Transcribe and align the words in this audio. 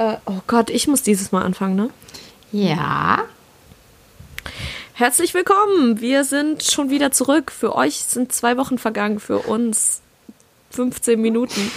Äh, 0.00 0.16
oh 0.24 0.40
Gott, 0.46 0.70
ich 0.70 0.88
muss 0.88 1.02
dieses 1.02 1.30
Mal 1.30 1.42
anfangen, 1.42 1.76
ne? 1.76 1.90
Ja. 2.52 3.26
Herzlich 4.94 5.34
willkommen. 5.34 6.00
Wir 6.00 6.24
sind 6.24 6.62
schon 6.62 6.88
wieder 6.88 7.12
zurück. 7.12 7.52
Für 7.52 7.76
euch 7.76 7.96
sind 7.96 8.32
zwei 8.32 8.56
Wochen 8.56 8.78
vergangen, 8.78 9.20
für 9.20 9.40
uns 9.40 10.00
15 10.70 11.20
Minuten. 11.20 11.70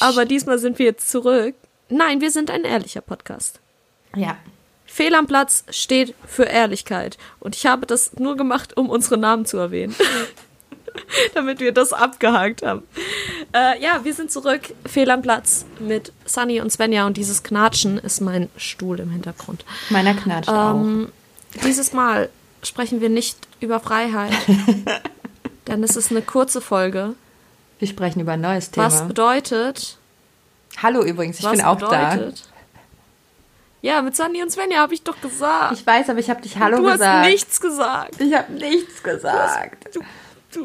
Aber 0.00 0.26
diesmal 0.26 0.58
sind 0.58 0.78
wir 0.78 0.84
jetzt 0.84 1.08
zurück. 1.08 1.54
Nein, 1.88 2.20
wir 2.20 2.30
sind 2.30 2.50
ein 2.50 2.64
ehrlicher 2.64 3.00
Podcast. 3.00 3.60
Ja. 4.14 4.36
Fehl 4.84 5.14
am 5.14 5.26
Platz 5.26 5.64
steht 5.70 6.14
für 6.26 6.44
Ehrlichkeit. 6.44 7.16
Und 7.40 7.56
ich 7.56 7.64
habe 7.64 7.86
das 7.86 8.18
nur 8.18 8.36
gemacht, 8.36 8.76
um 8.76 8.90
unsere 8.90 9.16
Namen 9.16 9.46
zu 9.46 9.56
erwähnen. 9.56 9.96
Damit 11.34 11.60
wir 11.60 11.72
das 11.72 11.94
abgehakt 11.94 12.60
haben. 12.60 12.82
Äh, 13.54 13.82
ja, 13.82 14.04
wir 14.04 14.12
sind 14.12 14.30
zurück. 14.30 14.60
Fehl 14.86 15.10
am 15.10 15.22
Platz 15.22 15.64
mit 15.78 16.12
Sunny 16.26 16.60
und 16.60 16.70
Svenja. 16.70 17.06
Und 17.06 17.16
dieses 17.16 17.42
Knatschen 17.42 17.98
ist 17.98 18.20
mein 18.20 18.50
Stuhl 18.56 19.00
im 19.00 19.10
Hintergrund. 19.10 19.64
Meiner 19.90 20.14
knatscht 20.14 20.50
Ähm, 20.52 21.10
dieses 21.64 21.92
Mal 21.92 22.28
sprechen 22.62 23.00
wir 23.00 23.08
nicht 23.08 23.38
über 23.60 23.80
Freiheit. 23.80 24.32
denn 25.66 25.82
es 25.82 25.96
ist 25.96 26.10
eine 26.10 26.22
kurze 26.22 26.60
Folge. 26.60 27.14
auch. 27.14 27.80
Wir 27.80 27.88
sprechen 27.88 28.20
über 28.20 28.32
ein 28.32 28.40
neues 28.40 28.70
Thema. 28.70 28.86
Was 28.86 29.06
bedeutet. 29.06 29.98
Hallo 30.82 31.02
übrigens, 31.02 31.38
ich 31.40 31.48
bin 31.48 31.62
auch 31.62 31.78
da. 31.78 32.14
bedeutet, 32.14 32.48
Ja, 33.82 34.02
mit 34.02 34.16
Sunny 34.16 34.42
und 34.42 34.50
Svenja 34.50 34.78
habe 34.78 34.94
ich 34.94 35.02
doch 35.02 35.20
gesagt. 35.20 35.72
Ich 35.74 35.86
weiß, 35.86 36.10
aber 36.10 36.18
ich 36.18 36.28
habe 36.28 36.42
dich 36.42 36.56
Hallo 36.58 36.78
du 36.78 36.82
gesagt. 36.84 37.02
hast 37.04 37.28
nichts 37.30 37.60
gesagt. 37.60 38.20
Ich 38.20 38.34
habe 38.34 38.52
nichts 38.52 39.02
gesagt. 39.02 39.94
Du, 39.94 40.00
du 40.00 40.06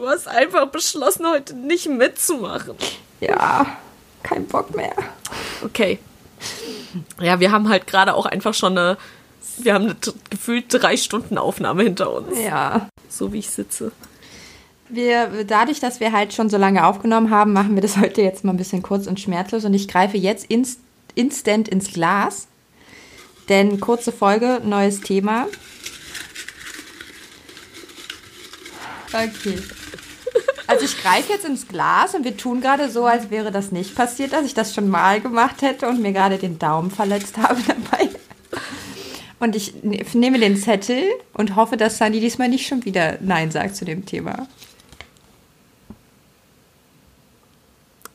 hast 0.05 0.27
einfach 0.27 0.67
beschlossen, 0.67 1.27
heute 1.27 1.55
nicht 1.55 1.87
mitzumachen. 1.87 2.75
Ja, 3.19 3.77
kein 4.21 4.45
Bock 4.45 4.75
mehr. 4.75 4.95
Okay. 5.63 5.99
Ja, 7.19 7.39
wir 7.39 7.51
haben 7.51 7.69
halt 7.69 7.87
gerade 7.87 8.13
auch 8.13 8.25
einfach 8.25 8.53
schon 8.53 8.77
eine. 8.77 8.97
Wir 9.57 9.73
haben 9.75 9.85
eine 9.85 9.95
gefühlt 10.29 10.65
drei 10.69 10.97
Stunden 10.97 11.37
Aufnahme 11.37 11.83
hinter 11.83 12.11
uns. 12.11 12.39
Ja. 12.39 12.87
So 13.09 13.33
wie 13.33 13.39
ich 13.39 13.49
sitze. 13.49 13.91
Wir, 14.89 15.43
dadurch, 15.45 15.79
dass 15.79 15.99
wir 15.99 16.11
halt 16.11 16.33
schon 16.33 16.49
so 16.49 16.57
lange 16.57 16.85
aufgenommen 16.85 17.29
haben, 17.29 17.53
machen 17.53 17.75
wir 17.75 17.81
das 17.81 17.97
heute 17.97 18.21
jetzt 18.21 18.43
mal 18.43 18.51
ein 18.53 18.57
bisschen 18.57 18.81
kurz 18.81 19.07
und 19.07 19.19
schmerzlos. 19.19 19.65
Und 19.65 19.73
ich 19.73 19.87
greife 19.87 20.17
jetzt 20.17 20.45
inst 20.45 20.79
instant 21.15 21.67
ins 21.67 21.93
Glas. 21.93 22.47
Denn 23.49 23.79
kurze 23.79 24.11
Folge, 24.11 24.61
neues 24.63 25.01
Thema. 25.01 25.47
Okay. 29.13 29.59
Also 30.65 30.85
ich 30.85 31.01
greife 31.01 31.31
jetzt 31.31 31.45
ins 31.45 31.67
Glas 31.67 32.15
und 32.15 32.23
wir 32.23 32.35
tun 32.35 32.61
gerade 32.61 32.89
so, 32.89 33.05
als 33.05 33.29
wäre 33.29 33.51
das 33.51 33.71
nicht 33.71 33.95
passiert, 33.95 34.33
dass 34.33 34.45
ich 34.45 34.53
das 34.53 34.73
schon 34.73 34.89
mal 34.89 35.21
gemacht 35.21 35.61
hätte 35.61 35.87
und 35.87 36.01
mir 36.01 36.13
gerade 36.13 36.37
den 36.37 36.57
Daumen 36.57 36.89
verletzt 36.89 37.37
habe 37.37 37.61
dabei. 37.67 38.09
Und 39.39 39.55
ich 39.55 39.83
ne- 39.83 40.03
nehme 40.13 40.39
den 40.39 40.57
Zettel 40.57 41.03
und 41.33 41.55
hoffe, 41.55 41.77
dass 41.77 41.97
Sandy 41.97 42.19
diesmal 42.21 42.49
nicht 42.49 42.65
schon 42.65 42.85
wieder 42.85 43.17
Nein 43.21 43.51
sagt 43.51 43.75
zu 43.75 43.85
dem 43.85 44.05
Thema. 44.05 44.47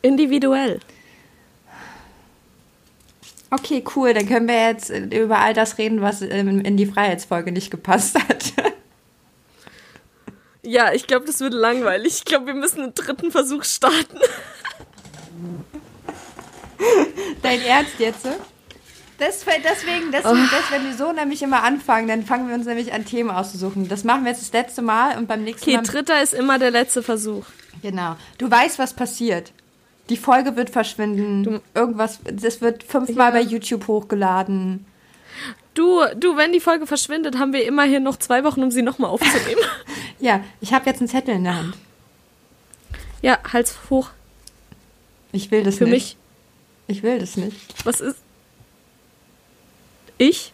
Individuell. 0.01 0.81
Okay, 3.51 3.85
cool. 3.95 4.15
Dann 4.15 4.27
können 4.27 4.49
wir 4.49 4.69
jetzt 4.69 4.91
über 4.91 5.39
all 5.39 5.55
das 5.55 5.79
reden, 5.79 6.01
was 6.01 6.23
in 6.23 6.77
die 6.77 6.87
Freiheitsfolge 6.87 7.53
nicht 7.53 7.71
gepasst 7.71 8.19
hat. 8.19 8.53
Ja, 10.69 10.93
ich 10.93 11.07
glaube, 11.07 11.25
das 11.25 11.41
wird 11.41 11.55
langweilig. 11.55 12.17
Ich 12.19 12.25
glaube, 12.27 12.49
wir 12.49 12.55
müssen 12.55 12.83
einen 12.83 12.95
dritten 12.95 13.31
Versuch 13.31 13.65
starten. 13.65 14.19
Dein 17.43 17.63
Ernst 17.63 17.99
jetzt? 17.99 18.27
Das, 18.27 19.45
deswegen, 19.47 20.13
deswegen, 20.13 20.13
das, 20.13 20.71
wenn 20.71 20.85
wir 20.85 20.95
so 20.95 21.11
nämlich 21.13 21.43
immer 21.43 21.63
anfangen, 21.63 22.07
dann 22.07 22.23
fangen 22.27 22.49
wir 22.49 22.55
uns 22.55 22.67
nämlich 22.67 22.93
an 22.93 23.07
Themen 23.07 23.31
auszusuchen. 23.31 23.89
Das 23.89 24.05
machen 24.05 24.25
wir 24.25 24.33
jetzt 24.33 24.43
das 24.43 24.53
letzte 24.53 24.83
Mal 24.83 25.17
und 25.17 25.27
beim 25.27 25.43
nächsten 25.43 25.65
Okay, 25.71 25.77
Mal. 25.79 25.85
dritter 25.85 26.23
ist 26.23 26.35
immer 26.35 26.59
der 26.59 26.71
letzte 26.71 27.03
Versuch. 27.03 27.47
Genau. 27.81 28.17
Du 28.37 28.51
weißt, 28.51 28.79
was 28.79 28.93
passiert. 28.93 29.53
Die 30.11 30.19
Folge 30.19 30.55
wird 30.57 30.69
verschwinden. 30.69 31.63
Irgendwas, 31.75 32.19
das 32.31 32.61
wird 32.61 32.83
fünfmal 32.83 33.33
bei 33.33 33.41
YouTube 33.41 33.87
hochgeladen. 33.87 34.85
Du, 35.79 36.05
du, 36.17 36.37
wenn 36.37 36.51
die 36.51 36.59
Folge 36.59 36.89
verschwindet, 36.89 37.39
haben 37.39 37.53
wir 37.53 37.65
immerhin 37.65 38.03
noch 38.03 38.17
zwei 38.17 38.43
Wochen, 38.43 38.65
um 38.65 38.73
sie 38.73 38.83
nochmal 38.83 39.11
aufzunehmen. 39.11 39.61
Ja, 40.21 40.43
ich 40.61 40.73
habe 40.73 40.87
jetzt 40.87 40.99
einen 40.99 41.07
Zettel 41.07 41.37
in 41.37 41.45
der 41.45 41.55
Hand. 41.55 41.77
ja, 43.23 43.39
Hals 43.53 43.77
hoch. 43.89 44.11
Ich 45.31 45.53
will 45.53 45.63
das 45.63 45.77
Für 45.79 45.85
nicht. 45.85 45.93
mich. 45.93 46.17
Ich 46.89 47.05
will 47.05 47.21
das 47.21 47.37
nicht. 47.37 47.55
Was 47.85 48.01
ist. 48.01 48.17
Ich? 50.17 50.53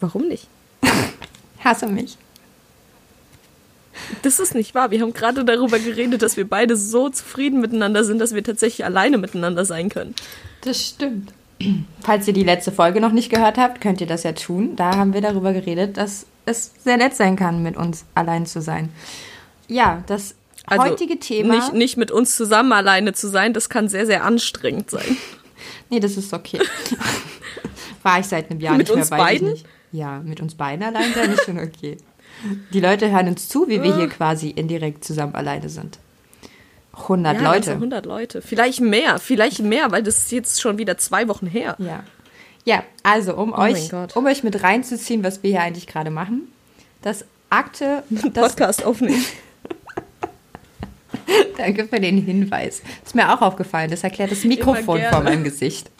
Warum 0.00 0.28
nicht? 0.28 0.48
Hasse 1.64 1.86
mich. 1.86 2.18
Das 4.20 4.38
ist 4.38 4.54
nicht 4.54 4.74
wahr. 4.74 4.90
Wir 4.90 5.00
haben 5.00 5.14
gerade 5.14 5.46
darüber 5.46 5.78
geredet, 5.78 6.20
dass 6.20 6.36
wir 6.36 6.46
beide 6.46 6.76
so 6.76 7.08
zufrieden 7.08 7.62
miteinander 7.62 8.04
sind, 8.04 8.18
dass 8.18 8.34
wir 8.34 8.44
tatsächlich 8.44 8.84
alleine 8.84 9.16
miteinander 9.16 9.64
sein 9.64 9.88
können. 9.88 10.14
Das 10.60 10.84
stimmt. 10.84 11.32
Falls 12.02 12.26
ihr 12.28 12.34
die 12.34 12.42
letzte 12.44 12.70
Folge 12.72 13.00
noch 13.00 13.12
nicht 13.12 13.30
gehört 13.30 13.56
habt, 13.58 13.80
könnt 13.80 14.00
ihr 14.00 14.06
das 14.06 14.22
ja 14.24 14.32
tun. 14.32 14.76
Da 14.76 14.96
haben 14.96 15.14
wir 15.14 15.20
darüber 15.22 15.52
geredet, 15.52 15.96
dass 15.96 16.26
es 16.44 16.72
sehr 16.84 16.96
nett 16.98 17.14
sein 17.14 17.34
kann, 17.36 17.62
mit 17.62 17.76
uns 17.76 18.04
allein 18.14 18.46
zu 18.46 18.60
sein. 18.60 18.90
Ja, 19.66 20.02
das 20.06 20.34
Also 20.66 20.84
heutige 20.84 21.18
Thema. 21.18 21.54
Nicht, 21.54 21.72
nicht 21.72 21.96
mit 21.96 22.10
uns 22.10 22.36
zusammen 22.36 22.72
alleine 22.72 23.14
zu 23.14 23.28
sein, 23.28 23.52
das 23.52 23.68
kann 23.68 23.88
sehr, 23.88 24.06
sehr 24.06 24.24
anstrengend 24.24 24.90
sein. 24.90 25.16
Nee, 25.88 26.00
das 26.00 26.16
ist 26.16 26.32
okay. 26.34 26.58
War 28.02 28.18
ich 28.20 28.26
seit 28.26 28.50
einem 28.50 28.60
Jahr 28.60 28.76
Mit 28.76 28.88
nicht 28.88 28.94
mehr 28.94 29.02
uns 29.02 29.10
weiß 29.10 29.18
beiden? 29.18 29.48
Ich 29.48 29.54
nicht. 29.62 29.66
Ja, 29.92 30.20
mit 30.20 30.40
uns 30.40 30.54
beiden 30.56 30.84
allein 30.84 31.12
sein 31.14 31.32
ist 31.32 31.44
schon 31.44 31.58
okay. 31.58 31.96
Die 32.72 32.80
Leute 32.80 33.10
hören 33.10 33.28
uns 33.28 33.48
zu, 33.48 33.66
wie 33.68 33.82
wir 33.82 33.92
Ah. 33.94 33.96
hier 33.96 34.08
quasi 34.08 34.50
indirekt 34.50 35.04
zusammen 35.04 35.34
alleine 35.34 35.68
sind. 35.68 35.98
100 36.96 37.36
Ja, 37.36 37.42
Leute. 37.42 37.56
also 37.56 37.70
100 37.72 38.06
Leute. 38.06 38.42
Vielleicht 38.42 38.80
mehr, 38.80 39.18
vielleicht 39.18 39.60
mehr, 39.60 39.90
weil 39.90 40.02
das 40.02 40.18
ist 40.18 40.32
jetzt 40.32 40.60
schon 40.60 40.78
wieder 40.78 40.98
zwei 40.98 41.28
Wochen 41.28 41.46
her. 41.46 41.76
Ja. 41.78 42.04
Ja, 42.64 42.82
also 43.04 43.36
um 43.36 43.52
Oh 43.52 43.60
euch, 43.60 43.90
um 44.14 44.26
euch 44.26 44.42
mit 44.42 44.62
reinzuziehen, 44.62 45.22
was 45.22 45.42
wir 45.42 45.50
hier 45.50 45.62
eigentlich 45.62 45.86
gerade 45.86 46.10
machen. 46.10 46.52
Das 47.00 47.24
Akte, 47.48 48.02
das, 48.10 48.50
Podcast 48.50 48.84
aufnehmen. 48.84 49.24
danke 51.56 51.86
für 51.86 52.00
den 52.00 52.18
Hinweis. 52.18 52.82
Ist 53.04 53.14
mir 53.14 53.32
auch 53.32 53.40
aufgefallen. 53.40 53.90
Das 53.90 54.02
erklärt 54.02 54.32
das 54.32 54.42
Mikrofon 54.44 55.00
vor 55.10 55.22
meinem 55.22 55.44
Gesicht. 55.44 55.90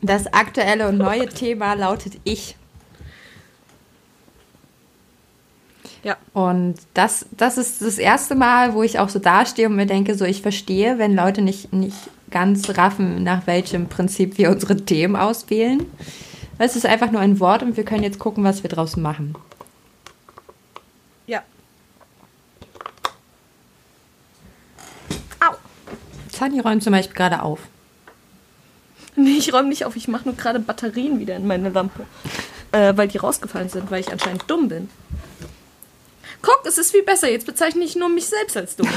Das 0.00 0.32
aktuelle 0.32 0.88
und 0.88 0.96
neue 0.96 1.28
Thema 1.28 1.74
lautet 1.74 2.14
Ich. 2.24 2.56
Ja. 6.02 6.16
Und 6.32 6.76
das, 6.94 7.26
das 7.32 7.58
ist 7.58 7.82
das 7.82 7.98
erste 7.98 8.34
Mal, 8.34 8.74
wo 8.74 8.82
ich 8.82 8.98
auch 8.98 9.08
so 9.08 9.18
dastehe 9.18 9.68
und 9.68 9.76
mir 9.76 9.86
denke, 9.86 10.14
so 10.14 10.24
ich 10.24 10.42
verstehe, 10.42 10.98
wenn 10.98 11.14
Leute 11.14 11.42
nicht, 11.42 11.72
nicht 11.72 11.96
ganz 12.30 12.76
raffen, 12.78 13.22
nach 13.22 13.46
welchem 13.46 13.88
Prinzip 13.88 14.38
wir 14.38 14.50
unsere 14.50 14.76
Themen 14.76 15.16
auswählen. 15.16 15.84
Es 16.58 16.76
ist 16.76 16.86
einfach 16.86 17.10
nur 17.10 17.20
ein 17.20 17.40
Wort 17.40 17.62
und 17.62 17.76
wir 17.76 17.84
können 17.84 18.02
jetzt 18.02 18.18
gucken, 18.18 18.44
was 18.44 18.62
wir 18.62 18.70
draus 18.70 18.96
machen. 18.96 19.34
Ja. 21.26 21.42
Sunny 26.40 26.60
räumt 26.60 26.82
zum 26.82 26.92
Beispiel 26.92 27.16
gerade 27.16 27.42
auf. 27.42 27.60
Nee, 29.14 29.36
ich 29.38 29.52
räume 29.52 29.68
nicht 29.68 29.84
auf. 29.84 29.96
Ich 29.96 30.08
mache 30.08 30.24
nur 30.24 30.36
gerade 30.36 30.58
Batterien 30.58 31.18
wieder 31.18 31.36
in 31.36 31.46
meine 31.46 31.68
Lampe. 31.68 32.06
Äh, 32.72 32.96
weil 32.96 33.08
die 33.08 33.18
rausgefallen 33.18 33.68
sind, 33.68 33.90
weil 33.90 34.00
ich 34.00 34.12
anscheinend 34.12 34.44
dumm 34.46 34.68
bin. 34.68 34.88
Guck, 36.42 36.62
es 36.64 36.78
ist 36.78 36.90
viel 36.90 37.02
besser. 37.02 37.30
Jetzt 37.30 37.46
bezeichne 37.46 37.84
ich 37.84 37.96
nur 37.96 38.08
mich 38.08 38.26
selbst 38.26 38.56
als 38.56 38.76
dumm. 38.76 38.88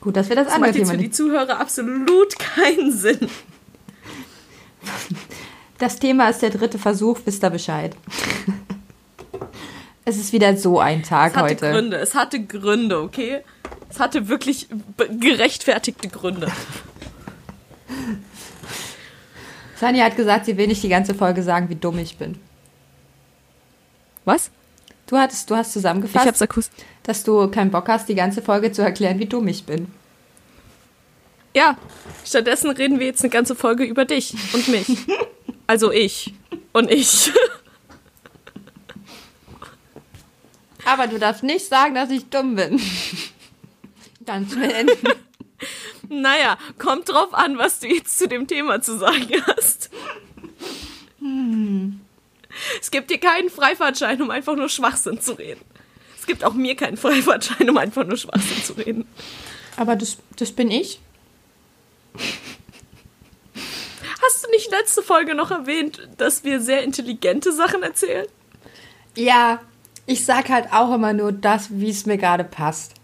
Gut, 0.00 0.16
dass 0.16 0.28
wir 0.28 0.36
das, 0.36 0.46
Das 0.46 0.54
andere 0.54 0.70
macht 0.70 0.78
jetzt 0.78 0.90
für 0.90 0.96
die. 0.96 1.10
Zuhörer 1.10 1.58
absolut 1.60 2.38
keinen 2.38 2.92
Sinn. 2.92 3.28
Das 5.78 5.98
Thema 5.98 6.28
ist 6.28 6.42
der 6.42 6.50
dritte 6.50 6.78
Versuch, 6.78 7.18
wisst 7.24 7.42
ihr 7.44 7.50
Bescheid. 7.50 7.94
es 10.04 10.16
ist 10.16 10.32
wieder 10.32 10.56
so 10.56 10.78
ein 10.78 11.02
Tag 11.02 11.32
Es 11.32 11.36
hatte 11.36 11.48
heute. 11.50 11.70
Gründe. 11.70 11.96
Es 11.96 12.14
hatte 12.14 12.44
Gründe, 12.44 13.00
okay? 13.00 13.40
Es 13.88 13.98
hatte 14.00 14.28
wirklich 14.28 14.68
gerechtfertigte 15.18 16.08
Gründe. 16.08 16.50
Sunny 19.78 19.98
hat 20.00 20.16
gesagt, 20.16 20.44
sie 20.46 20.56
will 20.56 20.66
nicht 20.66 20.82
die 20.82 20.88
ganze 20.88 21.14
Folge 21.14 21.42
sagen, 21.42 21.68
wie 21.70 21.74
dumm 21.74 21.98
ich 21.98 22.16
bin. 22.18 22.38
Was? 24.26 24.50
Du, 25.10 25.18
hattest, 25.18 25.50
du 25.50 25.56
hast 25.56 25.68
Ich 25.68 25.72
zusammengefasst, 25.72 26.24
hab's 26.24 26.40
akustisch. 26.40 26.84
dass 27.02 27.24
du 27.24 27.50
keinen 27.50 27.72
Bock 27.72 27.88
hast, 27.88 28.08
die 28.08 28.14
ganze 28.14 28.42
Folge 28.42 28.70
zu 28.70 28.82
erklären, 28.82 29.18
wie 29.18 29.26
dumm 29.26 29.48
ich 29.48 29.64
bin. 29.64 29.88
Ja, 31.52 31.76
stattdessen 32.24 32.70
reden 32.70 33.00
wir 33.00 33.06
jetzt 33.06 33.22
eine 33.22 33.30
ganze 33.30 33.56
Folge 33.56 33.82
über 33.82 34.04
dich 34.04 34.34
und 34.54 34.68
mich. 34.68 34.86
Also 35.66 35.92
ich 35.92 36.34
und 36.72 36.90
ich. 36.90 37.30
Aber 40.84 41.06
du 41.06 41.16
darfst 41.20 41.44
nicht 41.44 41.64
sagen, 41.66 41.94
dass 41.94 42.10
ich 42.10 42.28
dumm 42.28 42.56
bin. 42.56 42.80
Ganz 44.26 44.52
beenden. 44.52 45.12
Naja, 46.08 46.58
kommt 46.78 47.08
drauf 47.08 47.32
an, 47.34 47.56
was 47.56 47.78
du 47.78 47.86
jetzt 47.86 48.18
zu 48.18 48.26
dem 48.26 48.48
Thema 48.48 48.82
zu 48.82 48.98
sagen 48.98 49.28
hast. 49.46 49.90
Hm. 51.20 52.00
Es 52.80 52.90
gibt 52.90 53.10
dir 53.10 53.18
keinen 53.18 53.50
Freifahrtschein, 53.50 54.20
um 54.22 54.30
einfach 54.30 54.56
nur 54.56 54.68
Schwachsinn 54.68 55.20
zu 55.20 55.32
reden. 55.32 55.60
Es 56.18 56.26
gibt 56.26 56.44
auch 56.44 56.54
mir 56.54 56.76
keinen 56.76 56.96
Freifahrtschein, 56.96 57.70
um 57.70 57.78
einfach 57.78 58.04
nur 58.04 58.16
Schwachsinn 58.16 58.62
zu 58.62 58.72
reden. 58.74 59.06
Aber 59.76 59.96
das, 59.96 60.18
das 60.36 60.52
bin 60.52 60.70
ich. 60.70 61.00
Hast 64.22 64.44
du 64.44 64.50
nicht 64.50 64.70
letzte 64.70 65.02
Folge 65.02 65.34
noch 65.34 65.50
erwähnt, 65.50 66.08
dass 66.18 66.44
wir 66.44 66.60
sehr 66.60 66.82
intelligente 66.82 67.52
Sachen 67.52 67.82
erzählen? 67.82 68.26
Ja, 69.16 69.60
ich 70.06 70.24
sag 70.24 70.48
halt 70.48 70.72
auch 70.72 70.94
immer 70.94 71.12
nur 71.12 71.32
das, 71.32 71.68
wie 71.70 71.90
es 71.90 72.04
mir 72.04 72.18
gerade 72.18 72.44
passt. 72.44 72.94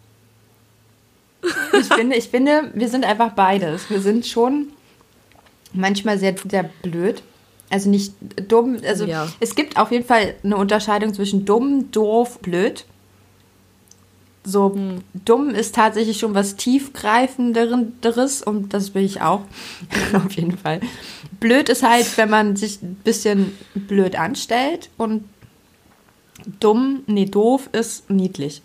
Ich 1.72 1.86
finde, 1.86 2.16
ich 2.16 2.28
finde, 2.28 2.70
wir 2.74 2.88
sind 2.88 3.04
einfach 3.04 3.32
beides. 3.32 3.88
Wir 3.88 4.00
sind 4.00 4.26
schon 4.26 4.72
manchmal 5.72 6.18
sehr, 6.18 6.34
sehr 6.48 6.64
blöd. 6.82 7.22
Also 7.70 7.90
nicht 7.90 8.14
dumm. 8.48 8.78
Also 8.86 9.04
ja. 9.04 9.28
es 9.40 9.54
gibt 9.54 9.76
auf 9.76 9.90
jeden 9.90 10.04
Fall 10.04 10.34
eine 10.42 10.56
Unterscheidung 10.56 11.12
zwischen 11.14 11.44
dumm, 11.44 11.90
doof, 11.90 12.38
blöd. 12.40 12.84
So 14.44 14.72
hm. 14.74 15.00
dumm 15.24 15.50
ist 15.50 15.74
tatsächlich 15.74 16.18
schon 16.18 16.34
was 16.34 16.54
tiefgreifenderes 16.54 18.42
und 18.42 18.72
das 18.72 18.90
bin 18.90 19.04
ich 19.04 19.20
auch. 19.20 19.42
auf 20.12 20.32
jeden 20.32 20.56
Fall. 20.56 20.80
Blöd 21.40 21.68
ist 21.68 21.82
halt, 21.82 22.16
wenn 22.16 22.30
man 22.30 22.54
sich 22.56 22.80
ein 22.82 22.94
bisschen 23.02 23.52
blöd 23.74 24.16
anstellt 24.16 24.88
und 24.96 25.24
dumm, 26.60 27.02
nee, 27.06 27.26
doof 27.26 27.68
ist 27.72 28.08
niedlich. 28.08 28.62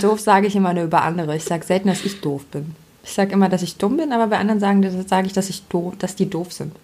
Doof 0.00 0.20
sage 0.20 0.48
ich 0.48 0.56
immer 0.56 0.74
nur 0.74 0.84
über 0.84 1.02
andere. 1.02 1.36
Ich 1.36 1.44
sage 1.44 1.64
selten, 1.64 1.88
dass 1.88 2.04
ich 2.04 2.20
doof 2.20 2.44
bin. 2.46 2.74
Ich 3.04 3.12
sage 3.12 3.32
immer, 3.32 3.48
dass 3.48 3.62
ich 3.62 3.76
dumm 3.76 3.96
bin, 3.96 4.12
aber 4.12 4.26
bei 4.26 4.38
anderen 4.38 4.60
sagen, 4.60 5.06
sage 5.06 5.26
ich, 5.28 5.32
dass 5.32 5.48
ich 5.48 5.62
doof, 5.68 5.94
dass 5.98 6.14
die 6.14 6.28
doof 6.28 6.52
sind. 6.52 6.74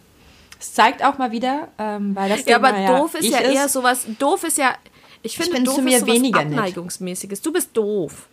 Es 0.64 0.72
zeigt 0.72 1.04
auch 1.04 1.18
mal 1.18 1.30
wieder, 1.30 1.68
ähm, 1.78 2.16
weil 2.16 2.30
das 2.30 2.46
ja, 2.46 2.56
aber 2.56 2.72
doof 2.72 3.12
ja, 3.14 3.20
ist 3.20 3.28
ja 3.28 3.40
eher 3.40 3.68
sowas. 3.68 4.06
Doof 4.18 4.44
ist 4.44 4.56
ja 4.56 4.74
ich 5.22 5.36
finde, 5.36 5.58
ich 5.58 5.64
doof 5.64 5.74
zu 5.74 5.82
mir 5.82 5.96
ist 5.96 6.00
sowas 6.00 6.14
weniger 6.14 6.40
Abneigungsmäßiges. 6.40 7.42
Du 7.42 7.52
bist 7.52 7.76
doof. 7.76 8.28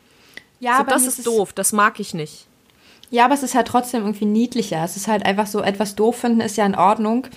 Ja, 0.61 0.75
so, 0.75 0.79
aber 0.79 0.91
das 0.91 1.03
ist, 1.03 1.19
ist 1.19 1.27
doof. 1.27 1.51
Das 1.51 1.73
mag 1.73 1.99
ich 1.99 2.13
nicht. 2.13 2.47
Ja, 3.09 3.25
aber 3.25 3.33
es 3.33 3.43
ist 3.43 3.53
halt 3.53 3.67
trotzdem 3.67 4.01
irgendwie 4.03 4.25
niedlicher. 4.25 4.81
Es 4.83 4.95
ist 4.95 5.09
halt 5.09 5.25
einfach 5.25 5.45
so, 5.45 5.61
etwas 5.61 5.95
doof 5.95 6.17
finden 6.17 6.39
ist 6.39 6.55
ja 6.55 6.65
in 6.65 6.75
Ordnung. 6.75 7.27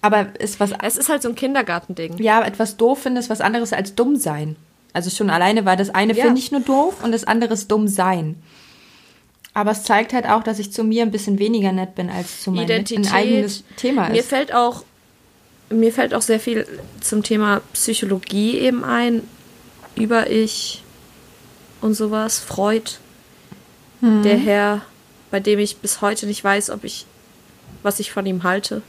Aber 0.00 0.38
ist 0.38 0.60
was. 0.60 0.70
Es 0.80 0.96
ist 0.96 1.08
halt 1.08 1.22
so 1.22 1.28
ein 1.28 1.34
Kindergartending. 1.34 2.18
Ja, 2.18 2.44
etwas 2.44 2.76
doof 2.76 3.00
finden 3.00 3.18
ist 3.18 3.30
was 3.30 3.40
anderes 3.40 3.72
als 3.72 3.96
dumm 3.96 4.14
sein. 4.14 4.54
Also 4.92 5.10
schon 5.10 5.28
alleine, 5.28 5.64
weil 5.64 5.76
das 5.76 5.90
eine 5.90 6.14
ja. 6.14 6.24
finde 6.24 6.38
ich 6.38 6.52
nur 6.52 6.60
doof 6.60 7.02
und 7.02 7.10
das 7.10 7.24
andere 7.24 7.54
ist 7.54 7.70
dumm 7.72 7.88
sein. 7.88 8.40
Aber 9.56 9.70
es 9.70 9.84
zeigt 9.84 10.12
halt 10.12 10.28
auch, 10.28 10.42
dass 10.42 10.58
ich 10.58 10.70
zu 10.70 10.84
mir 10.84 11.00
ein 11.00 11.10
bisschen 11.10 11.38
weniger 11.38 11.72
nett 11.72 11.94
bin 11.94 12.10
als 12.10 12.42
zu 12.42 12.50
meinem 12.50 12.64
Identität, 12.64 13.06
ein 13.06 13.12
eigenes 13.14 13.64
Thema 13.76 14.08
ist. 14.08 14.12
Mir 14.12 14.22
fällt 14.22 14.54
auch 14.54 14.84
mir 15.70 15.92
fällt 15.94 16.12
auch 16.12 16.20
sehr 16.20 16.38
viel 16.38 16.66
zum 17.00 17.22
Thema 17.22 17.62
Psychologie 17.72 18.58
eben 18.58 18.84
ein, 18.84 19.22
über 19.94 20.28
ich 20.28 20.84
und 21.80 21.94
sowas. 21.94 22.38
Freud, 22.38 22.98
mhm. 24.02 24.22
der 24.22 24.36
Herr, 24.36 24.82
bei 25.30 25.40
dem 25.40 25.58
ich 25.58 25.78
bis 25.78 26.02
heute 26.02 26.26
nicht 26.26 26.44
weiß, 26.44 26.68
ob 26.68 26.84
ich, 26.84 27.06
was 27.82 27.98
ich 27.98 28.12
von 28.12 28.26
ihm 28.26 28.42
halte. 28.42 28.82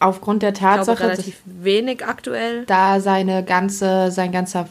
Aufgrund 0.00 0.42
der 0.42 0.52
Tatsache, 0.52 0.96
glaube, 0.96 1.12
relativ 1.12 1.36
wenig 1.44 2.04
aktuell. 2.04 2.66
Da 2.66 2.98
seine 2.98 3.44
ganze, 3.44 4.10
sein 4.10 4.32
ganzer, 4.32 4.68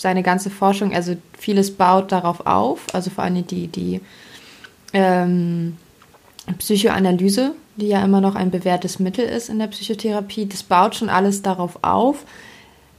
seine 0.00 0.22
ganze 0.22 0.50
Forschung, 0.50 0.94
also 0.94 1.14
vieles 1.38 1.70
baut 1.72 2.10
darauf 2.12 2.46
auf, 2.46 2.86
also 2.94 3.10
vor 3.10 3.24
allem 3.24 3.46
die, 3.46 3.68
die 3.68 4.00
ähm, 4.92 5.76
Psychoanalyse 6.58 7.54
die 7.80 7.88
ja 7.88 8.04
immer 8.04 8.20
noch 8.20 8.34
ein 8.34 8.50
bewährtes 8.50 8.98
Mittel 8.98 9.24
ist 9.24 9.48
in 9.48 9.58
der 9.58 9.66
Psychotherapie. 9.66 10.46
Das 10.46 10.62
baut 10.62 10.94
schon 10.94 11.08
alles 11.08 11.42
darauf 11.42 11.78
auf. 11.82 12.24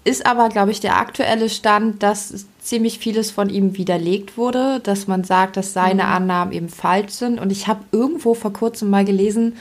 Ist 0.04 0.26
aber, 0.26 0.50
glaube 0.50 0.72
ich, 0.72 0.80
der 0.80 0.98
aktuelle 0.98 1.48
Stand, 1.48 2.02
dass 2.02 2.48
ziemlich 2.60 2.98
vieles 2.98 3.30
von 3.30 3.50
ihm 3.50 3.78
widerlegt 3.78 4.36
wurde, 4.36 4.80
dass 4.80 5.08
man 5.08 5.24
sagt, 5.24 5.58
dass 5.58 5.74
seine 5.74 6.04
mhm. 6.04 6.10
Annahmen 6.10 6.54
eben 6.54 6.70
falsch 6.70 7.14
sind. 7.14 7.40
Und 7.40 7.52
ich 7.52 7.68
habe 7.68 7.82
irgendwo 7.92 8.34
vor 8.34 8.52
kurzem 8.52 8.90
mal 8.90 9.06
gelesen, 9.06 9.58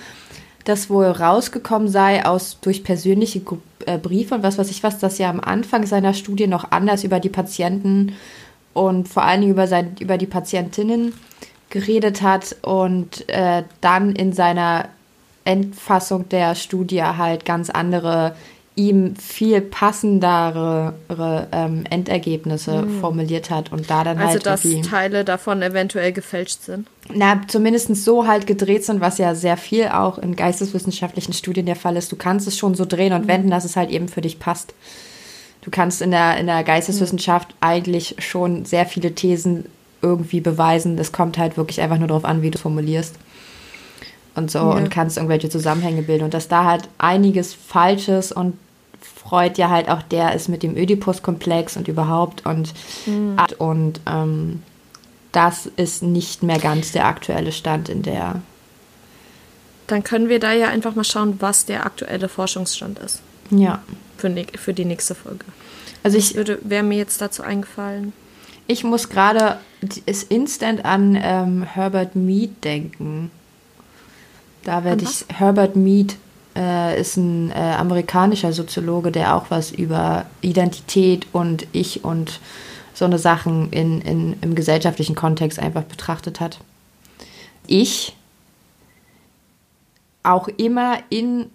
dass 0.65 0.91
wohl 0.91 1.07
rausgekommen 1.07 1.89
sei 1.89 2.25
aus 2.25 2.59
durch 2.61 2.85
persönliche 2.85 3.41
äh, 3.87 3.99
Briefe 3.99 4.35
und 4.35 4.43
was 4.43 4.59
weiß 4.59 4.71
ich 4.71 4.83
was, 4.83 4.99
dass 4.99 5.19
er 5.19 5.31
am 5.31 5.41
Anfang 5.41 5.87
seiner 5.87 6.15
Studie 6.15 6.47
noch 6.47 6.71
anders 6.71 7.05
über 7.05 7.21
die 7.21 7.29
Patienten 7.29 8.15
und 8.75 9.09
vor 9.09 9.25
allen 9.25 9.41
Dingen 9.41 9.53
über, 9.53 9.67
sein, 9.67 9.97
über 10.01 10.19
die 10.19 10.27
Patientinnen 10.27 11.13
geredet 11.71 12.23
hat 12.23 12.57
und 12.63 13.29
äh, 13.29 13.63
dann 13.81 14.15
in 14.15 14.33
seiner 14.33 14.89
Endfassung 15.45 16.29
der 16.29 16.55
Studie 16.55 17.03
halt 17.03 17.45
ganz 17.45 17.71
andere, 17.71 18.35
ihm 18.81 19.15
viel 19.17 19.61
passendere 19.61 20.95
ähm, 21.53 21.85
Endergebnisse 21.89 22.83
mhm. 22.83 23.01
formuliert 23.01 23.51
hat 23.51 23.73
und 23.73 23.91
da 23.91 24.05
dann 24.05 24.19
also 24.19 24.31
halt. 24.31 24.49
Also, 24.49 24.79
dass 24.79 24.89
Teile 24.89 25.25
davon 25.25 25.61
eventuell 25.61 26.13
gefälscht 26.13 26.63
sind. 26.63 26.89
Na, 27.13 27.43
zumindest 27.47 27.95
so 27.97 28.27
halt 28.27 28.47
gedreht 28.47 28.85
sind, 28.85 29.01
was 29.01 29.19
ja 29.19 29.35
sehr 29.35 29.59
viel 29.59 29.89
auch 29.89 30.19
in 30.19 30.35
geisteswissenschaftlichen 30.35 31.35
Studien 31.35 31.67
der 31.67 31.77
Fall 31.77 31.97
ist. 31.97 32.11
Du 32.11 32.17
kannst 32.17 32.49
es 32.49 32.57
schon 32.57 32.75
so 32.75 32.87
drehen 32.87 33.13
und 33.13 33.25
mhm. 33.25 33.29
wenden, 33.29 33.51
dass 33.51 33.65
es 33.65 33.77
halt 33.77 33.91
eben 33.91 34.09
für 34.09 34.23
dich 34.23 34.39
passt. 34.39 34.73
Du 35.61 35.71
kannst 35.71 36.01
in 36.01 36.11
der, 36.11 36.39
in 36.39 36.47
der 36.47 36.65
Geisteswissenschaft 36.65 37.51
mhm. 37.51 37.57
eigentlich 37.61 38.17
schon 38.19 38.65
sehr 38.65 38.87
viele 38.87 39.15
Thesen 39.15 39.67
irgendwie 40.01 40.41
beweisen. 40.41 40.97
Das 40.97 41.13
kommt 41.13 41.37
halt 41.37 41.59
wirklich 41.59 41.83
einfach 41.83 41.99
nur 41.99 42.09
darauf 42.09 42.25
an, 42.25 42.41
wie 42.41 42.51
du 42.51 42.59
formulierst 42.59 43.17
und 44.35 44.51
so 44.51 44.59
ja. 44.59 44.71
und 44.71 44.91
kannst 44.91 45.19
irgendwelche 45.19 45.51
Zusammenhänge 45.51 46.03
bilden. 46.03 46.25
Und 46.25 46.35
dass 46.35 46.49
da 46.49 46.65
halt 46.65 46.89
einiges 46.97 47.53
Falsches 47.53 48.33
und 48.33 48.55
Freud 49.01 49.59
ja 49.59 49.71
halt 49.71 49.89
auch 49.89 50.03
der 50.03 50.35
ist 50.35 50.49
mit 50.49 50.63
dem 50.63 50.77
Oedipus-Komplex 50.77 51.77
und 51.77 51.89
überhaupt 51.89 52.47
und, 52.47 52.73
mhm. 53.07 53.37
und 53.59 54.01
ähm, 54.07 54.63
das 55.33 55.67
ist 55.67 56.03
nicht 56.03 56.43
mehr 56.43 56.59
ganz 56.59 56.93
der 56.93 57.07
aktuelle 57.07 57.53
Stand 57.53 57.89
in 57.89 58.03
der. 58.03 58.43
Dann 59.87 60.03
können 60.05 60.29
wir 60.29 60.41
da 60.41 60.53
ja 60.53 60.69
einfach 60.69 60.95
mal 60.95 61.05
schauen, 61.05 61.37
was 61.41 61.67
der 61.67 61.87
aktuelle 61.87 62.29
Forschungsstand 62.29 62.99
ist. 62.99 63.23
Ja. 63.51 63.83
Für, 64.17 64.35
für 64.57 64.75
die 64.75 64.85
nächste 64.85 65.15
Folge. 65.15 65.45
Also 66.03 66.17
ich 66.17 66.35
würde, 66.35 66.59
wäre 66.63 66.83
mir 66.83 66.99
jetzt 66.99 67.21
dazu 67.21 67.43
eingefallen. 67.43 68.13
Ich 68.67 68.85
muss 68.85 69.09
gerade 69.09 69.59
ist 70.07 70.31
instant 70.31 70.85
an 70.85 71.19
ähm, 71.21 71.63
Herbert 71.63 72.15
Mead 72.15 72.65
denken. 72.65 73.31
Da 74.65 74.85
werde 74.85 75.05
ich, 75.05 75.25
Herbert 75.29 75.75
Mead 75.75 76.17
äh, 76.61 77.01
ist 77.01 77.17
ein 77.17 77.51
äh, 77.51 77.55
amerikanischer 77.55 78.53
Soziologe, 78.53 79.11
der 79.11 79.35
auch 79.35 79.47
was 79.49 79.71
über 79.71 80.27
Identität 80.43 81.27
und 81.33 81.67
Ich 81.73 82.05
und 82.05 82.41
so 82.93 83.07
eine 83.07 83.19
Sachen 83.19 83.71
in, 83.71 84.03
in, 84.03 84.37
im 84.43 84.55
gesellschaftlichen 84.55 85.15
Kontext 85.15 85.59
einfach 85.59 85.85
betrachtet 85.85 86.39
hat. 86.39 86.59
Ich 87.67 88.15
auch 90.23 90.49
immer 90.49 90.99
in 91.09 91.47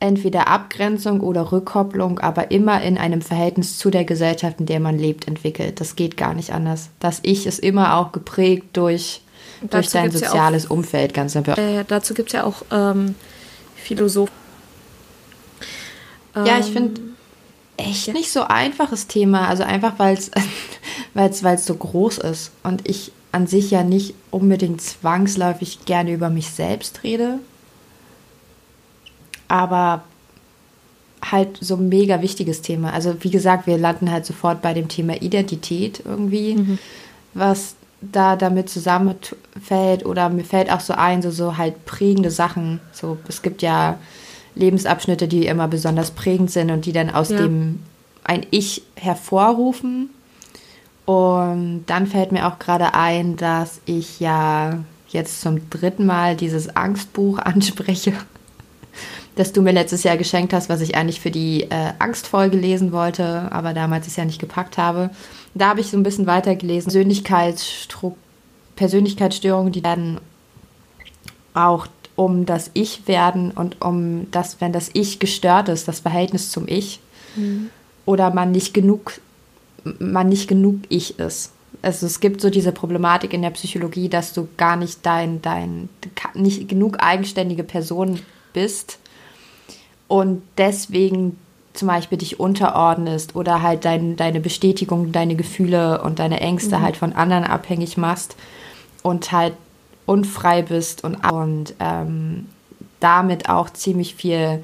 entweder 0.00 0.48
Abgrenzung 0.48 1.20
oder 1.20 1.52
Rückkopplung, 1.52 2.18
aber 2.20 2.50
immer 2.50 2.80
in 2.82 2.96
einem 2.96 3.20
Verhältnis 3.20 3.76
zu 3.78 3.90
der 3.90 4.04
Gesellschaft, 4.04 4.60
in 4.60 4.66
der 4.66 4.80
man 4.80 4.96
lebt, 4.96 5.28
entwickelt. 5.28 5.80
Das 5.80 5.96
geht 5.96 6.16
gar 6.16 6.32
nicht 6.32 6.52
anders. 6.52 6.88
Das 7.00 7.18
Ich 7.24 7.46
ist 7.46 7.58
immer 7.58 7.96
auch 7.96 8.12
geprägt 8.12 8.68
durch 8.74 9.20
durch 9.60 9.90
dein 9.90 10.10
soziales 10.12 10.64
ja 10.64 10.70
auch, 10.70 10.74
Umfeld, 10.74 11.14
ganz 11.14 11.36
einfach. 11.36 11.58
Äh, 11.58 11.84
dazu 11.86 12.14
gibt 12.14 12.28
es 12.28 12.34
ja 12.34 12.44
auch 12.44 12.62
ähm, 12.70 13.16
Philosophen. 13.88 14.34
Ja, 16.36 16.58
ich 16.58 16.66
finde 16.66 17.00
echt 17.78 18.06
ja. 18.06 18.12
nicht 18.12 18.30
so 18.30 18.42
einfaches 18.42 19.06
Thema. 19.06 19.48
Also 19.48 19.62
einfach, 19.62 19.98
weil 19.98 20.14
es 20.14 20.30
weil's, 21.14 21.64
so 21.64 21.74
groß 21.74 22.18
ist. 22.18 22.52
Und 22.62 22.86
ich 22.86 23.12
an 23.32 23.46
sich 23.46 23.70
ja 23.70 23.82
nicht 23.82 24.14
unbedingt 24.30 24.82
zwangsläufig 24.82 25.86
gerne 25.86 26.12
über 26.12 26.28
mich 26.28 26.50
selbst 26.50 27.02
rede. 27.02 27.38
Aber 29.48 30.02
halt 31.24 31.56
so 31.60 31.76
ein 31.76 31.88
mega 31.88 32.20
wichtiges 32.20 32.60
Thema. 32.60 32.92
Also 32.92 33.16
wie 33.24 33.30
gesagt, 33.30 33.66
wir 33.66 33.78
landen 33.78 34.12
halt 34.12 34.26
sofort 34.26 34.60
bei 34.60 34.74
dem 34.74 34.88
Thema 34.88 35.22
Identität 35.22 36.02
irgendwie, 36.04 36.56
mhm. 36.56 36.78
was 37.32 37.74
da 38.00 38.36
damit 38.36 38.70
zusammenfällt 38.70 40.06
oder 40.06 40.28
mir 40.28 40.44
fällt 40.44 40.70
auch 40.70 40.80
so 40.80 40.94
ein, 40.94 41.22
so, 41.22 41.30
so 41.30 41.56
halt 41.56 41.84
prägende 41.84 42.30
Sachen. 42.30 42.80
So, 42.92 43.18
es 43.28 43.42
gibt 43.42 43.62
ja 43.62 43.98
Lebensabschnitte, 44.54 45.28
die 45.28 45.46
immer 45.46 45.68
besonders 45.68 46.10
prägend 46.10 46.50
sind 46.50 46.70
und 46.70 46.86
die 46.86 46.92
dann 46.92 47.10
aus 47.10 47.30
ja. 47.30 47.38
dem 47.38 47.80
ein 48.24 48.46
Ich 48.50 48.82
hervorrufen. 48.94 50.10
Und 51.04 51.84
dann 51.86 52.06
fällt 52.06 52.32
mir 52.32 52.46
auch 52.46 52.58
gerade 52.58 52.94
ein, 52.94 53.36
dass 53.36 53.80
ich 53.86 54.20
ja 54.20 54.78
jetzt 55.08 55.40
zum 55.40 55.70
dritten 55.70 56.04
Mal 56.04 56.36
dieses 56.36 56.76
Angstbuch 56.76 57.38
anspreche, 57.42 58.12
das 59.34 59.52
du 59.52 59.62
mir 59.62 59.72
letztes 59.72 60.02
Jahr 60.02 60.18
geschenkt 60.18 60.52
hast, 60.52 60.68
was 60.68 60.82
ich 60.82 60.96
eigentlich 60.96 61.20
für 61.20 61.30
die 61.30 61.62
äh, 61.62 61.92
Angstfolge 61.98 62.56
lesen 62.56 62.92
wollte, 62.92 63.50
aber 63.50 63.72
damals 63.72 64.06
es 64.06 64.16
ja 64.16 64.24
nicht 64.24 64.40
gepackt 64.40 64.76
habe. 64.76 65.10
Da 65.58 65.70
habe 65.70 65.80
ich 65.80 65.88
so 65.88 65.96
ein 65.96 66.02
bisschen 66.02 66.26
weitergelesen. 66.26 66.92
Persönlichkeitsstruktur, 66.92 68.16
Persönlichkeitsstörungen, 68.76 69.72
die 69.72 69.82
werden 69.82 70.20
auch 71.52 71.88
um 72.14 72.46
das 72.46 72.70
Ich 72.74 73.06
werden 73.08 73.50
und 73.50 73.80
um 73.80 74.30
das, 74.30 74.60
wenn 74.60 74.72
das 74.72 74.90
Ich 74.92 75.18
gestört 75.18 75.68
ist, 75.68 75.88
das 75.88 76.00
Verhältnis 76.00 76.50
zum 76.50 76.66
Ich, 76.68 77.00
mhm. 77.36 77.70
oder 78.06 78.32
man 78.32 78.52
nicht 78.52 78.72
genug, 78.72 79.20
man 79.98 80.28
nicht 80.28 80.48
genug 80.48 80.80
Ich 80.88 81.18
ist. 81.18 81.52
Also 81.82 82.06
es 82.06 82.20
gibt 82.20 82.40
so 82.40 82.50
diese 82.50 82.72
Problematik 82.72 83.32
in 83.32 83.42
der 83.42 83.50
Psychologie, 83.50 84.08
dass 84.08 84.32
du 84.32 84.48
gar 84.56 84.76
nicht 84.76 85.04
dein, 85.06 85.42
dein, 85.42 85.88
nicht 86.34 86.68
genug 86.68 86.96
eigenständige 87.00 87.64
Person 87.64 88.20
bist 88.52 88.98
und 90.08 90.42
deswegen 90.56 91.36
zum 91.78 91.88
Beispiel 91.88 92.18
dich 92.18 92.40
unterordnest 92.40 93.36
oder 93.36 93.62
halt 93.62 93.84
dein, 93.84 94.16
deine 94.16 94.40
Bestätigung, 94.40 95.12
deine 95.12 95.36
Gefühle 95.36 96.02
und 96.02 96.18
deine 96.18 96.40
Ängste 96.40 96.78
mhm. 96.78 96.82
halt 96.82 96.96
von 96.96 97.12
anderen 97.12 97.44
abhängig 97.44 97.96
machst 97.96 98.36
und 99.02 99.32
halt 99.32 99.54
unfrei 100.06 100.62
bist 100.62 101.04
und, 101.04 101.16
und 101.30 101.74
ähm, 101.80 102.46
damit 103.00 103.48
auch 103.48 103.70
ziemlich 103.70 104.14
viel 104.14 104.62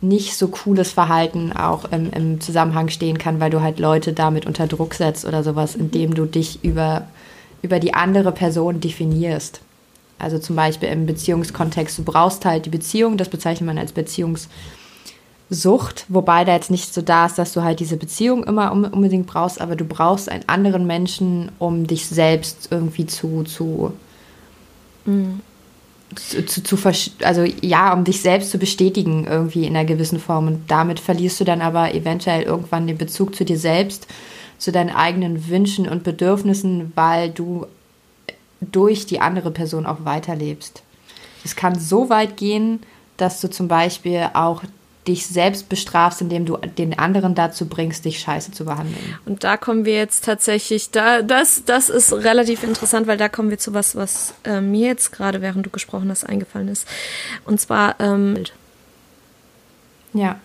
nicht 0.00 0.36
so 0.36 0.48
cooles 0.48 0.92
Verhalten 0.92 1.52
auch 1.52 1.86
im, 1.86 2.10
im, 2.10 2.40
Zusammenhang 2.40 2.88
stehen 2.88 3.18
kann, 3.18 3.40
weil 3.40 3.50
du 3.50 3.60
halt 3.60 3.78
Leute 3.78 4.12
damit 4.12 4.46
unter 4.46 4.66
Druck 4.66 4.94
setzt 4.94 5.24
oder 5.24 5.42
sowas, 5.42 5.74
mhm. 5.76 5.82
indem 5.82 6.14
du 6.14 6.24
dich 6.24 6.62
über, 6.64 7.06
über 7.62 7.80
die 7.80 7.94
andere 7.94 8.32
Person 8.32 8.80
definierst. 8.80 9.60
Also 10.18 10.38
zum 10.38 10.56
Beispiel 10.56 10.88
im 10.88 11.04
Beziehungskontext, 11.04 11.98
du 11.98 12.04
brauchst 12.04 12.44
halt 12.44 12.64
die 12.64 12.70
Beziehung, 12.70 13.18
das 13.18 13.28
bezeichnet 13.28 13.66
man 13.66 13.78
als 13.78 13.92
Beziehungssucht, 15.48 16.06
wobei 16.08 16.44
da 16.44 16.54
jetzt 16.54 16.70
nicht 16.70 16.92
so 16.92 17.02
da 17.02 17.26
ist, 17.26 17.38
dass 17.38 17.52
du 17.52 17.62
halt 17.62 17.80
diese 17.80 17.96
Beziehung 17.96 18.44
immer 18.44 18.72
unbedingt 18.72 19.26
brauchst, 19.26 19.60
aber 19.60 19.76
du 19.76 19.84
brauchst 19.84 20.28
einen 20.28 20.48
anderen 20.48 20.86
Menschen, 20.86 21.52
um 21.58 21.86
dich 21.86 22.06
selbst 22.06 22.68
irgendwie 22.70 23.06
zu, 23.06 23.44
zu 23.44 23.92
mhm 25.04 25.40
zu, 26.14 26.46
zu, 26.46 26.62
zu 26.62 26.76
also 27.24 27.42
ja, 27.62 27.92
um 27.92 28.04
dich 28.04 28.22
selbst 28.22 28.52
zu 28.52 28.58
bestätigen 28.58 29.26
irgendwie 29.26 29.66
in 29.66 29.76
einer 29.76 29.84
gewissen 29.84 30.20
Form. 30.20 30.46
Und 30.46 30.70
damit 30.70 31.00
verlierst 31.00 31.40
du 31.40 31.44
dann 31.44 31.60
aber 31.60 31.94
eventuell 31.94 32.42
irgendwann 32.42 32.86
den 32.86 32.96
Bezug 32.96 33.34
zu 33.34 33.44
dir 33.44 33.58
selbst, 33.58 34.06
zu 34.56 34.70
deinen 34.70 34.90
eigenen 34.90 35.48
Wünschen 35.48 35.88
und 35.88 36.04
Bedürfnissen, 36.04 36.92
weil 36.94 37.30
du 37.30 37.66
durch 38.60 39.06
die 39.06 39.20
andere 39.20 39.50
Person 39.50 39.84
auch 39.84 40.04
weiterlebst. 40.04 40.82
Es 41.44 41.56
kann 41.56 41.78
so 41.78 42.08
weit 42.08 42.36
gehen, 42.36 42.80
dass 43.16 43.40
du 43.40 43.50
zum 43.50 43.66
Beispiel 43.66 44.30
auch 44.32 44.62
dich 45.06 45.26
selbst 45.26 45.68
bestrafst, 45.68 46.20
indem 46.20 46.46
du 46.46 46.56
den 46.56 46.98
anderen 46.98 47.34
dazu 47.34 47.66
bringst, 47.66 48.04
dich 48.04 48.18
scheiße 48.18 48.52
zu 48.52 48.64
behandeln. 48.64 49.18
Und 49.24 49.44
da 49.44 49.56
kommen 49.56 49.84
wir 49.84 49.94
jetzt 49.94 50.24
tatsächlich, 50.24 50.90
da, 50.90 51.22
das, 51.22 51.64
das 51.64 51.88
ist 51.88 52.12
relativ 52.12 52.62
interessant, 52.62 53.06
weil 53.06 53.16
da 53.16 53.28
kommen 53.28 53.50
wir 53.50 53.58
zu 53.58 53.74
was, 53.74 53.94
was 53.94 54.34
äh, 54.44 54.60
mir 54.60 54.88
jetzt 54.88 55.12
gerade, 55.12 55.40
während 55.40 55.64
du 55.64 55.70
gesprochen 55.70 56.10
hast, 56.10 56.24
eingefallen 56.24 56.68
ist. 56.68 56.86
Und 57.44 57.60
zwar, 57.60 58.00
ähm, 58.00 58.44
ja. 60.12 60.40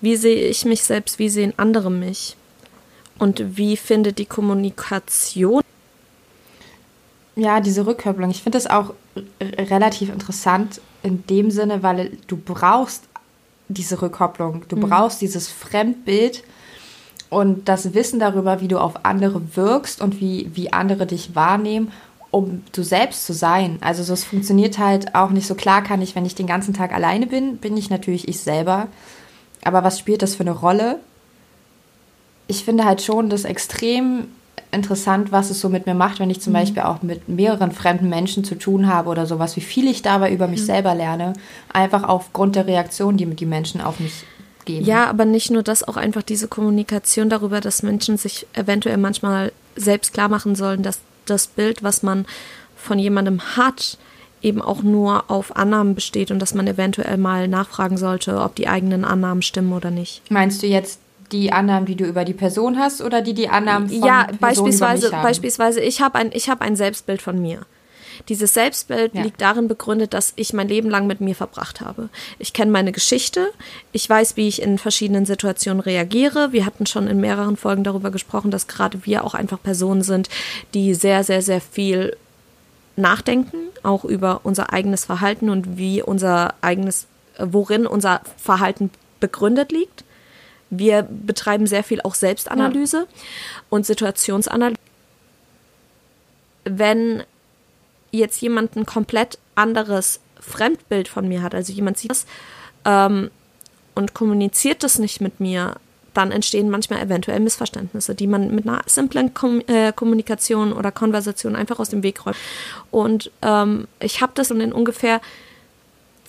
Wie 0.00 0.16
sehe 0.16 0.48
ich 0.48 0.64
mich 0.64 0.82
selbst, 0.82 1.18
wie 1.20 1.28
sehen 1.28 1.54
andere 1.56 1.90
mich? 1.90 2.36
Und 3.18 3.56
wie 3.56 3.76
findet 3.76 4.18
die 4.18 4.26
Kommunikation? 4.26 5.62
Ja, 7.36 7.60
diese 7.60 7.86
Rückkopplung. 7.86 8.30
Ich 8.30 8.42
finde 8.42 8.58
das 8.58 8.66
auch 8.66 8.94
relativ 9.40 10.10
interessant 10.10 10.80
in 11.02 11.24
dem 11.26 11.50
Sinne, 11.50 11.82
weil 11.82 12.18
du 12.26 12.36
brauchst 12.36 13.04
diese 13.74 14.00
Rückkopplung. 14.00 14.64
Du 14.68 14.76
mhm. 14.76 14.88
brauchst 14.88 15.20
dieses 15.20 15.48
Fremdbild 15.48 16.44
und 17.30 17.68
das 17.68 17.94
Wissen 17.94 18.18
darüber, 18.18 18.60
wie 18.60 18.68
du 18.68 18.78
auf 18.78 19.04
andere 19.04 19.56
wirkst 19.56 20.00
und 20.00 20.20
wie, 20.20 20.50
wie 20.54 20.72
andere 20.72 21.06
dich 21.06 21.34
wahrnehmen, 21.34 21.92
um 22.30 22.62
du 22.72 22.82
selbst 22.82 23.24
zu 23.24 23.32
sein. 23.32 23.78
Also 23.80 24.02
so, 24.02 24.12
es 24.12 24.24
funktioniert 24.24 24.78
halt 24.78 25.14
auch 25.14 25.30
nicht 25.30 25.46
so 25.46 25.54
klar 25.54 25.82
kann 25.82 26.02
ich, 26.02 26.14
wenn 26.14 26.24
ich 26.24 26.34
den 26.34 26.46
ganzen 26.46 26.74
Tag 26.74 26.92
alleine 26.92 27.26
bin, 27.26 27.58
bin 27.58 27.76
ich 27.76 27.90
natürlich 27.90 28.28
ich 28.28 28.40
selber. 28.40 28.88
Aber 29.64 29.84
was 29.84 29.98
spielt 29.98 30.22
das 30.22 30.34
für 30.34 30.42
eine 30.42 30.52
Rolle? 30.52 30.98
Ich 32.48 32.64
finde 32.64 32.84
halt 32.84 33.02
schon 33.02 33.30
das 33.30 33.44
extrem 33.44 34.28
interessant, 34.72 35.32
was 35.32 35.50
es 35.50 35.60
so 35.60 35.68
mit 35.68 35.86
mir 35.86 35.94
macht, 35.94 36.18
wenn 36.18 36.30
ich 36.30 36.40
zum 36.40 36.52
mhm. 36.52 36.58
Beispiel 36.58 36.82
auch 36.82 37.02
mit 37.02 37.28
mehreren 37.28 37.72
fremden 37.72 38.08
Menschen 38.08 38.42
zu 38.42 38.56
tun 38.56 38.86
habe 38.86 39.10
oder 39.10 39.26
sowas, 39.26 39.56
wie 39.56 39.60
viel 39.60 39.86
ich 39.86 40.02
dabei 40.02 40.32
über 40.32 40.48
mich 40.48 40.60
mhm. 40.62 40.66
selber 40.66 40.94
lerne, 40.94 41.34
einfach 41.72 42.04
aufgrund 42.04 42.56
der 42.56 42.66
Reaktion, 42.66 43.16
die 43.16 43.26
die 43.26 43.46
Menschen 43.46 43.80
auf 43.80 44.00
mich 44.00 44.24
geben. 44.64 44.84
Ja, 44.84 45.06
aber 45.06 45.24
nicht 45.24 45.50
nur 45.50 45.62
das, 45.62 45.86
auch 45.86 45.96
einfach 45.96 46.22
diese 46.22 46.48
Kommunikation 46.48 47.28
darüber, 47.28 47.60
dass 47.60 47.82
Menschen 47.82 48.16
sich 48.16 48.46
eventuell 48.54 48.96
manchmal 48.96 49.52
selbst 49.76 50.14
klar 50.14 50.28
machen 50.28 50.54
sollen, 50.54 50.82
dass 50.82 51.00
das 51.26 51.46
Bild, 51.46 51.82
was 51.82 52.02
man 52.02 52.26
von 52.76 52.98
jemandem 52.98 53.40
hat, 53.56 53.98
eben 54.40 54.60
auch 54.60 54.82
nur 54.82 55.30
auf 55.30 55.56
Annahmen 55.56 55.94
besteht 55.94 56.30
und 56.30 56.40
dass 56.40 56.54
man 56.54 56.66
eventuell 56.66 57.16
mal 57.16 57.46
nachfragen 57.46 57.96
sollte, 57.96 58.40
ob 58.40 58.56
die 58.56 58.68
eigenen 58.68 59.04
Annahmen 59.04 59.42
stimmen 59.42 59.72
oder 59.72 59.90
nicht. 59.90 60.22
Meinst 60.30 60.62
du 60.62 60.66
jetzt 60.66 60.98
die 61.32 61.52
Annahmen, 61.52 61.86
die 61.86 61.96
du 61.96 62.04
über 62.04 62.24
die 62.24 62.34
Person 62.34 62.78
hast 62.78 63.00
oder 63.00 63.22
die 63.22 63.34
die 63.34 63.48
Annahmen 63.48 63.88
von 63.88 64.06
Ja, 64.06 64.24
Personen 64.24 64.38
beispielsweise, 64.38 65.08
über 65.08 65.16
mich 65.16 65.24
beispielsweise 65.24 65.80
ich 65.80 66.00
habe 66.00 66.18
ein, 66.18 66.30
hab 66.30 66.60
ein 66.60 66.76
Selbstbild 66.76 67.22
von 67.22 67.40
mir. 67.40 67.62
Dieses 68.28 68.54
Selbstbild 68.54 69.14
ja. 69.14 69.22
liegt 69.22 69.40
darin 69.40 69.68
begründet, 69.68 70.14
dass 70.14 70.32
ich 70.36 70.52
mein 70.52 70.68
Leben 70.68 70.90
lang 70.90 71.06
mit 71.06 71.20
mir 71.20 71.34
verbracht 71.34 71.80
habe. 71.80 72.08
Ich 72.38 72.52
kenne 72.52 72.70
meine 72.70 72.92
Geschichte, 72.92 73.48
ich 73.90 74.08
weiß, 74.08 74.36
wie 74.36 74.48
ich 74.48 74.62
in 74.62 74.78
verschiedenen 74.78 75.26
Situationen 75.26 75.80
reagiere. 75.80 76.52
Wir 76.52 76.66
hatten 76.66 76.86
schon 76.86 77.08
in 77.08 77.20
mehreren 77.20 77.56
Folgen 77.56 77.84
darüber 77.84 78.10
gesprochen, 78.10 78.50
dass 78.50 78.68
gerade 78.68 79.04
wir 79.06 79.24
auch 79.24 79.34
einfach 79.34 79.60
Personen 79.62 80.02
sind, 80.02 80.28
die 80.74 80.94
sehr, 80.94 81.24
sehr, 81.24 81.42
sehr 81.42 81.60
viel 81.60 82.16
nachdenken, 82.96 83.56
auch 83.82 84.04
über 84.04 84.40
unser 84.44 84.72
eigenes 84.72 85.04
Verhalten 85.06 85.48
und 85.48 85.78
wie 85.78 86.02
unser 86.02 86.54
eigenes, 86.60 87.06
worin 87.38 87.86
unser 87.86 88.20
Verhalten 88.36 88.90
begründet 89.18 89.72
liegt. 89.72 90.04
Wir 90.74 91.02
betreiben 91.02 91.66
sehr 91.66 91.84
viel 91.84 92.00
auch 92.00 92.14
Selbstanalyse 92.14 92.96
ja. 92.96 93.22
und 93.68 93.84
Situationsanalyse. 93.84 94.80
Wenn 96.64 97.24
jetzt 98.10 98.40
jemand 98.40 98.74
ein 98.74 98.86
komplett 98.86 99.38
anderes 99.54 100.20
Fremdbild 100.40 101.08
von 101.08 101.28
mir 101.28 101.42
hat, 101.42 101.54
also 101.54 101.74
jemand 101.74 101.98
sieht 101.98 102.12
das 102.12 102.24
ähm, 102.86 103.30
und 103.94 104.14
kommuniziert 104.14 104.82
das 104.82 104.98
nicht 104.98 105.20
mit 105.20 105.40
mir, 105.40 105.76
dann 106.14 106.32
entstehen 106.32 106.70
manchmal 106.70 107.02
eventuell 107.02 107.40
Missverständnisse, 107.40 108.14
die 108.14 108.26
man 108.26 108.54
mit 108.54 108.66
einer 108.66 108.80
simplen 108.86 109.34
Kom 109.34 109.60
äh, 109.66 109.92
Kommunikation 109.92 110.72
oder 110.72 110.90
Konversation 110.90 111.54
einfach 111.54 111.80
aus 111.80 111.90
dem 111.90 112.02
Weg 112.02 112.24
räumt. 112.24 112.38
Und 112.90 113.30
ähm, 113.42 113.88
ich 114.00 114.22
habe 114.22 114.32
das 114.34 114.50
in 114.50 114.72
ungefähr 114.72 115.20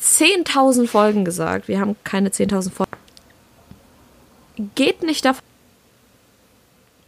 10.000 0.01 0.87
Folgen 0.87 1.23
gesagt. 1.23 1.69
Wir 1.69 1.79
haben 1.79 1.95
keine 2.03 2.27
10.000 2.27 2.71
Folgen 2.71 3.02
geht 4.75 5.03
nicht 5.03 5.25
davon. 5.25 5.43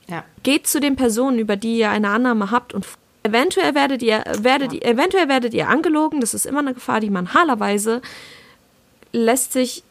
Ja. 0.08 0.24
Geht 0.44 0.68
zu 0.68 0.80
den 0.80 0.96
Personen, 0.96 1.40
über 1.40 1.56
die 1.56 1.78
ihr 1.80 1.90
eine 1.90 2.10
Annahme 2.10 2.52
habt 2.52 2.74
und 2.74 2.86
eventuell 3.24 3.74
werdet 3.74 4.02
ihr, 4.04 4.24
werdet 4.40 4.74
ja. 4.74 4.80
ihr, 4.80 4.86
eventuell 4.86 5.28
werdet 5.28 5.54
ihr 5.54 5.68
angelogen. 5.68 6.22
Das 6.22 6.34
ist 6.34 6.46
immer 6.46 6.60
eine 6.60 6.74
Gefahr, 6.74 7.00
die 7.00 7.10
man 7.10 7.34
haarerweise 7.34 8.02
lässt 9.12 9.54
sich 9.54 9.84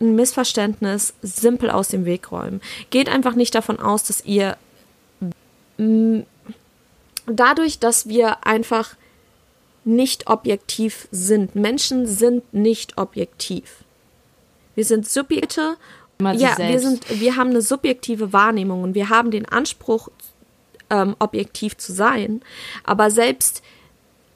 ein 0.00 0.14
Missverständnis 0.16 1.14
simpel 1.22 1.70
aus 1.70 1.88
dem 1.88 2.04
Weg 2.04 2.32
räumen. 2.32 2.60
Geht 2.90 3.08
einfach 3.08 3.34
nicht 3.34 3.54
davon 3.54 3.78
aus, 3.78 4.02
dass 4.02 4.24
ihr 4.24 4.56
dadurch, 7.26 7.78
dass 7.78 8.08
wir 8.08 8.44
einfach 8.46 8.96
nicht 9.84 10.28
objektiv 10.28 11.08
sind. 11.10 11.54
Menschen 11.54 12.06
sind 12.06 12.52
nicht 12.52 12.98
objektiv. 12.98 13.84
Wir 14.74 14.84
sind 14.84 15.08
Subjekte 15.08 15.76
ja, 16.20 16.56
wir 16.58 16.80
sind, 16.80 17.20
wir 17.20 17.36
haben 17.36 17.50
eine 17.50 17.62
subjektive 17.62 18.32
Wahrnehmung 18.32 18.82
und 18.82 18.94
wir 18.94 19.08
haben 19.08 19.30
den 19.30 19.46
Anspruch, 19.46 20.08
ähm, 20.90 21.16
objektiv 21.18 21.76
zu 21.78 21.92
sein. 21.92 22.42
Aber 22.84 23.10
selbst 23.10 23.62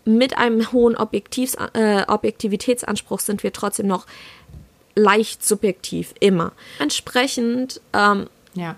mit 0.05 0.39
einem 0.39 0.73
hohen 0.73 0.97
Objektivs, 0.97 1.57
äh, 1.75 2.05
Objektivitätsanspruch 2.09 3.21
sind 3.21 3.43
wir 3.43 3.53
trotzdem 3.53 3.87
noch 3.87 4.07
leicht 4.95 5.45
subjektiv, 5.45 6.15
immer. 6.21 6.53
Entsprechend 6.79 7.81
ähm, 7.93 8.29
ja. 8.55 8.77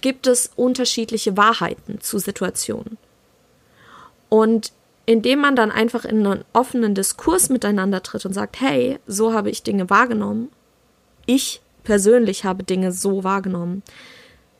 gibt 0.00 0.26
es 0.26 0.50
unterschiedliche 0.56 1.36
Wahrheiten 1.36 2.00
zu 2.00 2.18
Situationen. 2.18 2.96
Und 4.30 4.72
indem 5.04 5.40
man 5.40 5.56
dann 5.56 5.70
einfach 5.70 6.04
in 6.04 6.26
einen 6.26 6.44
offenen 6.52 6.94
Diskurs 6.94 7.48
miteinander 7.48 8.02
tritt 8.02 8.24
und 8.26 8.32
sagt, 8.32 8.60
hey, 8.60 8.98
so 9.06 9.32
habe 9.32 9.50
ich 9.50 9.62
Dinge 9.62 9.90
wahrgenommen, 9.90 10.50
ich 11.26 11.60
persönlich 11.88 12.44
habe 12.44 12.64
Dinge 12.64 12.92
so 12.92 13.24
wahrgenommen. 13.24 13.82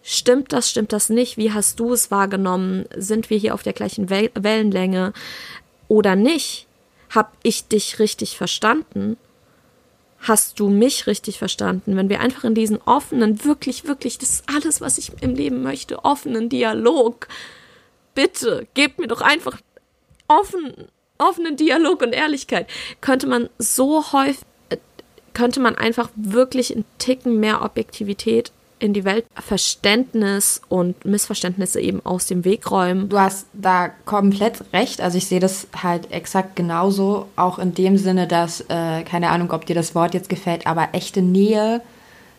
Stimmt 0.02 0.54
das, 0.54 0.70
stimmt 0.70 0.94
das 0.94 1.11
nicht? 1.11 1.37
Wie 1.37 1.52
hast 1.52 1.78
du 1.78 1.92
es 1.92 2.11
wahrgenommen? 2.11 2.87
Sind 2.97 3.28
wir 3.28 3.37
hier 3.37 3.52
auf 3.52 3.62
der 3.62 3.75
gleichen 3.75 4.08
Wel 4.08 4.30
Wellenlänge 4.35 5.12
oder 5.88 6.16
nicht? 6.16 6.66
Hab 7.14 7.37
ich 7.42 7.68
dich 7.68 7.99
richtig 7.99 8.38
verstanden? 8.38 9.18
Hast 10.20 10.58
du 10.58 10.70
mich 10.70 11.06
richtig 11.06 11.37
verstanden? 11.37 11.97
Wenn 11.97 12.08
wir 12.08 12.20
einfach 12.20 12.44
in 12.44 12.54
diesen 12.54 12.80
offenen, 12.80 13.44
wirklich, 13.44 13.87
wirklich, 13.87 14.16
das 14.16 14.30
ist 14.30 14.44
alles, 14.49 14.80
was 14.80 14.97
ich 14.97 15.12
im 15.20 15.35
Leben 15.35 15.62
möchte, 15.62 16.06
offenen 16.06 16.49
Dialog. 16.49 17.28
Bitte, 18.14 18.66
gebt 18.73 18.99
mir 18.99 19.06
doch 19.06 19.20
einfach 19.20 19.61
offen, 20.28 20.73
offenen 21.18 21.56
Dialog 21.56 22.00
und 22.00 22.14
Ehrlichkeit, 22.14 22.68
könnte 23.02 23.26
man 23.26 23.50
so 23.58 24.12
häufig, 24.12 24.48
könnte 25.38 25.61
man 25.61 25.76
einfach 25.76 26.11
wirklich 26.16 26.75
einen 26.75 26.85
Ticken 26.99 27.38
mehr 27.38 27.62
Objektivität 27.62 28.50
in 28.80 28.92
die 28.92 29.04
Welt 29.04 29.25
Verständnis 29.37 30.61
und 30.68 31.04
Missverständnisse 31.04 31.80
eben 31.80 32.04
aus 32.04 32.26
dem 32.26 32.45
Weg 32.45 32.68
räumen. 32.73 33.09
Du 33.09 33.21
hast 33.21 33.47
da 33.52 33.88
komplett 34.04 34.64
recht. 34.73 35.00
Also 35.00 35.16
ich 35.16 35.28
sehe 35.28 35.38
das 35.38 35.68
halt 35.80 36.11
exakt 36.11 36.57
genauso, 36.57 37.26
auch 37.37 37.61
in 37.61 37.73
dem 37.73 37.99
Sinne, 37.99 38.26
dass, 38.26 38.62
äh, 38.62 39.04
keine 39.04 39.30
Ahnung, 39.30 39.52
ob 39.52 39.64
dir 39.64 39.76
das 39.76 39.95
Wort 39.95 40.12
jetzt 40.12 40.28
gefällt, 40.28 40.66
aber 40.66 40.88
echte 40.90 41.23
Nähe 41.23 41.83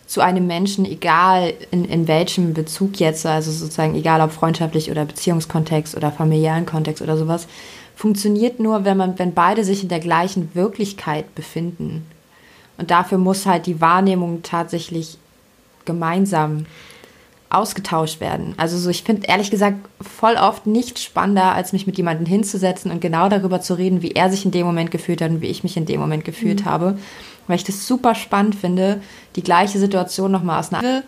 zu 0.06 0.20
einem 0.20 0.46
Menschen, 0.46 0.84
egal 0.84 1.53
in, 1.72 1.86
in 1.86 2.06
welchem 2.10 2.53
Bezug 2.53 3.00
jetzt, 3.00 3.25
also 3.25 3.50
sozusagen 3.50 3.96
egal 3.96 4.20
ob 4.20 4.34
freundschaftlich 4.34 4.91
oder 4.91 5.06
Beziehungskontext 5.06 5.96
oder 5.96 6.12
familiären 6.12 6.65
Kontext 6.65 7.01
oder 7.01 7.15
sowas, 7.15 7.48
funktioniert 7.96 8.60
nur, 8.60 8.84
wenn 8.84 8.98
man, 8.98 9.18
wenn 9.20 9.34
beide 9.34 9.63
sich 9.63 9.84
in 9.84 9.89
der 9.89 10.01
gleichen 10.01 10.53
Wirklichkeit 10.53 11.34
befinden. 11.34 12.06
Und 12.79 12.91
dafür 12.91 13.17
muss 13.17 13.45
halt 13.45 13.65
die 13.65 13.81
Wahrnehmung 13.81 14.41
tatsächlich 14.41 15.17
gemeinsam 15.86 16.65
ausgetauscht 17.50 18.21
werden. 18.21 18.53
Also 18.57 18.77
so, 18.77 18.89
ich 18.89 19.03
finde 19.03 19.27
ehrlich 19.27 19.50
gesagt 19.50 19.77
voll 20.01 20.36
oft 20.36 20.67
nichts 20.67 21.03
spannender, 21.03 21.53
als 21.53 21.74
mich 21.74 21.88
mit 21.88 21.98
jemandem 21.98 22.27
hinzusetzen 22.27 22.91
und 22.91 23.01
genau 23.01 23.27
darüber 23.27 23.59
zu 23.59 23.74
reden, 23.74 24.01
wie 24.03 24.12
er 24.12 24.29
sich 24.29 24.45
in 24.45 24.51
dem 24.51 24.67
Moment 24.67 24.91
gefühlt 24.91 25.21
hat 25.21 25.31
und 25.31 25.41
wie 25.41 25.48
ich 25.48 25.63
mich 25.63 25.75
in 25.75 25.88
dem 25.88 26.00
Moment 26.00 26.25
gefühlt 26.25 26.62
mhm. 26.62 26.69
habe. 26.69 26.98
Weil 27.48 27.55
ich 27.55 27.63
das 27.63 27.88
super 27.88 28.13
spannend 28.13 28.55
finde, 28.55 29.01
die 29.36 29.43
gleiche 29.43 29.79
Situation 29.79 30.31
nochmal 30.31 30.59
aus 30.59 30.71
einer 30.71 31.03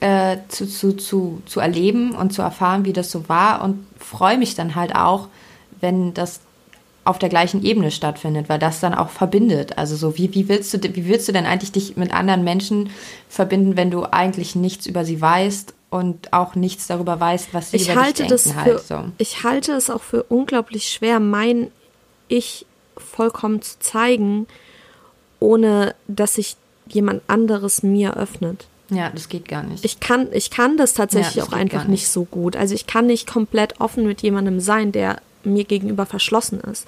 äh, 0.00 0.36
zu, 0.48 0.68
zu, 0.68 0.92
zu, 0.92 1.42
zu 1.46 1.60
erleben 1.60 2.12
und 2.12 2.34
zu 2.34 2.42
erfahren, 2.42 2.84
wie 2.84 2.92
das 2.92 3.10
so 3.10 3.28
war 3.30 3.64
und 3.64 3.86
freue 3.98 4.36
mich 4.36 4.54
dann 4.54 4.74
halt 4.74 4.94
auch, 4.94 5.28
wenn 5.80 6.12
das 6.12 6.40
auf 7.06 7.18
der 7.18 7.28
gleichen 7.28 7.64
Ebene 7.64 7.90
stattfindet, 7.90 8.48
weil 8.48 8.58
das 8.58 8.80
dann 8.80 8.94
auch 8.94 9.10
verbindet. 9.10 9.78
Also 9.78 9.96
so, 9.96 10.16
wie, 10.18 10.34
wie, 10.34 10.48
willst 10.48 10.74
du, 10.74 10.82
wie 10.82 11.06
willst 11.06 11.28
du 11.28 11.32
denn 11.32 11.46
eigentlich 11.46 11.72
dich 11.72 11.96
mit 11.96 12.12
anderen 12.12 12.44
Menschen 12.44 12.90
verbinden, 13.28 13.76
wenn 13.76 13.90
du 13.90 14.04
eigentlich 14.04 14.56
nichts 14.56 14.86
über 14.86 15.04
sie 15.04 15.20
weißt 15.20 15.72
und 15.90 16.32
auch 16.32 16.54
nichts 16.54 16.86
darüber 16.86 17.18
weißt, 17.20 17.54
was 17.54 17.70
sie 17.70 17.76
ich 17.76 17.90
über 17.90 18.02
halte 18.02 18.22
dich 18.22 18.30
das 18.30 18.44
denken 18.44 18.60
für, 18.60 18.70
halt. 18.72 18.86
So. 18.86 19.04
Ich 19.18 19.44
halte 19.44 19.72
es 19.72 19.88
auch 19.88 20.02
für 20.02 20.24
unglaublich 20.24 20.88
schwer, 20.88 21.20
mein 21.20 21.70
Ich 22.28 22.66
vollkommen 22.96 23.62
zu 23.62 23.78
zeigen, 23.78 24.46
ohne 25.38 25.94
dass 26.08 26.34
sich 26.34 26.56
jemand 26.88 27.22
anderes 27.28 27.82
mir 27.82 28.16
öffnet. 28.16 28.66
Ja, 28.90 29.10
das 29.10 29.28
geht 29.28 29.48
gar 29.48 29.62
nicht. 29.62 29.84
Ich 29.84 30.00
kann, 30.00 30.28
ich 30.32 30.50
kann 30.50 30.76
das 30.76 30.94
tatsächlich 30.94 31.36
Ja, 31.36 31.42
das 31.44 31.52
auch 31.52 31.56
einfach 31.56 31.82
nicht. 31.82 31.90
nicht 31.90 32.08
so 32.08 32.24
gut. 32.24 32.56
Also 32.56 32.74
ich 32.74 32.86
kann 32.86 33.06
nicht 33.06 33.26
komplett 33.26 33.80
offen 33.80 34.06
mit 34.06 34.22
jemandem 34.22 34.60
sein, 34.60 34.92
der 34.92 35.20
mir 35.46 35.64
gegenüber 35.64 36.06
verschlossen 36.06 36.60
ist. 36.60 36.86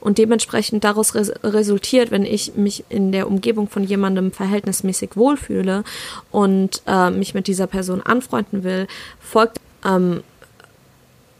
Und 0.00 0.18
dementsprechend 0.18 0.84
daraus 0.84 1.14
res 1.14 1.32
resultiert, 1.42 2.10
wenn 2.10 2.24
ich 2.24 2.56
mich 2.56 2.84
in 2.88 3.12
der 3.12 3.26
Umgebung 3.26 3.68
von 3.68 3.84
jemandem 3.84 4.32
verhältnismäßig 4.32 5.16
wohlfühle 5.16 5.84
und 6.30 6.82
äh, 6.86 7.10
mich 7.10 7.34
mit 7.34 7.46
dieser 7.46 7.66
Person 7.66 8.02
anfreunden 8.02 8.64
will, 8.64 8.86
folgt 9.20 9.60
ähm, 9.84 10.22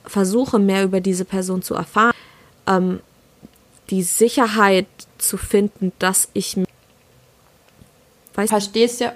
versuche 0.05 0.59
mehr 0.59 0.85
über 0.85 1.01
diese 1.01 1.25
Person 1.25 1.63
zu 1.63 1.75
erfahren, 1.75 2.15
ähm, 2.67 3.01
die 3.91 4.03
Sicherheit 4.03 4.87
zu 5.19 5.37
finden, 5.37 5.93
dass 5.99 6.29
ich 6.33 6.57
mich 6.57 6.67
Verstehst 8.33 9.01
ja? 9.01 9.13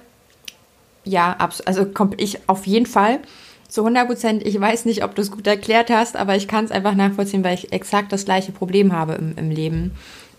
Ja. 1.04 1.36
Also 1.64 1.86
ich 2.16 2.48
auf 2.48 2.66
jeden 2.66 2.86
Fall 2.86 3.20
zu 3.68 3.82
100 3.82 4.06
Prozent. 4.06 4.46
Ich 4.46 4.60
weiß 4.60 4.84
nicht, 4.84 5.04
ob 5.04 5.14
du 5.14 5.22
es 5.22 5.30
gut 5.30 5.46
erklärt 5.46 5.90
hast, 5.90 6.16
aber 6.16 6.36
ich 6.36 6.48
kann 6.48 6.64
es 6.64 6.70
einfach 6.70 6.94
nachvollziehen, 6.94 7.44
weil 7.44 7.54
ich 7.54 7.72
exakt 7.72 8.12
das 8.12 8.24
gleiche 8.24 8.52
Problem 8.52 8.92
habe 8.92 9.14
im, 9.14 9.36
im 9.36 9.50
Leben. 9.50 9.92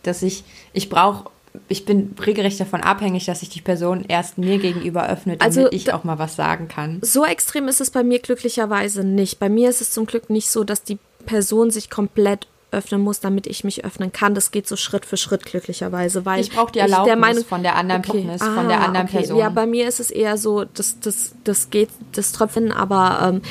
Dass 0.03 0.21
ich, 0.21 0.43
ich 0.73 0.89
brauche, 0.89 1.29
ich 1.67 1.85
bin 1.85 2.15
regelrecht 2.25 2.59
davon 2.59 2.81
abhängig, 2.81 3.25
dass 3.25 3.39
sich 3.39 3.49
die 3.49 3.61
Person 3.61 4.05
erst 4.07 4.37
mir 4.37 4.57
gegenüber 4.57 5.07
öffnet, 5.07 5.41
damit 5.41 5.57
Also, 5.57 5.71
ich 5.71 5.93
auch 5.93 6.03
mal 6.03 6.19
was 6.19 6.35
sagen 6.35 6.67
kann. 6.67 6.99
So 7.01 7.25
extrem 7.25 7.67
ist 7.67 7.81
es 7.81 7.89
bei 7.89 8.03
mir 8.03 8.19
glücklicherweise 8.19 9.03
nicht. 9.03 9.39
Bei 9.39 9.49
mir 9.49 9.69
ist 9.69 9.81
es 9.81 9.91
zum 9.91 10.05
Glück 10.05 10.29
nicht 10.29 10.49
so, 10.49 10.63
dass 10.63 10.83
die 10.83 10.99
Person 11.25 11.71
sich 11.71 11.89
komplett 11.89 12.47
öffnen 12.75 13.01
muss, 13.01 13.19
damit 13.19 13.47
ich 13.47 13.63
mich 13.63 13.85
öffnen 13.85 14.11
kann. 14.11 14.35
Das 14.35 14.51
geht 14.51 14.67
so 14.67 14.75
Schritt 14.75 15.05
für 15.05 15.17
Schritt 15.17 15.45
glücklicherweise, 15.45 16.25
weil 16.25 16.41
Ich 16.41 16.51
brauche 16.51 16.71
die 16.71 16.79
der 16.79 16.83
Erlaubnis 16.83 17.17
Meinung, 17.17 17.45
von 17.45 17.63
der 17.63 17.75
anderen 17.75 18.01
Partnerin, 18.01 18.37
von 18.39 18.67
der 18.67 18.81
Ah, 18.81 18.85
anderen 18.85 19.07
okay. 19.07 19.17
Person. 19.17 19.37
Ja, 19.39 19.49
bei 19.49 19.65
mir 19.65 19.87
ist 19.87 19.99
es 19.99 20.11
eher 20.11 20.37
so, 20.37 20.65
das, 20.65 20.99
das, 20.99 21.33
das 21.43 21.69
geht, 21.69 21.89
das 22.11 22.31
Tröpfchen, 22.33 22.71
aber 22.71 23.19
ähm, 23.33 23.41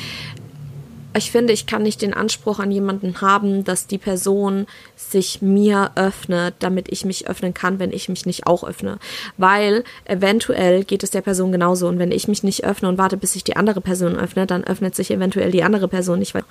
ich 1.17 1.31
finde, 1.31 1.53
ich 1.53 1.65
kann 1.65 1.81
nicht 1.83 2.01
den 2.01 2.13
Anspruch 2.13 2.59
an 2.59 2.71
jemanden 2.71 3.21
haben, 3.21 3.63
dass 3.63 3.87
die 3.87 3.97
Person 3.97 4.67
sich 4.97 5.41
mir 5.41 5.91
öffnet, 5.95 6.55
damit 6.59 6.91
ich 6.91 7.05
mich 7.05 7.29
öffnen 7.29 7.53
kann, 7.53 7.79
wenn 7.79 7.93
ich 7.93 8.09
mich 8.09 8.25
nicht 8.25 8.47
auch 8.47 8.65
öffne. 8.65 8.97
Weil 9.37 9.85
eventuell 10.03 10.83
geht 10.83 11.03
es 11.03 11.11
der 11.11 11.21
Person 11.21 11.53
genauso. 11.53 11.87
Und 11.87 11.99
wenn 11.99 12.11
ich 12.11 12.27
mich 12.27 12.43
nicht 12.43 12.65
öffne 12.65 12.89
und 12.89 12.97
warte, 12.97 13.15
bis 13.15 13.31
sich 13.31 13.45
die 13.45 13.55
andere 13.55 13.79
Person 13.79 14.17
öffnet, 14.17 14.51
dann 14.51 14.65
öffnet 14.65 14.93
sich 14.93 15.09
eventuell 15.09 15.51
die 15.51 15.63
andere 15.63 15.87
Person 15.87 16.19
nicht. 16.19 16.35
Weil 16.35 16.43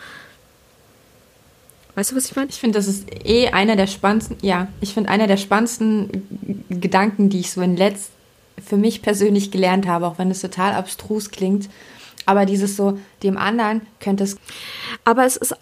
weißt 1.95 2.13
du, 2.13 2.17
was 2.17 2.27
ich 2.27 2.37
meine? 2.37 2.51
Ich 2.51 2.59
finde, 2.59 2.79
das 2.79 2.87
ist 2.89 3.07
eh 3.25 3.49
einer 3.49 3.77
der 3.77 3.87
spannendsten, 3.87 4.37
ja, 4.43 4.69
ich 4.81 4.95
finde 4.95 5.11
einer 5.11 5.27
der 5.27 5.37
spannendsten 5.37 6.65
Gedanken, 6.69 7.31
die 7.31 7.41
ich 7.41 7.51
so 7.51 7.61
in 7.61 7.77
letzt 7.77 8.11
für 8.65 8.77
mich 8.77 9.03
persönlich 9.03 9.51
gelernt 9.51 9.87
habe, 9.87 10.07
auch 10.07 10.19
wenn 10.19 10.31
es 10.31 10.41
total 10.41 10.73
abstrus 10.75 11.31
klingt. 11.31 11.69
Aber 12.27 12.47
dieses 12.47 12.77
so, 12.77 12.99
dem 13.23 13.37
anderen 13.37 13.83
könnte 14.01 14.25
es, 14.25 14.37
Aber 15.05 15.27
es 15.27 15.37
ist 15.37 15.55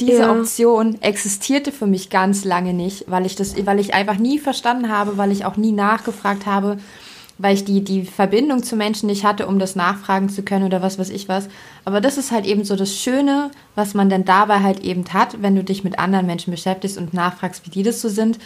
diese 0.00 0.22
Ja. 0.22 0.32
Option 0.32 1.00
existierte 1.02 1.70
für 1.72 1.86
mich 1.86 2.10
ganz 2.10 2.44
lange 2.44 2.72
nicht, 2.74 3.04
weil 3.08 3.26
ich 3.26 3.36
das, 3.36 3.54
weil 3.66 3.78
ich 3.78 3.94
einfach 3.94 4.18
nie 4.18 4.38
verstanden 4.38 4.88
habe, 4.88 5.16
weil 5.16 5.30
ich 5.30 5.44
auch 5.44 5.56
nie 5.56 5.72
nachgefragt 5.72 6.46
habe, 6.46 6.78
weil 7.38 7.54
ich 7.54 7.64
die, 7.64 7.82
die 7.82 8.04
Verbindung 8.04 8.62
zu 8.62 8.76
Menschen 8.76 9.08
nicht 9.08 9.24
hatte, 9.24 9.46
um 9.46 9.58
das 9.58 9.76
nachfragen 9.76 10.28
zu 10.28 10.42
können 10.42 10.64
oder 10.64 10.82
was 10.82 10.98
weiß 10.98 11.10
ich 11.10 11.28
was. 11.28 11.48
Aber 11.84 12.00
das 12.00 12.18
ist 12.18 12.30
halt 12.30 12.46
eben 12.46 12.64
so 12.64 12.76
das 12.76 12.94
Schöne, 12.94 13.50
was 13.74 13.94
man 13.94 14.08
dann 14.08 14.24
dabei 14.24 14.60
halt 14.60 14.80
eben 14.80 15.04
hat, 15.12 15.42
wenn 15.42 15.56
du 15.56 15.64
dich 15.64 15.84
mit 15.84 15.98
anderen 15.98 16.26
Menschen 16.26 16.52
beschäftigst 16.52 16.96
und 16.96 17.12
nachfragst, 17.12 17.66
wie 17.66 17.70
die 17.70 17.82
das 17.82 18.00
so 18.00 18.08
sind. 18.08 18.38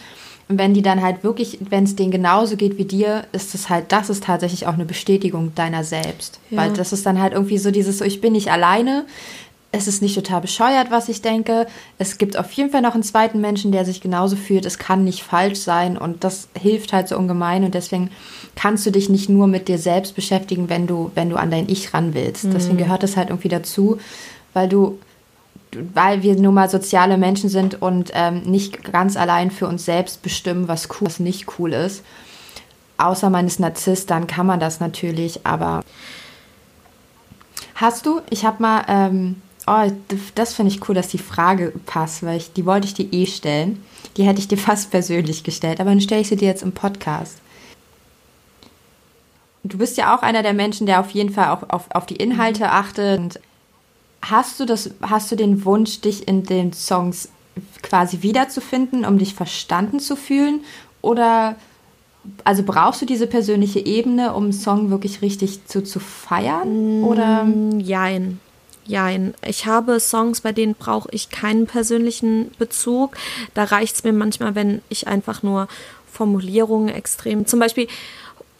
Und 0.47 0.57
wenn 0.57 0.73
die 0.73 0.81
dann 0.81 1.03
halt 1.03 1.23
wirklich, 1.23 1.59
wenn 1.69 1.83
es 1.83 1.95
denen 1.95 2.09
genauso 2.09 2.57
geht 2.57 2.79
wie 2.79 2.85
dir, 2.85 3.25
ist 3.31 3.53
es 3.53 3.69
halt, 3.69 3.91
das 3.91 4.09
ist 4.09 4.23
tatsächlich 4.23 4.65
auch 4.65 4.73
eine 4.73 4.85
Bestätigung 4.85 5.53
deiner 5.53 5.83
selbst. 5.83 6.39
Ja. 6.49 6.57
Weil 6.57 6.73
das 6.73 6.91
ist 6.91 7.05
dann 7.05 7.21
halt 7.21 7.33
irgendwie 7.33 7.59
so 7.59 7.69
dieses 7.69 7.99
so, 7.99 8.05
ich 8.05 8.19
bin 8.19 8.33
nicht 8.33 8.51
alleine. 8.51 9.05
Es 9.71 9.87
ist 9.87 10.01
nicht 10.01 10.15
total 10.15 10.41
bescheuert, 10.41 10.89
was 10.89 11.09
ich 11.09 11.21
denke. 11.21 11.67
Es 11.99 12.17
gibt 12.17 12.37
auf 12.37 12.51
jeden 12.53 12.71
Fall 12.71 12.81
noch 12.81 12.95
einen 12.95 13.03
zweiten 13.03 13.39
Menschen, 13.39 13.71
der 13.71 13.85
sich 13.85 14.01
genauso 14.01 14.35
fühlt. 14.35 14.65
Es 14.65 14.79
kann 14.79 15.03
nicht 15.03 15.21
falsch 15.21 15.59
sein 15.59 15.95
und 15.95 16.23
das 16.23 16.47
hilft 16.59 16.91
halt 16.91 17.07
so 17.07 17.17
ungemein 17.17 17.63
und 17.63 17.75
deswegen 17.75 18.09
kannst 18.55 18.85
du 18.87 18.91
dich 18.91 19.09
nicht 19.09 19.29
nur 19.29 19.45
mit 19.45 19.67
dir 19.67 19.77
selbst 19.77 20.15
beschäftigen, 20.15 20.69
wenn 20.69 20.87
du, 20.87 21.11
wenn 21.13 21.29
du 21.29 21.35
an 21.35 21.51
dein 21.51 21.69
Ich 21.69 21.93
ran 21.93 22.15
willst. 22.15 22.45
Deswegen 22.51 22.77
gehört 22.77 23.03
es 23.03 23.15
halt 23.15 23.29
irgendwie 23.29 23.47
dazu, 23.47 23.99
weil 24.53 24.67
du, 24.67 24.97
weil 25.93 26.23
wir 26.23 26.35
nun 26.35 26.55
mal 26.55 26.69
soziale 26.69 27.17
Menschen 27.17 27.49
sind 27.49 27.79
und 27.79 28.09
ähm, 28.15 28.41
nicht 28.45 28.91
ganz 28.91 29.17
allein 29.17 29.51
für 29.51 29.67
uns 29.67 29.85
selbst 29.85 30.23
bestimmen, 30.23 30.67
was 30.67 30.89
cool, 30.89 31.07
was 31.07 31.19
nicht 31.19 31.59
cool 31.59 31.73
ist. 31.73 32.03
Außer 32.97 33.29
man 33.29 33.45
ist 33.45 33.59
Narzisst, 33.59 34.09
dann 34.09 34.25
kann 34.25 34.47
man 34.47 34.59
das 34.59 34.79
natürlich, 34.79 35.45
aber 35.45 35.83
Hast 37.79 38.05
du? 38.05 38.19
Ich 38.29 38.43
habe 38.43 38.61
mal, 38.61 38.83
ähm, 38.89 39.41
oh, 39.69 39.91
das 40.35 40.53
finde 40.53 40.71
ich 40.71 40.87
cool, 40.89 40.95
dass 40.95 41.09
die 41.09 41.19
Frage 41.19 41.73
passt, 41.85 42.23
weil 42.23 42.37
ich, 42.37 42.53
die 42.53 42.65
wollte 42.65 42.87
ich 42.87 42.95
dir 42.95 43.11
eh 43.13 43.25
stellen. 43.25 43.83
Die 44.17 44.23
hätte 44.23 44.39
ich 44.39 44.47
dir 44.47 44.57
fast 44.69 44.91
persönlich 44.91 45.43
gestellt, 45.43 45.79
aber 45.79 45.91
dann 45.91 46.01
stelle 46.01 46.21
ich 46.21 46.29
sie 46.29 46.35
dir 46.35 46.47
jetzt 46.47 46.63
im 46.63 46.71
Podcast. 46.71 47.37
Du 49.63 49.77
bist 49.77 49.97
ja 49.97 50.15
auch 50.15 50.23
einer 50.23 50.41
der 50.41 50.53
Menschen, 50.53 50.87
der 50.87 50.99
auf 50.99 51.11
jeden 51.11 51.31
Fall 51.31 51.49
auch 51.49 51.69
auf, 51.69 51.91
auf 51.91 52.05
die 52.05 52.15
Inhalte 52.15 52.71
achtet. 52.71 53.19
Und 53.19 53.39
hast 54.21 54.59
du 54.59 54.65
das, 54.65 54.91
hast 55.01 55.31
du 55.31 55.35
den 55.35 55.63
Wunsch, 55.65 56.01
dich 56.01 56.27
in 56.27 56.43
den 56.43 56.73
Songs 56.73 57.29
quasi 57.83 58.21
wiederzufinden, 58.21 59.05
um 59.05 59.17
dich 59.17 59.35
verstanden 59.35 59.99
zu 59.99 60.15
fühlen? 60.15 60.61
Oder 61.01 61.55
also 62.43 62.63
brauchst 62.63 63.01
du 63.01 63.05
diese 63.05 63.27
persönliche 63.27 63.85
Ebene, 63.85 64.33
um 64.33 64.43
einen 64.45 64.53
Song 64.53 64.89
wirklich 64.89 65.21
richtig 65.21 65.65
zu, 65.65 65.83
zu 65.83 65.99
feiern? 65.99 67.03
Oder 67.03 67.45
Jein. 67.77 68.39
Jein. 68.89 69.35
Ich 69.45 69.67
habe 69.67 69.99
Songs, 69.99 70.41
bei 70.41 70.51
denen 70.51 70.73
brauche 70.73 71.09
ich 71.11 71.29
keinen 71.29 71.67
persönlichen 71.67 72.49
Bezug. 72.57 73.15
Da 73.53 73.65
reicht 73.65 73.95
es 73.95 74.03
mir 74.03 74.13
manchmal, 74.13 74.55
wenn 74.55 74.81
ich 74.89 75.07
einfach 75.07 75.43
nur 75.43 75.67
Formulierungen 76.11 76.89
extrem. 76.89 77.45
Zum 77.45 77.59
Beispiel, 77.59 77.87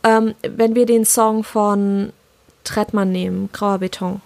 ähm, 0.04 0.36
wenn 0.44 0.76
wir 0.76 0.86
den 0.86 1.04
Song 1.04 1.44
von 1.44 2.14
Trettmann 2.64 3.12
nehmen, 3.12 3.50
Grauer 3.54 3.80
Beton. 3.80 4.22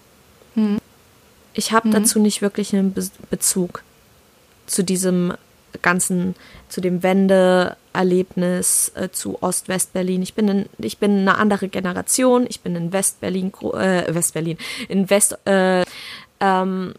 Ich 1.54 1.72
habe 1.72 1.88
dazu 1.88 2.18
nicht 2.18 2.42
wirklich 2.42 2.74
einen 2.74 2.92
Be 2.92 3.08
Bezug 3.30 3.82
zu 4.66 4.84
diesem 4.84 5.32
ganzen, 5.84 6.34
zu 6.68 6.80
dem 6.80 7.04
Wendeerlebnis, 7.04 8.90
äh, 8.96 9.10
zu 9.10 9.40
Ost-West-Berlin. 9.40 10.22
Ich 10.22 10.34
bin, 10.34 10.48
in, 10.48 10.66
ich 10.78 10.98
bin 10.98 11.20
eine 11.20 11.36
andere 11.38 11.68
Generation. 11.68 12.46
Ich 12.48 12.62
bin 12.62 12.74
in 12.74 12.92
West-Berlin, 12.92 13.52
äh, 13.74 14.12
West-Berlin, 14.12 14.58
in 14.88 15.08
West, 15.10 15.38
äh, 15.46 15.84
ähm, 16.40 16.94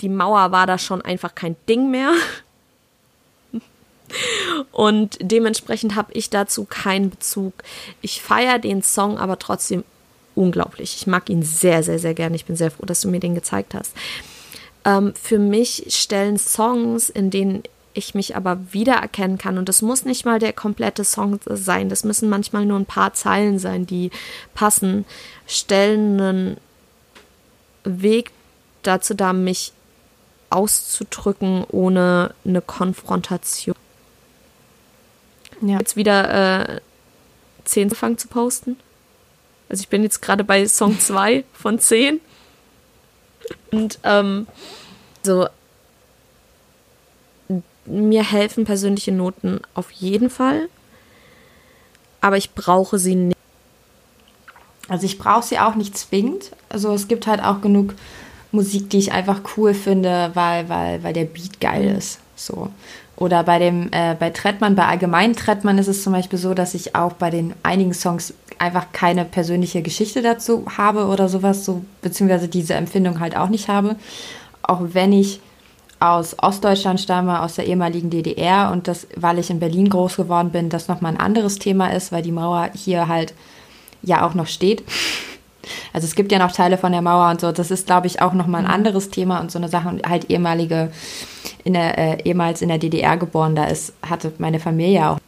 die 0.00 0.08
Mauer 0.08 0.52
war 0.52 0.66
da 0.66 0.78
schon 0.78 1.00
einfach 1.02 1.34
kein 1.34 1.56
Ding 1.68 1.90
mehr. 1.90 2.12
Und 4.72 5.18
dementsprechend 5.20 5.94
habe 5.94 6.12
ich 6.12 6.28
dazu 6.28 6.64
keinen 6.64 7.10
Bezug. 7.10 7.54
Ich 8.02 8.20
feiere 8.20 8.58
den 8.58 8.82
Song 8.82 9.16
aber 9.16 9.38
trotzdem 9.38 9.84
unglaublich. 10.34 10.96
Ich 10.96 11.06
mag 11.06 11.30
ihn 11.30 11.42
sehr, 11.42 11.82
sehr, 11.82 11.98
sehr 11.98 12.14
gerne. 12.14 12.36
Ich 12.36 12.46
bin 12.46 12.56
sehr 12.56 12.70
froh, 12.70 12.84
dass 12.84 13.00
du 13.00 13.08
mir 13.08 13.20
den 13.20 13.34
gezeigt 13.34 13.74
hast. 13.74 13.94
Ähm, 14.84 15.14
für 15.14 15.38
mich 15.38 15.84
stellen 15.88 16.38
Songs, 16.38 17.08
in 17.08 17.30
denen 17.30 17.62
ich 17.94 18.14
mich 18.14 18.36
aber 18.36 18.58
wiedererkennen 18.72 19.38
kann, 19.38 19.58
und 19.58 19.68
das 19.68 19.82
muss 19.82 20.04
nicht 20.04 20.24
mal 20.24 20.38
der 20.38 20.52
komplette 20.52 21.04
Song 21.04 21.38
sein, 21.44 21.88
das 21.88 22.04
müssen 22.04 22.28
manchmal 22.28 22.64
nur 22.64 22.78
ein 22.78 22.86
paar 22.86 23.12
Zeilen 23.14 23.58
sein, 23.58 23.86
die 23.86 24.10
passen, 24.54 25.04
stellen 25.46 26.20
einen 26.20 26.56
Weg 27.84 28.30
dazu 28.82 29.14
da, 29.14 29.32
mich 29.32 29.72
auszudrücken 30.50 31.64
ohne 31.70 32.34
eine 32.44 32.60
Konfrontation. 32.60 33.76
Ja. 35.60 35.78
Jetzt 35.78 35.96
wieder 35.96 36.74
äh, 36.76 36.80
zehn 37.64 37.88
anfangen 37.88 38.18
zu 38.18 38.28
posten. 38.28 38.76
Also 39.68 39.82
ich 39.82 39.88
bin 39.88 40.02
jetzt 40.02 40.20
gerade 40.20 40.44
bei 40.44 40.66
Song 40.66 40.98
2 40.98 41.44
von 41.52 41.78
10. 41.78 42.20
Und 43.70 43.98
ähm, 44.04 44.46
so 45.22 45.46
mir 47.86 48.22
helfen 48.22 48.64
persönliche 48.64 49.12
Noten 49.12 49.60
auf 49.74 49.90
jeden 49.90 50.30
Fall, 50.30 50.68
aber 52.20 52.36
ich 52.36 52.54
brauche 52.54 52.98
sie 52.98 53.14
nicht. 53.16 53.38
Also 54.88 55.06
ich 55.06 55.18
brauche 55.18 55.44
sie 55.44 55.58
auch 55.58 55.74
nicht 55.74 55.96
zwingend. 55.96 56.50
Also 56.68 56.92
es 56.92 57.08
gibt 57.08 57.26
halt 57.26 57.42
auch 57.42 57.60
genug 57.60 57.94
Musik, 58.50 58.90
die 58.90 58.98
ich 58.98 59.12
einfach 59.12 59.40
cool 59.56 59.74
finde, 59.74 60.30
weil, 60.34 60.68
weil, 60.68 61.02
weil 61.02 61.12
der 61.12 61.24
Beat 61.24 61.60
geil 61.60 61.96
ist. 61.96 62.18
So. 62.36 62.68
Oder 63.16 63.44
bei 63.44 63.58
dem, 63.58 63.88
äh, 63.92 64.14
bei 64.18 64.30
Trettmann, 64.30 64.74
bei 64.74 64.86
allgemeinen 64.86 65.34
Trettmann 65.34 65.78
ist 65.78 65.88
es 65.88 66.02
zum 66.02 66.12
Beispiel 66.12 66.38
so, 66.38 66.54
dass 66.54 66.74
ich 66.74 66.94
auch 66.94 67.12
bei 67.12 67.30
den 67.30 67.54
einigen 67.62 67.94
Songs 67.94 68.34
einfach 68.58 68.86
keine 68.92 69.24
persönliche 69.24 69.82
Geschichte 69.82 70.22
dazu 70.22 70.64
habe 70.76 71.06
oder 71.06 71.28
sowas, 71.28 71.64
so, 71.64 71.84
beziehungsweise 72.00 72.48
diese 72.48 72.74
Empfindung 72.74 73.20
halt 73.20 73.36
auch 73.36 73.48
nicht 73.48 73.68
habe. 73.68 73.96
Auch 74.62 74.80
wenn 74.92 75.12
ich 75.12 75.40
aus 76.02 76.36
Ostdeutschland 76.38 77.00
stamme, 77.00 77.40
aus 77.42 77.54
der 77.54 77.66
ehemaligen 77.66 78.10
DDR 78.10 78.70
und 78.72 78.88
das, 78.88 79.06
weil 79.14 79.38
ich 79.38 79.50
in 79.50 79.60
Berlin 79.60 79.88
groß 79.88 80.16
geworden 80.16 80.50
bin, 80.50 80.68
das 80.68 80.88
nochmal 80.88 81.12
ein 81.12 81.20
anderes 81.20 81.58
Thema 81.58 81.92
ist, 81.92 82.10
weil 82.10 82.22
die 82.22 82.32
Mauer 82.32 82.70
hier 82.74 83.06
halt 83.06 83.34
ja 84.02 84.26
auch 84.26 84.34
noch 84.34 84.48
steht. 84.48 84.82
Also 85.92 86.06
es 86.06 86.16
gibt 86.16 86.32
ja 86.32 86.40
noch 86.40 86.50
Teile 86.50 86.76
von 86.76 86.90
der 86.90 87.02
Mauer 87.02 87.30
und 87.30 87.40
so, 87.40 87.52
das 87.52 87.70
ist, 87.70 87.86
glaube 87.86 88.08
ich, 88.08 88.20
auch 88.20 88.32
nochmal 88.32 88.62
ein 88.62 88.66
mhm. 88.66 88.74
anderes 88.74 89.10
Thema 89.10 89.38
und 89.40 89.52
so 89.52 89.58
eine 89.58 89.68
Sache. 89.68 89.88
Und 89.88 90.04
halt 90.04 90.28
ehemalige, 90.28 90.90
in 91.62 91.74
der, 91.74 91.96
äh, 91.96 92.22
ehemals 92.24 92.62
in 92.62 92.68
der 92.68 92.78
DDR 92.78 93.16
geboren, 93.16 93.54
da 93.54 93.66
ist, 93.66 93.92
hatte 94.02 94.32
meine 94.38 94.58
Familie 94.58 95.08
auch. 95.08 95.18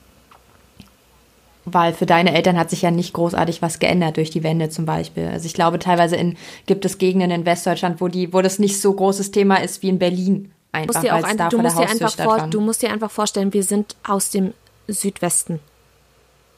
Weil 1.66 1.92
für 1.92 2.04
deine 2.04 2.34
Eltern 2.34 2.58
hat 2.58 2.70
sich 2.70 2.82
ja 2.82 2.90
nicht 2.90 3.12
großartig 3.12 3.62
was 3.62 3.78
geändert 3.78 4.16
durch 4.16 4.30
die 4.30 4.42
Wende 4.42 4.70
zum 4.70 4.86
Beispiel. 4.86 5.28
Also 5.28 5.46
ich 5.46 5.54
glaube, 5.54 5.78
teilweise 5.78 6.16
in, 6.16 6.36
gibt 6.66 6.84
es 6.84 6.98
Gegenden 6.98 7.30
in 7.30 7.46
Westdeutschland, 7.46 8.00
wo, 8.00 8.08
die, 8.08 8.32
wo 8.32 8.42
das 8.42 8.58
nicht 8.58 8.80
so 8.80 8.92
großes 8.92 9.30
Thema 9.30 9.62
ist 9.62 9.82
wie 9.82 9.88
in 9.88 10.00
Berlin 10.00 10.50
Einfach, 10.74 10.94
musst 10.94 11.04
dir 11.04 11.14
auch 11.14 11.22
ein, 11.22 11.36
du, 11.50 11.58
musst 11.58 11.78
dir 11.78 11.88
einfach 11.88 12.16
vor, 12.16 12.46
du 12.48 12.60
musst 12.60 12.82
dir 12.82 12.90
einfach 12.90 13.10
vorstellen, 13.10 13.52
wir 13.52 13.62
sind 13.62 13.94
aus 14.02 14.30
dem 14.30 14.54
Südwesten 14.88 15.60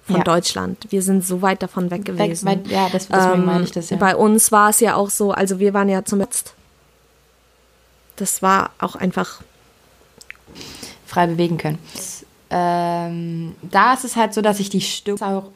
von 0.07 0.17
ja. 0.17 0.23
Deutschland. 0.23 0.87
Wir 0.91 1.03
sind 1.03 1.25
so 1.25 1.43
weit 1.43 1.63
davon 1.63 1.91
weg 1.91 2.05
gewesen. 2.05 2.49
Weg, 2.49 2.71
ja, 2.71 2.89
das, 2.89 3.09
deswegen 3.09 3.35
ähm, 3.35 3.45
meine 3.45 3.65
ich 3.65 3.73
das 3.73 3.91
ja. 3.91 3.99
Bei 3.99 4.17
uns 4.17 4.51
war 4.53 4.71
es 4.71 4.81
ja 4.81 4.95
auch 4.95 5.11
so, 5.11 5.33
also 5.33 5.59
wir 5.59 5.75
waren 5.75 5.89
ja 5.89 6.05
zum 6.05 6.21
Letzt. 6.21 6.55
Das 8.17 8.41
war 8.41 8.71
auch 8.79 8.97
einfach 8.97 9.43
frei 11.05 11.27
bewegen 11.27 11.59
können. 11.59 11.79
Ähm, 12.49 13.55
da 13.63 13.93
ist 13.93 14.05
es 14.05 14.17
halt 14.17 14.33
so, 14.33 14.41
dass 14.41 14.61
ich 14.61 14.71
die 14.71 14.81
Stimme 14.81 15.19
auch 15.21 15.51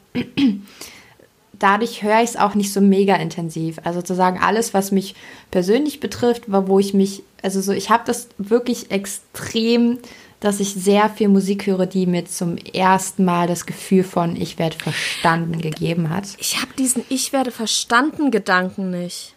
dadurch 1.61 2.03
höre 2.03 2.21
ich 2.21 2.31
es 2.31 2.35
auch 2.35 2.55
nicht 2.55 2.73
so 2.73 2.81
mega 2.81 3.15
intensiv. 3.15 3.77
Also 3.83 3.99
sozusagen 3.99 4.39
alles, 4.39 4.73
was 4.73 4.91
mich 4.91 5.15
persönlich 5.51 5.99
betrifft, 5.99 6.43
wo 6.47 6.79
ich 6.79 6.93
mich, 6.93 7.23
also 7.41 7.61
so, 7.61 7.71
ich 7.71 7.89
habe 7.89 8.03
das 8.05 8.29
wirklich 8.37 8.91
extrem, 8.91 9.99
dass 10.39 10.59
ich 10.59 10.73
sehr 10.73 11.07
viel 11.09 11.27
Musik 11.27 11.67
höre, 11.67 11.85
die 11.85 12.07
mir 12.07 12.25
zum 12.25 12.57
ersten 12.57 13.23
Mal 13.23 13.47
das 13.47 13.67
Gefühl 13.67 14.03
von 14.03 14.35
ich 14.35 14.57
werde 14.57 14.75
verstanden 14.75 15.61
gegeben 15.61 16.09
hat. 16.09 16.25
Ich 16.39 16.59
habe 16.59 16.73
diesen 16.77 17.03
ich 17.09 17.31
werde 17.31 17.51
verstanden 17.51 18.31
Gedanken 18.31 18.89
nicht. 18.89 19.35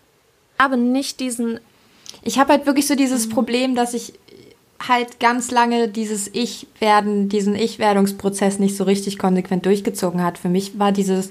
Aber 0.57 0.77
nicht 0.77 1.21
diesen. 1.21 1.61
Ich 2.23 2.39
habe 2.39 2.53
halt 2.55 2.65
wirklich 2.65 2.87
so 2.87 2.95
dieses 2.95 3.29
Problem, 3.29 3.75
dass 3.75 3.93
ich 3.93 4.15
halt 4.89 5.21
ganz 5.21 5.51
lange 5.51 5.89
dieses 5.89 6.29
Ich-Werden, 6.33 7.29
diesen 7.29 7.55
Ich-Werdungsprozess 7.55 8.59
nicht 8.59 8.77
so 8.77 8.85
richtig 8.85 9.19
konsequent 9.19 9.67
durchgezogen 9.67 10.23
hat. 10.23 10.39
Für 10.39 10.49
mich 10.49 10.79
war 10.79 10.93
dieses 10.93 11.31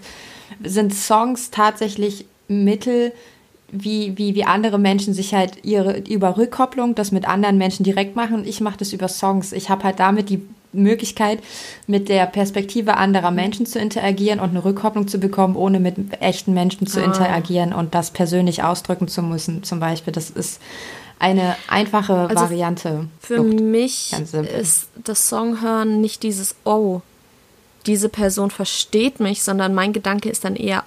sind 0.63 0.93
Songs 0.93 1.51
tatsächlich 1.51 2.25
Mittel, 2.47 3.13
wie, 3.71 4.17
wie, 4.17 4.35
wie 4.35 4.43
andere 4.43 4.77
Menschen 4.77 5.13
sich 5.13 5.33
halt 5.33 5.63
ihre 5.65 5.97
über 5.97 6.37
Rückkopplung 6.37 6.93
das 6.93 7.11
mit 7.11 7.27
anderen 7.27 7.57
Menschen 7.57 7.83
direkt 7.83 8.15
machen 8.15 8.35
und 8.35 8.47
ich 8.47 8.61
mache 8.61 8.77
das 8.77 8.93
über 8.93 9.07
Songs. 9.07 9.51
Ich 9.51 9.69
habe 9.69 9.83
halt 9.83 9.99
damit 9.99 10.29
die 10.29 10.41
Möglichkeit, 10.73 11.39
mit 11.87 12.09
der 12.09 12.25
Perspektive 12.25 12.97
anderer 12.97 13.31
Menschen 13.31 13.65
zu 13.65 13.79
interagieren 13.79 14.39
und 14.39 14.49
eine 14.49 14.65
Rückkopplung 14.65 15.07
zu 15.07 15.19
bekommen, 15.19 15.55
ohne 15.55 15.79
mit 15.79 15.95
echten 16.19 16.53
Menschen 16.53 16.87
zu 16.87 17.01
ah. 17.01 17.05
interagieren 17.05 17.73
und 17.73 17.95
das 17.95 18.11
persönlich 18.11 18.63
ausdrücken 18.63 19.07
zu 19.07 19.21
müssen, 19.21 19.63
zum 19.63 19.79
Beispiel. 19.79 20.13
Das 20.13 20.29
ist 20.29 20.59
eine 21.19 21.55
einfache 21.67 22.27
also 22.29 22.45
Variante. 22.45 23.07
Für 23.19 23.37
Luft. 23.37 23.59
mich 23.59 24.13
ist 24.59 24.87
das 25.03 25.29
Songhören 25.29 26.01
nicht 26.01 26.23
dieses 26.23 26.55
Oh, 26.63 27.01
diese 27.85 28.09
Person 28.09 28.51
versteht 28.51 29.19
mich, 29.19 29.43
sondern 29.43 29.73
mein 29.73 29.93
Gedanke 29.93 30.29
ist 30.29 30.45
dann 30.45 30.55
eher, 30.55 30.83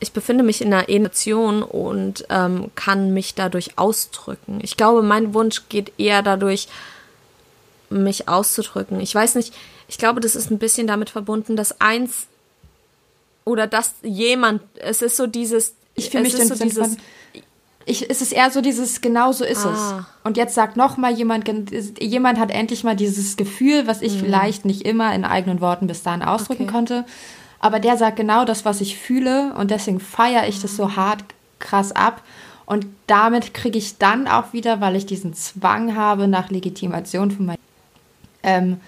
ich 0.00 0.12
befinde 0.12 0.44
mich 0.44 0.60
in 0.60 0.72
einer 0.72 0.88
Emotion 0.88 1.62
und 1.62 2.26
ähm, 2.28 2.70
kann 2.74 3.14
mich 3.14 3.34
dadurch 3.34 3.78
ausdrücken. 3.78 4.58
Ich 4.62 4.76
glaube, 4.76 5.02
mein 5.02 5.32
Wunsch 5.34 5.62
geht 5.68 5.92
eher 5.98 6.22
dadurch, 6.22 6.68
mich 7.90 8.28
auszudrücken. 8.28 9.00
Ich 9.00 9.14
weiß 9.14 9.36
nicht, 9.36 9.54
ich 9.88 9.98
glaube, 9.98 10.20
das 10.20 10.34
ist 10.34 10.50
ein 10.50 10.58
bisschen 10.58 10.86
damit 10.86 11.10
verbunden, 11.10 11.56
dass 11.56 11.80
eins 11.80 12.26
oder 13.44 13.66
dass 13.66 13.94
jemand, 14.02 14.62
es 14.76 15.02
ist 15.02 15.16
so 15.16 15.26
dieses, 15.26 15.74
ich 15.94 16.10
fühle 16.10 16.24
mich 16.24 16.36
so 16.36 16.54
dieses, 16.54 16.96
ich, 17.86 18.10
es 18.10 18.22
ist 18.22 18.32
eher 18.32 18.50
so 18.50 18.60
dieses, 18.60 19.00
genau 19.00 19.32
so 19.32 19.44
ist 19.44 19.66
ah. 19.66 19.72
es. 19.72 20.04
Und 20.24 20.36
jetzt 20.36 20.54
sagt 20.54 20.76
noch 20.76 20.96
mal 20.96 21.12
jemand, 21.12 21.44
jemand 22.00 22.38
hat 22.38 22.50
endlich 22.50 22.84
mal 22.84 22.96
dieses 22.96 23.36
Gefühl, 23.36 23.86
was 23.86 24.02
ich 24.02 24.14
mhm. 24.14 24.20
vielleicht 24.20 24.64
nicht 24.64 24.82
immer 24.82 25.14
in 25.14 25.24
eigenen 25.24 25.60
Worten 25.60 25.86
bis 25.86 26.02
dahin 26.02 26.22
ausdrücken 26.22 26.64
okay. 26.64 26.72
konnte. 26.72 27.04
Aber 27.60 27.80
der 27.80 27.96
sagt 27.96 28.16
genau 28.16 28.44
das, 28.44 28.64
was 28.64 28.80
ich 28.80 28.98
fühle 28.98 29.54
und 29.54 29.70
deswegen 29.70 30.00
feiere 30.00 30.48
ich 30.48 30.60
das 30.60 30.76
so 30.76 30.96
hart 30.96 31.24
krass 31.58 31.92
ab. 31.92 32.22
Und 32.66 32.86
damit 33.06 33.52
kriege 33.52 33.78
ich 33.78 33.98
dann 33.98 34.26
auch 34.26 34.52
wieder, 34.52 34.80
weil 34.80 34.96
ich 34.96 35.06
diesen 35.06 35.34
Zwang 35.34 35.94
habe 35.96 36.28
nach 36.28 36.50
Legitimation 36.50 37.30
von 37.30 37.46
meinem, 37.46 37.58
ähm, 38.42 38.80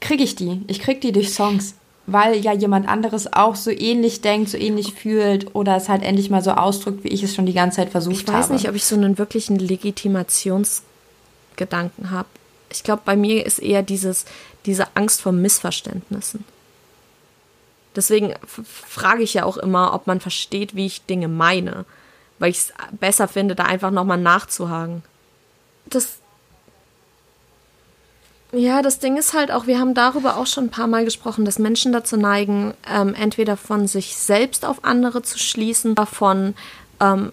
kriege 0.00 0.24
ich 0.24 0.34
die. 0.34 0.62
Ich 0.66 0.80
kriege 0.80 1.00
die 1.00 1.12
durch 1.12 1.32
Songs 1.32 1.74
weil 2.06 2.36
ja 2.36 2.52
jemand 2.52 2.88
anderes 2.88 3.32
auch 3.32 3.56
so 3.56 3.70
ähnlich 3.70 4.20
denkt, 4.20 4.50
so 4.50 4.56
ähnlich 4.56 4.94
fühlt 4.94 5.54
oder 5.54 5.76
es 5.76 5.88
halt 5.88 6.02
endlich 6.02 6.30
mal 6.30 6.42
so 6.42 6.52
ausdrückt, 6.52 7.04
wie 7.04 7.08
ich 7.08 7.22
es 7.22 7.34
schon 7.34 7.46
die 7.46 7.52
ganze 7.52 7.76
Zeit 7.76 7.90
versucht 7.90 8.16
habe. 8.16 8.22
Ich 8.22 8.28
weiß 8.28 8.44
habe. 8.44 8.54
nicht, 8.54 8.68
ob 8.68 8.76
ich 8.76 8.84
so 8.84 8.94
einen 8.94 9.18
wirklichen 9.18 9.58
Legitimationsgedanken 9.58 12.10
habe. 12.10 12.28
Ich 12.70 12.84
glaube, 12.84 13.02
bei 13.04 13.16
mir 13.16 13.44
ist 13.44 13.58
eher 13.58 13.82
dieses, 13.82 14.24
diese 14.66 14.86
Angst 14.94 15.20
vor 15.20 15.32
Missverständnissen. 15.32 16.44
Deswegen 17.96 18.34
frage 18.46 19.22
ich 19.22 19.34
ja 19.34 19.44
auch 19.44 19.56
immer, 19.56 19.94
ob 19.94 20.06
man 20.06 20.20
versteht, 20.20 20.76
wie 20.76 20.86
ich 20.86 21.06
Dinge 21.06 21.28
meine, 21.28 21.86
weil 22.38 22.50
ich 22.50 22.58
es 22.58 22.72
besser 23.00 23.26
finde, 23.26 23.54
da 23.54 23.64
einfach 23.64 23.90
nochmal 23.90 24.18
nachzuhaken. 24.18 25.02
Das 25.86 26.18
ja, 28.56 28.82
das 28.82 28.98
Ding 28.98 29.16
ist 29.16 29.34
halt 29.34 29.50
auch, 29.50 29.66
wir 29.66 29.78
haben 29.78 29.94
darüber 29.94 30.36
auch 30.36 30.46
schon 30.46 30.64
ein 30.64 30.70
paar 30.70 30.86
Mal 30.86 31.04
gesprochen, 31.04 31.44
dass 31.44 31.58
Menschen 31.58 31.92
dazu 31.92 32.16
neigen, 32.16 32.74
ähm, 32.92 33.14
entweder 33.14 33.56
von 33.56 33.86
sich 33.86 34.16
selbst 34.16 34.64
auf 34.64 34.84
andere 34.84 35.22
zu 35.22 35.38
schließen, 35.38 35.94
von 36.10 36.54
ähm, 37.00 37.32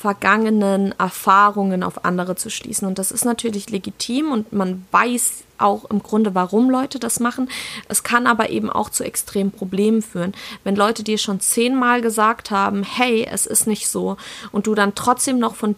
vergangenen 0.00 0.94
Erfahrungen 0.98 1.82
auf 1.82 2.04
andere 2.04 2.36
zu 2.36 2.50
schließen. 2.50 2.86
Und 2.86 2.98
das 2.98 3.10
ist 3.10 3.24
natürlich 3.24 3.70
legitim 3.70 4.30
und 4.30 4.52
man 4.52 4.86
weiß 4.92 5.44
auch 5.58 5.84
im 5.86 6.02
Grunde, 6.02 6.34
warum 6.34 6.70
Leute 6.70 6.98
das 6.98 7.20
machen. 7.20 7.48
Es 7.88 8.02
kann 8.02 8.26
aber 8.26 8.50
eben 8.50 8.70
auch 8.70 8.90
zu 8.90 9.04
extremen 9.04 9.50
Problemen 9.50 10.02
führen. 10.02 10.32
Wenn 10.62 10.76
Leute 10.76 11.02
dir 11.02 11.18
schon 11.18 11.40
zehnmal 11.40 12.00
gesagt 12.00 12.50
haben, 12.50 12.82
hey, 12.82 13.26
es 13.30 13.46
ist 13.46 13.66
nicht 13.66 13.88
so, 13.88 14.16
und 14.52 14.66
du 14.66 14.74
dann 14.74 14.94
trotzdem 14.94 15.38
noch 15.38 15.56
von 15.56 15.74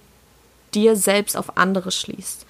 dir 0.74 0.96
selbst 0.96 1.36
auf 1.36 1.56
andere 1.56 1.90
schließt 1.90 2.46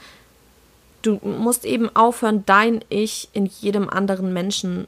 du 1.07 1.21
musst 1.23 1.65
eben 1.65 1.95
aufhören, 1.95 2.43
dein 2.47 2.81
Ich 2.89 3.29
in 3.33 3.47
jedem 3.47 3.89
anderen 3.89 4.33
Menschen 4.33 4.87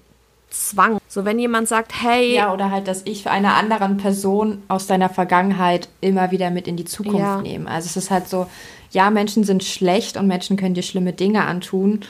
Zwang. 0.50 0.98
So, 1.08 1.24
wenn 1.24 1.38
jemand 1.38 1.68
sagt, 1.68 1.92
hey. 2.02 2.34
Ja, 2.34 2.52
oder 2.54 2.70
halt, 2.70 2.88
dass 2.88 3.02
ich 3.04 3.22
für 3.22 3.30
eine 3.30 3.54
anderen 3.54 3.98
Person 3.98 4.62
aus 4.68 4.86
deiner 4.86 5.10
Vergangenheit 5.10 5.88
immer 6.00 6.30
wieder 6.30 6.50
mit 6.50 6.66
in 6.66 6.76
die 6.76 6.86
Zukunft 6.86 7.18
ja. 7.18 7.42
nehme. 7.42 7.70
Also 7.70 7.86
es 7.86 7.96
ist 7.96 8.10
halt 8.10 8.28
so, 8.28 8.46
ja, 8.90 9.10
Menschen 9.10 9.44
sind 9.44 9.62
schlecht 9.62 10.16
und 10.16 10.26
Menschen 10.26 10.56
können 10.56 10.74
dir 10.74 10.82
schlimme 10.82 11.12
Dinge 11.12 11.44
antun, 11.44 12.00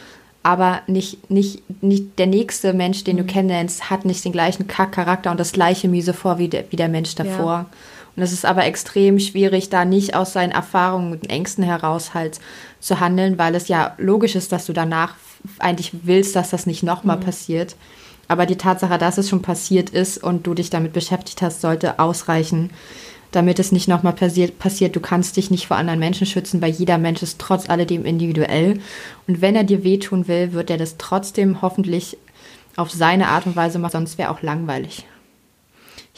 aber 0.45 0.83
nicht, 0.87 1.31
nicht, 1.31 1.63
nicht 1.83 2.19
der 2.19 2.29
nächste 2.29 2.73
Mensch, 2.73 3.03
den 3.03 3.17
du 3.17 3.25
mhm. 3.25 3.29
kennenlernst, 3.29 3.91
hat 3.91 4.05
nicht 4.05 4.25
den 4.25 4.33
gleichen 4.33 4.69
Kackcharakter 4.69 5.31
und 5.31 5.41
das 5.41 5.53
gleiche 5.53 5.89
miese 5.89 6.15
vor 6.15 6.39
wie 6.39 6.49
der, 6.49 6.71
wie 6.71 6.77
der 6.77 6.89
Mensch 6.89 7.17
davor. 7.17 7.53
Ja. 7.53 7.67
Und 8.19 8.25
es 8.25 8.33
ist 8.33 8.45
aber 8.45 8.65
extrem 8.65 9.21
schwierig, 9.21 9.71
da 9.71 9.85
nicht 9.85 10.17
aus 10.17 10.33
seinen 10.33 10.51
Erfahrungen 10.51 11.13
und 11.13 11.31
Ängsten 11.31 11.63
heraus 11.63 12.15
halt 12.15 12.41
zu 12.81 12.99
handeln, 12.99 13.39
weil 13.39 13.55
es 13.55 13.69
ja 13.69 13.95
logisch 13.97 14.35
ist, 14.35 14.51
dass 14.51 14.67
du 14.67 14.73
danach 14.73 15.15
eigentlich 15.61 15.93
willst, 16.03 16.35
dass 16.35 16.51
das 16.51 16.67
nicht 16.67 16.83
nochmal 16.83 17.19
mhm. 17.19 17.21
passiert. 17.21 17.77
Aber 18.27 18.45
die 18.45 18.57
Tatsache, 18.57 18.99
dass 18.99 19.19
es 19.19 19.29
schon 19.29 19.41
passiert 19.41 19.91
ist 19.91 20.19
und 20.21 20.49
du 20.49 20.55
dich 20.55 20.69
damit 20.69 20.95
beschäftigt 20.95 21.43
hast, 21.43 21.61
sollte 21.61 22.01
ausreichen, 22.01 22.71
damit 23.31 23.61
es 23.61 23.71
nicht 23.71 23.87
nochmal 23.87 24.15
passiert, 24.15 24.59
passiert. 24.59 24.97
Du 24.97 25.01
kannst 25.01 25.37
dich 25.37 25.53
nicht 25.53 25.69
vor 25.69 25.77
anderen 25.77 26.01
Menschen 26.01 26.27
schützen, 26.27 26.61
weil 26.61 26.73
jeder 26.73 26.99
Mensch 26.99 27.23
ist 27.23 27.39
trotz 27.39 27.71
alledem 27.71 28.05
individuell. 28.05 28.81
Und 29.29 29.43
wenn 29.43 29.55
er 29.55 29.63
dir 29.63 29.85
wehtun 29.85 30.27
will, 30.27 30.55
wird 30.55 30.71
er 30.71 30.77
das 30.77 30.97
trotzdem 30.99 31.63
hoffentlich 31.63 32.19
auf 32.75 32.91
seine 32.91 33.29
Art 33.29 33.47
und 33.47 33.55
Weise 33.55 33.79
machen, 33.79 33.93
sonst 33.93 34.19
wäre 34.19 34.33
auch 34.33 34.43
langweilig. 34.43 35.07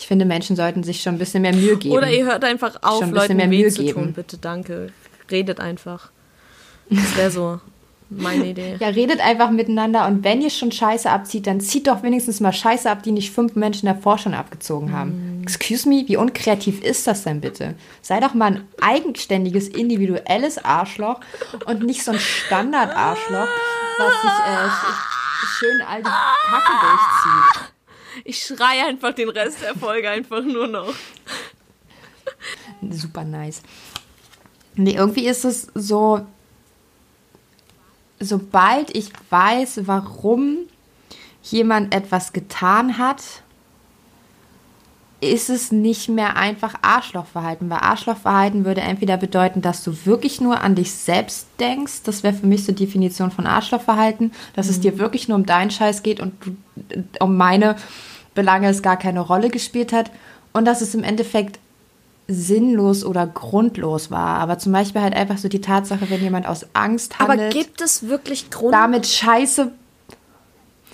Ich 0.00 0.06
finde, 0.06 0.24
Menschen 0.24 0.56
sollten 0.56 0.82
sich 0.82 1.02
schon 1.02 1.16
ein 1.16 1.18
bisschen 1.18 1.42
mehr 1.42 1.54
Mühe 1.54 1.76
geben. 1.76 1.94
Oder 1.94 2.10
ihr 2.10 2.24
hört 2.24 2.42
einfach 2.42 2.76
auf, 2.80 3.08
Leuten 3.10 3.36
mehr 3.36 3.48
Mühe 3.48 3.68
zu 3.68 3.82
geben. 3.82 4.04
tun. 4.04 4.12
Bitte, 4.14 4.38
danke. 4.38 4.92
Redet 5.30 5.60
einfach. 5.60 6.10
Das 6.88 7.16
wäre 7.18 7.30
so. 7.30 7.60
Meine 8.08 8.46
Idee. 8.46 8.76
Ja, 8.80 8.88
redet 8.88 9.20
einfach 9.20 9.50
miteinander 9.50 10.06
und 10.06 10.24
wenn 10.24 10.40
ihr 10.40 10.48
schon 10.48 10.72
Scheiße 10.72 11.08
abzieht, 11.08 11.46
dann 11.46 11.60
zieht 11.60 11.86
doch 11.86 12.02
wenigstens 12.02 12.40
mal 12.40 12.52
Scheiße 12.52 12.90
ab, 12.90 13.02
die 13.02 13.12
nicht 13.12 13.30
fünf 13.30 13.54
Menschen 13.56 13.86
davor 13.86 14.16
schon 14.16 14.32
abgezogen 14.32 14.90
haben. 14.92 15.40
Mm. 15.40 15.42
Excuse 15.42 15.86
me, 15.86 16.04
wie 16.06 16.16
unkreativ 16.16 16.82
ist 16.82 17.06
das 17.06 17.22
denn 17.22 17.42
bitte? 17.42 17.74
Sei 18.00 18.18
doch 18.20 18.32
mal 18.32 18.46
ein 18.46 18.68
eigenständiges, 18.80 19.68
individuelles 19.68 20.64
Arschloch 20.64 21.20
und 21.66 21.84
nicht 21.84 22.02
so 22.02 22.12
ein 22.12 22.18
Standard-Arschloch, 22.18 23.48
was 23.98 24.22
sich 24.22 24.30
äh, 24.46 24.68
schön 25.58 25.82
alte 25.82 26.10
Kacke 26.10 26.72
durchzieht. 26.80 27.69
Ich 28.24 28.42
schreie 28.42 28.86
einfach 28.86 29.14
den 29.14 29.28
Rest 29.28 29.62
der 29.62 29.74
Folge 29.74 30.10
einfach 30.10 30.42
nur 30.42 30.66
noch. 30.66 30.94
Super 32.90 33.24
nice. 33.24 33.62
Nee, 34.74 34.94
irgendwie 34.94 35.26
ist 35.26 35.44
es 35.44 35.68
so, 35.74 36.26
sobald 38.18 38.96
ich 38.96 39.10
weiß, 39.30 39.86
warum 39.86 40.58
jemand 41.42 41.94
etwas 41.94 42.32
getan 42.32 42.98
hat, 42.98 43.22
ist 45.20 45.50
es 45.50 45.70
nicht 45.70 46.08
mehr 46.08 46.36
einfach 46.36 46.74
Arschlochverhalten. 46.82 47.68
Weil 47.68 47.78
Arschlochverhalten 47.78 48.64
würde 48.64 48.80
entweder 48.80 49.16
bedeuten, 49.16 49.60
dass 49.60 49.84
du 49.84 49.94
wirklich 50.04 50.40
nur 50.40 50.60
an 50.60 50.74
dich 50.74 50.92
selbst 50.92 51.46
denkst. 51.58 52.02
Das 52.04 52.22
wäre 52.22 52.34
für 52.34 52.46
mich 52.46 52.64
so 52.64 52.72
die 52.72 52.86
Definition 52.86 53.30
von 53.30 53.46
Arschlochverhalten, 53.46 54.32
dass 54.54 54.66
mhm. 54.66 54.72
es 54.72 54.80
dir 54.80 54.98
wirklich 54.98 55.28
nur 55.28 55.36
um 55.36 55.46
deinen 55.46 55.70
Scheiß 55.70 56.02
geht 56.02 56.20
und 56.20 56.32
du, 56.44 56.56
um 57.20 57.36
meine 57.36 57.76
Belange 58.34 58.68
es 58.68 58.82
gar 58.82 58.96
keine 58.96 59.20
Rolle 59.20 59.50
gespielt 59.50 59.92
hat. 59.92 60.10
Und 60.52 60.64
dass 60.64 60.80
es 60.80 60.94
im 60.94 61.04
Endeffekt 61.04 61.58
sinnlos 62.26 63.04
oder 63.04 63.26
grundlos 63.26 64.10
war. 64.10 64.38
Aber 64.38 64.58
zum 64.58 64.72
Beispiel 64.72 65.02
halt 65.02 65.14
einfach 65.14 65.38
so 65.38 65.48
die 65.48 65.60
Tatsache, 65.60 66.08
wenn 66.08 66.22
jemand 66.22 66.46
aus 66.46 66.66
Angst 66.72 67.18
handelt. 67.18 67.40
Aber 67.40 67.48
gibt 67.50 67.80
es 67.80 68.08
wirklich 68.08 68.50
Grund? 68.50 68.72
Damit 68.72 69.06
Scheiße. 69.06 69.72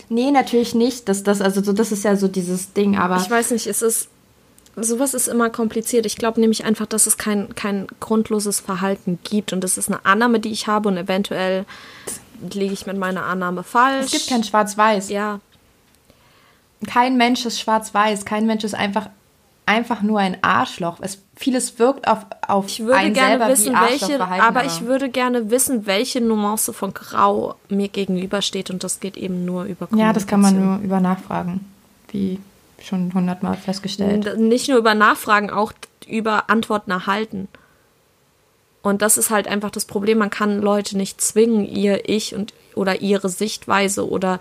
Nee, 0.09 0.31
natürlich 0.31 0.75
nicht. 0.75 1.09
Das, 1.09 1.23
das, 1.23 1.41
also 1.41 1.63
so, 1.63 1.73
das 1.73 1.93
ist 1.93 2.05
ja 2.05 2.17
so 2.17 2.29
dieses 2.29 2.73
Ding, 2.73 2.97
aber. 2.97 3.19
Ich 3.19 3.31
weiß 3.31 3.51
nicht, 3.53 3.67
es 3.67 3.83
ist. 3.83 4.09
Sowas 4.77 5.15
ist 5.15 5.27
immer 5.27 5.49
kompliziert. 5.49 6.05
Ich 6.07 6.17
glaube 6.17 6.41
nämlich 6.41 6.65
einfach, 6.65 6.87
dass 6.87 7.07
es 7.07 7.17
kein, 7.17 7.55
kein 7.55 7.87
grundloses 8.01 8.61
Verhalten 8.61 9.19
gibt. 9.25 9.53
Und 9.53 9.65
das 9.65 9.79
ist 9.79 9.89
eine 9.89 10.05
Annahme, 10.05 10.39
die 10.39 10.53
ich 10.53 10.67
habe 10.67 10.89
und 10.89 10.99
eventuell 10.99 11.65
liege 12.53 12.75
ich 12.75 12.87
mit 12.87 12.99
meiner 12.99 13.25
Annahme 13.25 13.63
falsch. 13.63 14.07
Es 14.07 14.13
gibt 14.13 14.29
kein 14.29 14.45
Schwarz-Weiß. 14.45 15.09
Ja. 15.09 15.41
Kein 16.87 17.17
Mensch 17.17 17.47
ist 17.47 17.59
schwarz-weiß. 17.61 18.27
Kein 18.27 18.47
Mensch 18.47 18.65
ist 18.65 18.75
einfach 18.75 19.09
einfach 19.67 20.01
nur 20.01 20.21
ein 20.21 20.39
Arschloch. 20.43 20.99
Es, 21.01 21.19
vieles 21.35 21.79
wirkt 21.79 22.07
auf, 22.09 22.25
auf 22.47 22.67
ich 22.69 22.81
würde 22.81 22.97
einen 22.97 23.15
gerne 23.15 23.31
selber 23.31 23.49
wissen, 23.49 23.75
welche, 23.75 24.21
aber, 24.21 24.43
aber 24.43 24.65
ich 24.65 24.83
würde 24.83 25.11
gerne 25.11 25.51
wissen, 25.51 25.87
welche 25.87 26.21
Nuance 26.21 26.73
von 26.73 26.95
Grau 26.95 27.57
mir 27.69 27.89
gegenübersteht 27.89 28.71
und 28.71 28.85
das 28.85 29.01
geht 29.01 29.17
eben 29.17 29.45
nur 29.45 29.65
über 29.65 29.89
Ja, 29.95 30.13
das 30.13 30.27
kann 30.27 30.41
man 30.41 30.65
nur 30.65 30.79
über 30.79 31.01
Nachfragen, 31.01 31.67
wie 32.13 32.39
schon 32.83 33.13
hundertmal 33.15 33.57
festgestellt. 33.57 34.39
Nicht 34.39 34.69
nur 34.69 34.79
über 34.79 34.95
Nachfragen, 34.95 35.51
auch 35.51 35.73
über 36.07 36.51
Antworten 36.51 36.91
erhalten. 36.91 37.49
Und 38.83 39.03
das 39.03 39.19
ist 39.19 39.31
halt 39.31 39.49
einfach 39.49 39.71
das 39.71 39.85
Problem. 39.85 40.19
Man 40.19 40.31
kann 40.31 40.63
Leute 40.63 40.97
nicht 40.97 41.21
zwingen, 41.21 41.67
ihr 41.67 42.09
Ich 42.09 42.35
und 42.35 42.55
oder 42.75 43.01
ihre 43.01 43.29
Sichtweise 43.29 44.09
oder 44.09 44.39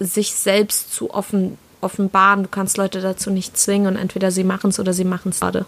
sich 0.00 0.34
selbst 0.34 0.92
zu 0.92 1.14
offen 1.14 1.58
offenbaren. 1.80 2.44
Du 2.44 2.48
kannst 2.48 2.76
Leute 2.76 3.00
dazu 3.00 3.30
nicht 3.30 3.56
zwingen 3.58 3.94
und 3.94 3.96
entweder 3.96 4.30
sie 4.30 4.44
machen 4.44 4.70
es 4.70 4.80
oder 4.80 4.92
sie 4.92 5.04
machen 5.04 5.30
es 5.30 5.40
gerade. 5.40 5.66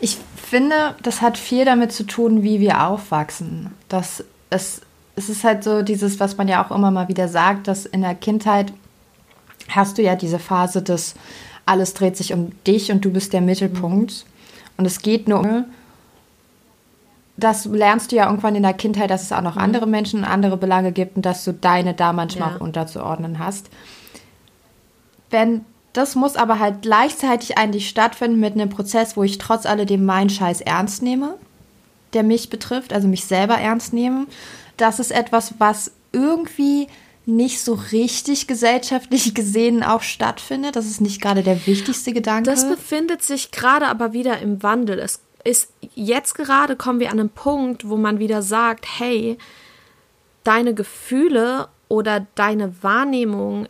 Ich 0.00 0.18
finde, 0.36 0.96
das 1.02 1.20
hat 1.20 1.38
viel 1.38 1.64
damit 1.64 1.92
zu 1.92 2.04
tun, 2.04 2.42
wie 2.42 2.60
wir 2.60 2.84
aufwachsen. 2.86 3.72
Das 3.88 4.24
es, 4.48 4.80
es 5.16 5.28
ist 5.28 5.44
halt 5.44 5.64
so 5.64 5.82
dieses, 5.82 6.20
was 6.20 6.36
man 6.36 6.48
ja 6.48 6.64
auch 6.64 6.74
immer 6.74 6.90
mal 6.90 7.08
wieder 7.08 7.28
sagt, 7.28 7.68
dass 7.68 7.86
in 7.86 8.02
der 8.02 8.14
Kindheit 8.14 8.72
hast 9.68 9.98
du 9.98 10.02
ja 10.02 10.16
diese 10.16 10.38
Phase 10.38 10.82
des 10.82 11.14
alles 11.66 11.94
dreht 11.94 12.16
sich 12.16 12.32
um 12.32 12.52
dich 12.66 12.90
und 12.90 13.04
du 13.04 13.10
bist 13.10 13.32
der 13.32 13.40
Mittelpunkt. 13.40 14.10
Mhm. 14.10 14.30
Und 14.78 14.86
es 14.86 15.02
geht 15.02 15.28
nur 15.28 15.40
um 15.40 15.64
das 17.40 17.64
lernst 17.64 18.12
du 18.12 18.16
ja 18.16 18.26
irgendwann 18.26 18.54
in 18.54 18.62
der 18.62 18.74
Kindheit, 18.74 19.10
dass 19.10 19.22
es 19.22 19.32
auch 19.32 19.42
noch 19.42 19.56
mhm. 19.56 19.62
andere 19.62 19.86
Menschen, 19.86 20.24
andere 20.24 20.56
Belange 20.56 20.92
gibt 20.92 21.16
und 21.16 21.26
dass 21.26 21.44
du 21.44 21.52
deine 21.52 21.94
da 21.94 22.12
manchmal 22.12 22.50
ja. 22.50 22.56
auch 22.56 22.60
unterzuordnen 22.60 23.38
hast. 23.38 23.68
Wenn 25.30 25.64
das 25.92 26.14
muss 26.14 26.36
aber 26.36 26.60
halt 26.60 26.82
gleichzeitig 26.82 27.58
eigentlich 27.58 27.88
stattfinden 27.88 28.38
mit 28.38 28.54
einem 28.54 28.68
Prozess, 28.68 29.16
wo 29.16 29.24
ich 29.24 29.38
trotz 29.38 29.66
alledem 29.66 30.04
meinen 30.04 30.30
Scheiß 30.30 30.60
ernst 30.60 31.02
nehme, 31.02 31.34
der 32.12 32.22
mich 32.22 32.48
betrifft, 32.48 32.92
also 32.92 33.08
mich 33.08 33.24
selber 33.24 33.54
ernst 33.54 33.92
nehme. 33.92 34.26
Das 34.80 34.98
ist 34.98 35.10
etwas, 35.10 35.54
was 35.58 35.92
irgendwie 36.12 36.88
nicht 37.26 37.60
so 37.60 37.74
richtig 37.92 38.46
gesellschaftlich 38.46 39.34
gesehen 39.34 39.82
auch 39.82 40.02
stattfindet. 40.02 40.76
Das 40.76 40.86
ist 40.86 41.00
nicht 41.00 41.20
gerade 41.20 41.42
der 41.42 41.66
wichtigste 41.66 42.12
Gedanke. 42.12 42.50
Das 42.50 42.68
befindet 42.68 43.22
sich 43.22 43.50
gerade 43.50 43.86
aber 43.86 44.12
wieder 44.12 44.38
im 44.40 44.62
Wandel. 44.62 44.98
Es 44.98 45.20
ist 45.44 45.72
jetzt 45.94 46.34
gerade 46.34 46.76
kommen 46.76 47.00
wir 47.00 47.10
an 47.10 47.20
einen 47.20 47.30
Punkt, 47.30 47.88
wo 47.88 47.96
man 47.96 48.18
wieder 48.18 48.42
sagt, 48.42 48.86
hey, 48.98 49.38
deine 50.44 50.74
Gefühle 50.74 51.68
oder 51.88 52.26
deine 52.34 52.82
Wahrnehmung 52.82 53.66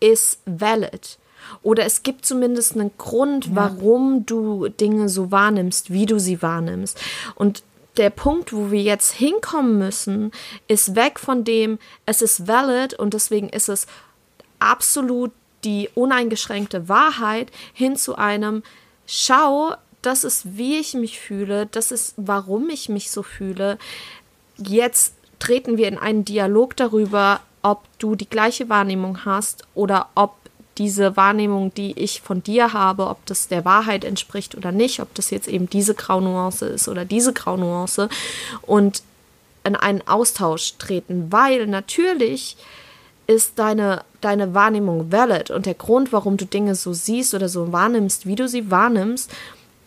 ist 0.00 0.40
valid. 0.46 1.18
Oder 1.62 1.84
es 1.86 2.02
gibt 2.02 2.26
zumindest 2.26 2.74
einen 2.74 2.90
Grund, 2.98 3.54
warum 3.54 4.26
du 4.26 4.68
Dinge 4.68 5.08
so 5.08 5.30
wahrnimmst, 5.30 5.90
wie 5.90 6.06
du 6.06 6.18
sie 6.18 6.42
wahrnimmst. 6.42 7.00
Und 7.34 7.62
der 7.98 8.10
Punkt, 8.10 8.52
wo 8.52 8.70
wir 8.70 8.82
jetzt 8.82 9.12
hinkommen 9.12 9.78
müssen, 9.78 10.32
ist 10.68 10.94
weg 10.94 11.18
von 11.18 11.44
dem, 11.44 11.78
es 12.06 12.22
ist 12.22 12.46
valid 12.46 12.94
und 12.94 13.14
deswegen 13.14 13.48
ist 13.48 13.68
es 13.68 13.86
absolut 14.58 15.32
die 15.64 15.88
uneingeschränkte 15.94 16.88
Wahrheit 16.88 17.50
hin 17.72 17.96
zu 17.96 18.16
einem, 18.16 18.62
schau, 19.06 19.74
das 20.02 20.24
ist, 20.24 20.56
wie 20.56 20.78
ich 20.78 20.94
mich 20.94 21.18
fühle, 21.18 21.66
das 21.66 21.90
ist, 21.90 22.14
warum 22.16 22.70
ich 22.70 22.88
mich 22.88 23.10
so 23.10 23.22
fühle. 23.22 23.78
Jetzt 24.56 25.14
treten 25.38 25.76
wir 25.76 25.88
in 25.88 25.98
einen 25.98 26.24
Dialog 26.24 26.76
darüber, 26.76 27.40
ob 27.62 27.82
du 27.98 28.14
die 28.14 28.28
gleiche 28.30 28.68
Wahrnehmung 28.68 29.24
hast 29.24 29.64
oder 29.74 30.08
ob 30.14 30.34
diese 30.78 31.16
Wahrnehmung, 31.16 31.74
die 31.74 31.98
ich 31.98 32.22
von 32.22 32.42
dir 32.42 32.72
habe, 32.72 33.08
ob 33.08 33.24
das 33.26 33.48
der 33.48 33.64
Wahrheit 33.64 34.04
entspricht 34.04 34.54
oder 34.54 34.72
nicht, 34.72 35.00
ob 35.00 35.12
das 35.14 35.30
jetzt 35.30 35.48
eben 35.48 35.68
diese 35.68 35.94
Graunuance 35.94 36.66
ist 36.66 36.88
oder 36.88 37.04
diese 37.04 37.32
Graunuance 37.32 38.08
und 38.62 39.02
in 39.64 39.76
einen 39.76 40.06
Austausch 40.06 40.74
treten, 40.78 41.30
weil 41.30 41.66
natürlich 41.66 42.56
ist 43.26 43.58
deine, 43.58 44.04
deine 44.20 44.54
Wahrnehmung 44.54 45.12
valid 45.12 45.50
und 45.50 45.66
der 45.66 45.74
Grund, 45.74 46.12
warum 46.12 46.36
du 46.36 46.46
Dinge 46.46 46.74
so 46.74 46.94
siehst 46.94 47.34
oder 47.34 47.48
so 47.48 47.72
wahrnimmst, 47.72 48.26
wie 48.26 48.36
du 48.36 48.48
sie 48.48 48.70
wahrnimmst, 48.70 49.30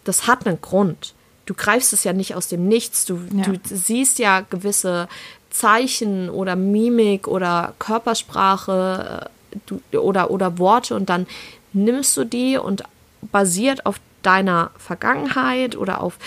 das 0.04 0.28
hat 0.28 0.46
einen 0.46 0.62
Grund. 0.62 1.14
Du 1.46 1.56
greifst 1.56 1.92
es 1.94 2.04
ja 2.04 2.14
nicht 2.14 2.36
aus 2.36 2.48
dem 2.48 2.68
Nichts. 2.68 3.06
Du, 3.06 3.20
ja. 3.34 3.44
du 3.44 3.60
siehst 3.64 4.20
ja 4.20 4.42
gewisse 4.42 5.08
Zeichen 5.50 6.30
oder 6.30 6.56
Mimik 6.56 7.28
oder 7.28 7.74
Körpersprache 7.80 9.26
äh, 9.26 9.41
du, 9.66 9.82
oder, 9.98 10.32
oder 10.32 10.58
Worte 10.58 10.96
und 10.96 11.10
dann 11.10 11.28
nimmst 11.74 12.16
du 12.18 12.24
die 12.24 12.58
und 12.58 12.84
basiert 13.22 13.86
auf 13.86 14.00
deiner 14.24 14.72
Vergangenheit 14.78 15.76
oder 15.76 16.02
auf 16.02 16.18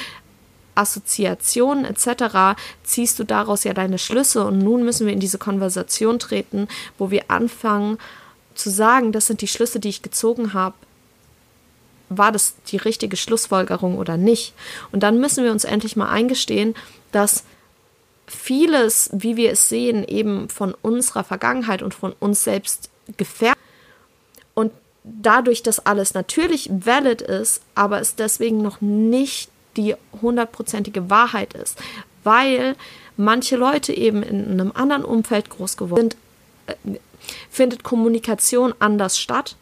Assoziationen 0.74 1.84
etc. 1.84 2.58
ziehst 2.82 3.18
du 3.18 3.24
daraus 3.24 3.64
ja 3.64 3.74
deine 3.74 3.98
Schlüsse 3.98 4.44
und 4.44 4.58
nun 4.58 4.84
müssen 4.84 5.06
wir 5.06 5.12
in 5.12 5.20
diese 5.20 5.38
Konversation 5.38 6.18
treten, 6.18 6.68
wo 6.98 7.10
wir 7.10 7.24
anfangen 7.28 7.98
zu 8.54 8.70
sagen, 8.70 9.12
das 9.12 9.26
sind 9.26 9.40
die 9.40 9.48
Schlüsse, 9.48 9.80
die 9.80 9.88
ich 9.88 10.02
gezogen 10.02 10.52
habe. 10.52 10.74
War 12.08 12.32
das 12.32 12.54
die 12.68 12.76
richtige 12.76 13.16
Schlussfolgerung 13.16 13.98
oder 13.98 14.16
nicht? 14.16 14.52
Und 14.92 15.02
dann 15.02 15.20
müssen 15.20 15.44
wir 15.44 15.52
uns 15.52 15.64
endlich 15.64 15.96
mal 15.96 16.08
eingestehen, 16.08 16.74
dass 17.12 17.44
vieles, 18.26 19.10
wie 19.12 19.36
wir 19.36 19.52
es 19.52 19.68
sehen, 19.68 20.04
eben 20.04 20.48
von 20.48 20.74
unserer 20.82 21.24
Vergangenheit 21.24 21.82
und 21.82 21.94
von 21.94 22.12
uns 22.12 22.44
selbst 22.44 22.90
gefährdet 23.16 23.58
und 24.54 24.72
dadurch, 25.04 25.62
dass 25.62 25.84
alles 25.84 26.14
natürlich 26.14 26.70
valid 26.72 27.22
ist, 27.22 27.62
aber 27.74 28.00
es 28.00 28.14
deswegen 28.14 28.62
noch 28.62 28.80
nicht 28.80 29.50
die 29.76 29.94
hundertprozentige 30.22 31.10
Wahrheit 31.10 31.54
ist, 31.54 31.78
weil 32.22 32.76
manche 33.16 33.56
Leute 33.56 33.92
eben 33.92 34.22
in 34.22 34.52
einem 34.52 34.72
anderen 34.74 35.04
Umfeld 35.04 35.50
groß 35.50 35.76
geworden 35.76 36.10
sind, 36.66 36.94
äh, 36.94 36.98
findet 37.50 37.82
Kommunikation 37.84 38.74
anders 38.78 39.18
statt. 39.18 39.56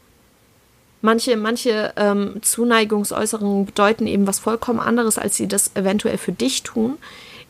Manche, 1.01 1.37
manche 1.37 1.93
ähm, 1.97 2.41
Zuneigungsäußerungen 2.43 3.67
bedeuten 3.67 4.07
eben 4.07 4.27
was 4.27 4.39
vollkommen 4.39 4.79
anderes, 4.79 5.19
als 5.19 5.37
sie 5.37 5.49
das 5.49 5.73
eventuell 5.75 6.19
für 6.19 6.33
dich 6.33 6.63
tun. 6.63 6.99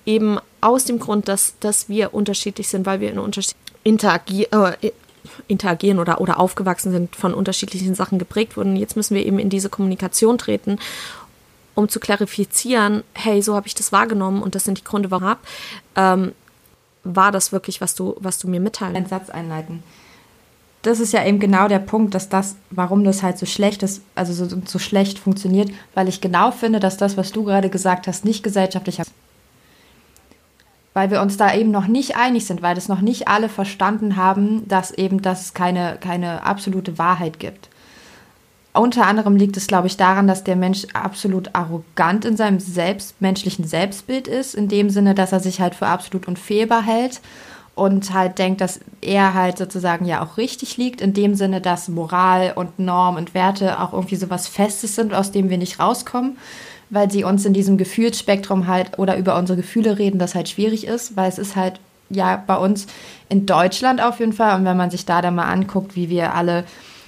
Eben 0.06 0.38
aus 0.60 0.86
dem 0.86 0.98
Grund, 0.98 1.28
dass, 1.28 1.54
dass 1.60 1.88
wir 1.88 2.14
unterschiedlich 2.14 2.68
sind, 2.68 2.86
weil 2.86 3.00
wir 3.00 3.10
in 3.10 3.18
Unterschied 3.18 3.56
interagieren, 3.84 4.74
äh, 4.80 4.92
interagieren 5.48 5.98
oder, 5.98 6.20
oder 6.20 6.38
aufgewachsen 6.38 6.92
sind, 6.92 7.16
von 7.16 7.34
unterschiedlichen 7.34 7.94
Sachen 7.94 8.18
geprägt 8.18 8.56
wurden. 8.56 8.76
Jetzt 8.76 8.96
müssen 8.96 9.14
wir 9.14 9.24
eben 9.24 9.38
in 9.38 9.50
diese 9.50 9.68
Kommunikation 9.68 10.38
treten 10.38 10.78
um 11.74 11.88
zu 11.88 12.00
klarifizieren, 12.00 13.02
hey, 13.14 13.40
so 13.42 13.54
habe 13.54 13.66
ich 13.66 13.74
das 13.74 13.92
wahrgenommen 13.92 14.42
und 14.42 14.54
das 14.54 14.64
sind 14.64 14.78
die 14.78 14.84
Gründe, 14.84 15.10
warum 15.10 15.36
ähm, 15.96 16.32
war 17.04 17.32
das 17.32 17.52
wirklich, 17.52 17.80
was 17.80 17.94
du, 17.94 18.16
was 18.20 18.38
du 18.38 18.48
mir 18.48 18.60
mitteilst? 18.60 18.96
Einen 18.96 19.06
Satz 19.06 19.30
einleiten. 19.30 19.82
Das 20.82 20.98
ist 20.98 21.12
ja 21.12 21.24
eben 21.24 21.38
genau 21.38 21.68
der 21.68 21.78
Punkt, 21.78 22.14
dass 22.14 22.28
das, 22.28 22.56
warum 22.70 23.04
das 23.04 23.22
halt 23.22 23.38
so 23.38 23.46
schlecht 23.46 23.82
ist, 23.82 24.02
also 24.14 24.32
so, 24.32 24.60
so 24.64 24.78
schlecht 24.78 25.18
funktioniert, 25.18 25.70
weil 25.94 26.08
ich 26.08 26.20
genau 26.20 26.50
finde, 26.50 26.80
dass 26.80 26.96
das, 26.96 27.16
was 27.16 27.30
du 27.32 27.44
gerade 27.44 27.70
gesagt 27.70 28.06
hast, 28.08 28.24
nicht 28.24 28.42
gesellschaftlich 28.42 28.98
ist. 28.98 29.12
Weil 30.94 31.10
wir 31.10 31.22
uns 31.22 31.36
da 31.36 31.54
eben 31.54 31.70
noch 31.70 31.86
nicht 31.86 32.16
einig 32.16 32.46
sind, 32.46 32.60
weil 32.60 32.74
das 32.74 32.88
noch 32.88 33.00
nicht 33.00 33.28
alle 33.28 33.48
verstanden 33.48 34.16
haben, 34.16 34.68
dass 34.68 34.90
eben 34.90 35.22
das 35.22 35.54
keine, 35.54 35.96
keine 36.00 36.44
absolute 36.44 36.98
Wahrheit 36.98 37.38
gibt. 37.38 37.68
Unter 38.74 39.06
anderem 39.06 39.36
liegt 39.36 39.56
es, 39.58 39.66
glaube 39.66 39.86
ich, 39.86 39.98
daran, 39.98 40.26
dass 40.26 40.44
der 40.44 40.56
Mensch 40.56 40.86
absolut 40.94 41.54
arrogant 41.54 42.24
in 42.24 42.38
seinem 42.38 42.58
selbst, 42.58 43.20
menschlichen 43.20 43.66
Selbstbild 43.66 44.28
ist, 44.28 44.54
in 44.54 44.68
dem 44.68 44.88
Sinne, 44.88 45.14
dass 45.14 45.32
er 45.32 45.40
sich 45.40 45.60
halt 45.60 45.74
für 45.74 45.86
absolut 45.86 46.26
unfehlbar 46.26 46.82
hält 46.82 47.20
und 47.74 48.12
halt 48.12 48.38
denkt, 48.38 48.60
dass 48.60 48.80
er 49.00 49.34
halt 49.34 49.58
sozusagen 49.58 50.06
ja 50.06 50.22
auch 50.22 50.36
richtig 50.36 50.78
liegt, 50.78 51.00
in 51.00 51.12
dem 51.12 51.34
Sinne, 51.34 51.60
dass 51.60 51.88
Moral 51.88 52.52
und 52.54 52.78
Norm 52.78 53.16
und 53.16 53.34
Werte 53.34 53.80
auch 53.80 53.92
irgendwie 53.92 54.16
so 54.16 54.30
was 54.30 54.48
Festes 54.48 54.94
sind, 54.94 55.12
aus 55.12 55.32
dem 55.32 55.50
wir 55.50 55.58
nicht 55.58 55.78
rauskommen, 55.78 56.38
weil 56.92 57.10
sie 57.10 57.24
uns 57.24 57.46
in 57.46 57.54
diesem 57.54 57.78
Gefühlsspektrum 57.78 58.66
halt 58.66 58.98
oder 58.98 59.16
über 59.16 59.38
unsere 59.38 59.56
Gefühle 59.56 59.98
reden, 59.98 60.18
das 60.18 60.34
halt 60.34 60.50
schwierig 60.50 60.86
ist, 60.86 61.16
weil 61.16 61.28
es 61.28 61.38
ist 61.38 61.56
halt 61.56 61.80
ja 62.10 62.36
bei 62.46 62.56
uns 62.56 62.86
in 63.30 63.46
Deutschland 63.46 64.02
auf 64.02 64.20
jeden 64.20 64.34
Fall 64.34 64.58
und 64.58 64.66
wenn 64.66 64.76
man 64.76 64.90
sich 64.90 65.06
da 65.06 65.22
dann 65.22 65.34
mal 65.34 65.50
anguckt, 65.50 65.96
wie 65.96 66.10
wir 66.10 66.34
alle 66.34 66.64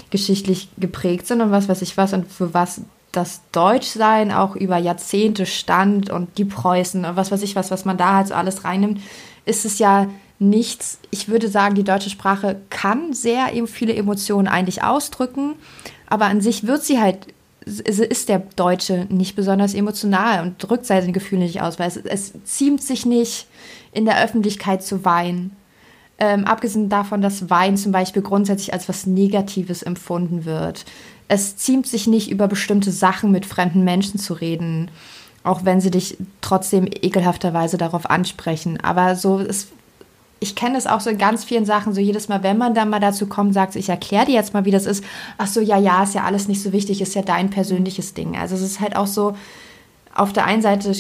geschichtlich 0.09 0.71
geprägt 0.79 1.27
sind 1.27 1.43
und 1.43 1.51
was 1.51 1.69
weiß 1.69 1.83
ich 1.83 1.99
was 1.99 2.15
und 2.15 2.33
für 2.33 2.55
was 2.55 2.81
das 3.13 3.43
Deutschsein 3.53 4.33
auch 4.33 4.57
über 4.57 4.79
Jahrzehnte 4.79 5.45
stand 5.45 6.09
und 6.09 6.39
die 6.39 6.47
Preußen 6.47 7.05
und 7.05 7.17
was 7.17 7.31
weiß 7.31 7.43
ich 7.43 7.55
was, 7.55 7.71
was 7.71 7.85
man 7.85 7.99
da 7.99 8.15
halt 8.15 8.29
so 8.29 8.35
alles 8.35 8.65
reinnimmt, 8.65 9.03
ist 9.45 9.67
es 9.67 9.79
ja 9.79 10.09
nichts. 10.39 10.99
Ich 11.11 11.29
würde 11.29 11.49
sagen, 11.49 11.75
die 11.75 11.85
deutsche 11.85 12.11
Sprache 12.11 12.57
kann 12.71 13.13
sehr 13.13 13.51
viele 13.67 13.95
Emotionen 13.95 14.49
eigentlich 14.49 14.83
ausdrücken, 14.83 15.57
aber 16.09 16.25
an 16.25 16.41
sich 16.41 16.67
wird 16.67 16.83
sie 16.83 16.99
halt, 16.99 17.27
ist 17.67 18.29
der 18.29 18.43
Deutsche 18.57 19.07
nicht 19.09 19.37
besonders 19.37 19.75
emotional 19.75 20.43
und 20.43 20.57
drückt 20.59 20.87
seine 20.87 21.13
Gefühle 21.13 21.43
nicht 21.43 21.63
aus, 21.63 21.79
weil 21.79 21.89
es, 21.89 21.97
es 21.97 22.33
ziemt 22.45 22.83
sich 22.83 23.07
nicht, 23.07 23.47
in 23.93 24.05
der 24.05 24.23
Öffentlichkeit 24.23 24.83
zu 24.83 25.05
weinen 25.05 25.57
ähm, 26.19 26.45
abgesehen 26.45 26.89
davon, 26.89 27.23
dass 27.23 27.51
Wein 27.51 27.77
zum 27.77 27.93
Beispiel 27.93 28.23
grundsätzlich 28.23 28.73
als 28.73 28.89
was 28.89 29.07
Negatives 29.07 29.83
empfunden 29.83 30.45
wird. 30.45 30.85
Es 31.27 31.57
ziemt 31.57 31.87
sich 31.87 32.07
nicht, 32.07 32.31
über 32.31 32.49
bestimmte 32.49 32.93
Sachen 32.93 33.33
mit 33.33 33.47
fremden 33.47 33.83
Menschen 33.83 34.21
zu 34.21 34.35
reden, 34.35 34.91
auch 35.43 35.65
wenn 35.65 35.81
sie 35.81 35.91
dich 35.91 36.17
trotzdem 36.41 36.87
ekelhafterweise 36.87 37.79
darauf 37.79 38.09
ansprechen. 38.09 38.79
Aber 38.81 39.17
so 39.17 39.39
ist 39.39 39.69
ich 40.45 40.55
kenne 40.55 40.77
es 40.77 40.87
auch 40.87 41.01
so 41.01 41.09
in 41.09 41.17
ganz 41.17 41.43
vielen 41.43 41.65
Sachen, 41.65 41.95
so 41.95 42.01
jedes 42.03 42.29
Mal, 42.29 42.43
wenn 42.43 42.59
man 42.59 42.75
dann 42.75 42.91
mal 42.91 43.01
dazu 43.01 43.27
kommt, 43.27 43.55
sagt, 43.55 43.77
ich 43.77 43.89
erkläre 43.89 44.27
dir 44.27 44.35
jetzt 44.35 44.53
mal, 44.53 44.67
wie 44.67 44.71
das 44.71 44.85
ist. 44.85 45.03
Ach 45.39 45.47
so, 45.47 45.61
ja, 45.63 45.79
ja, 45.79 46.03
ist 46.03 46.15
ja 46.15 46.25
alles 46.25 46.49
nicht 46.49 46.63
so 46.63 46.73
wichtig, 46.73 47.01
ist 47.01 47.15
ja 47.15 47.23
dein 47.23 47.49
persönliches 47.49 48.13
Ding. 48.13 48.37
Also 48.37 48.55
es 48.55 48.61
ist 48.61 48.81
halt 48.81 48.95
auch 48.95 49.07
so, 49.07 49.35
auf 50.15 50.35
der 50.35 50.45
einen 50.45 50.61
Seite 50.61 50.93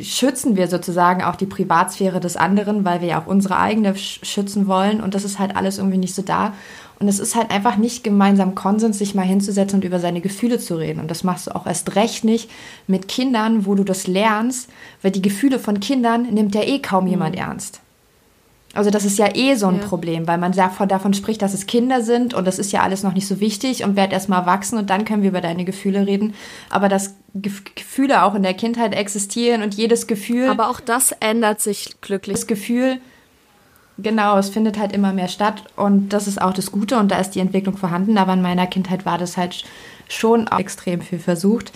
schützen 0.00 0.54
wir 0.54 0.68
sozusagen 0.68 1.24
auch 1.24 1.34
die 1.34 1.46
Privatsphäre 1.46 2.20
des 2.20 2.36
anderen, 2.36 2.84
weil 2.84 3.00
wir 3.00 3.08
ja 3.08 3.20
auch 3.20 3.26
unsere 3.26 3.58
eigene 3.58 3.96
schützen 3.96 4.68
wollen. 4.68 5.00
Und 5.00 5.14
das 5.14 5.24
ist 5.24 5.40
halt 5.40 5.56
alles 5.56 5.78
irgendwie 5.78 5.98
nicht 5.98 6.14
so 6.14 6.22
da. 6.22 6.52
Und 7.00 7.08
es 7.08 7.18
ist 7.18 7.34
halt 7.34 7.50
einfach 7.50 7.76
nicht 7.76 8.04
gemeinsam 8.04 8.54
Konsens, 8.54 8.98
sich 8.98 9.16
mal 9.16 9.26
hinzusetzen 9.26 9.80
und 9.80 9.84
über 9.84 9.98
seine 9.98 10.20
Gefühle 10.20 10.60
zu 10.60 10.76
reden. 10.76 11.00
Und 11.00 11.10
das 11.10 11.24
machst 11.24 11.48
du 11.48 11.56
auch 11.56 11.66
erst 11.66 11.96
recht 11.96 12.22
nicht 12.22 12.48
mit 12.86 13.08
Kindern, 13.08 13.66
wo 13.66 13.74
du 13.74 13.82
das 13.82 14.06
lernst, 14.06 14.70
weil 15.02 15.10
die 15.10 15.22
Gefühle 15.22 15.58
von 15.58 15.80
Kindern 15.80 16.32
nimmt 16.32 16.54
ja 16.54 16.62
eh 16.62 16.78
kaum 16.78 17.08
jemand 17.08 17.34
mhm. 17.34 17.42
ernst. 17.42 17.80
Also 18.74 18.90
das 18.90 19.04
ist 19.04 19.18
ja 19.18 19.34
eh 19.34 19.54
so 19.54 19.68
ein 19.68 19.80
ja. 19.80 19.86
Problem, 19.86 20.26
weil 20.26 20.38
man 20.38 20.52
davon, 20.52 20.88
davon 20.88 21.14
spricht, 21.14 21.42
dass 21.42 21.54
es 21.54 21.66
Kinder 21.66 22.02
sind 22.02 22.34
und 22.34 22.44
das 22.44 22.58
ist 22.58 22.72
ja 22.72 22.82
alles 22.82 23.02
noch 23.02 23.14
nicht 23.14 23.26
so 23.26 23.40
wichtig 23.40 23.84
und 23.84 23.96
werd 23.96 24.12
erst 24.12 24.28
mal 24.28 24.46
wachsen 24.46 24.78
und 24.78 24.90
dann 24.90 25.04
können 25.04 25.22
wir 25.22 25.30
über 25.30 25.40
deine 25.40 25.64
Gefühle 25.64 26.06
reden. 26.06 26.34
Aber 26.70 26.88
dass 26.88 27.14
Gefühle 27.34 28.24
auch 28.24 28.34
in 28.34 28.42
der 28.42 28.54
Kindheit 28.54 28.94
existieren 28.94 29.62
und 29.62 29.74
jedes 29.74 30.06
Gefühl. 30.06 30.48
Aber 30.48 30.68
auch 30.70 30.80
das 30.80 31.12
ändert 31.12 31.60
sich 31.60 32.00
glücklich. 32.00 32.36
Das 32.36 32.46
Gefühl, 32.46 32.98
genau, 33.98 34.36
es 34.38 34.50
findet 34.50 34.78
halt 34.78 34.92
immer 34.92 35.12
mehr 35.12 35.28
statt 35.28 35.64
und 35.76 36.08
das 36.08 36.26
ist 36.26 36.40
auch 36.40 36.52
das 36.52 36.72
Gute 36.72 36.98
und 36.98 37.10
da 37.10 37.18
ist 37.18 37.30
die 37.30 37.40
Entwicklung 37.40 37.76
vorhanden. 37.76 38.18
Aber 38.18 38.32
in 38.32 38.42
meiner 38.42 38.66
Kindheit 38.66 39.06
war 39.06 39.18
das 39.18 39.36
halt 39.36 39.64
schon 40.08 40.48
extrem 40.48 41.00
viel 41.00 41.18
versucht. 41.18 41.72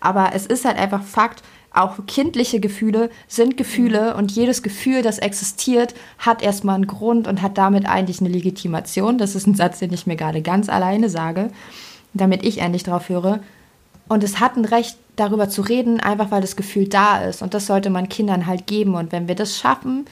Aber 0.00 0.30
es 0.34 0.46
ist 0.46 0.64
halt 0.64 0.78
einfach 0.78 1.02
Fakt, 1.02 1.42
auch 1.74 1.98
kindliche 2.06 2.60
Gefühle 2.60 3.10
sind 3.28 3.56
Gefühle 3.56 4.16
und 4.16 4.32
jedes 4.32 4.62
Gefühl, 4.62 5.02
das 5.02 5.18
existiert, 5.18 5.94
hat 6.18 6.42
erstmal 6.42 6.76
einen 6.76 6.86
Grund 6.86 7.26
und 7.26 7.42
hat 7.42 7.58
damit 7.58 7.86
eigentlich 7.86 8.20
eine 8.20 8.28
Legitimation. 8.28 9.18
Das 9.18 9.34
ist 9.34 9.46
ein 9.46 9.54
Satz, 9.54 9.78
den 9.78 9.92
ich 9.92 10.06
mir 10.06 10.16
gerade 10.16 10.42
ganz 10.42 10.68
alleine 10.68 11.08
sage, 11.08 11.50
damit 12.14 12.44
ich 12.44 12.58
endlich 12.58 12.82
drauf 12.82 13.08
höre. 13.08 13.40
Und 14.08 14.22
es 14.22 14.40
hat 14.40 14.56
ein 14.56 14.64
Recht, 14.64 14.98
darüber 15.16 15.48
zu 15.48 15.62
reden, 15.62 16.00
einfach 16.00 16.30
weil 16.30 16.40
das 16.40 16.56
Gefühl 16.56 16.88
da 16.88 17.22
ist. 17.22 17.42
Und 17.42 17.54
das 17.54 17.66
sollte 17.66 17.90
man 17.90 18.08
Kindern 18.08 18.46
halt 18.46 18.66
geben. 18.66 18.94
Und 18.94 19.12
wenn 19.12 19.28
wir 19.28 19.34
das 19.34 19.58
schaffen, 19.58 20.06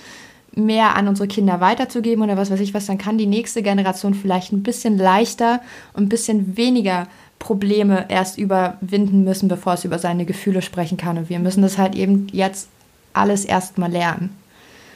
mehr 0.55 0.97
an 0.97 1.09
unsere 1.09 1.29
Kinder 1.29 1.61
weiterzugeben 1.61 2.25
oder 2.25 2.37
was 2.37 2.51
weiß 2.51 2.61
ich 2.61 2.75
was, 2.75 2.87
dann 2.87 2.99
kann 2.99 3.19
die 3.19 3.27
nächste 3.27 3.63
Generation 3.63 4.15
vielleicht 4.15 4.53
ein 4.53 4.63
bisschen 4.63 4.99
leichter 4.99 5.61
und 5.93 6.05
ein 6.05 6.09
bisschen 6.09 6.57
weniger 6.57 7.07
Probleme 7.41 8.07
erst 8.09 8.39
überwinden 8.39 9.25
müssen, 9.25 9.49
bevor 9.49 9.73
es 9.73 9.85
über 9.85 9.99
seine 9.99 10.27
Gefühle 10.27 10.63
sprechen 10.63 10.97
kann. 10.97 11.19
Und 11.19 11.29
wir 11.29 11.41
müssen 11.41 11.63
das 11.63 11.79
halt 11.79 11.97
eben 11.97 12.29
jetzt 12.31 12.69
alles 13.13 13.45
erstmal 13.45 13.91
lernen. 13.91 14.37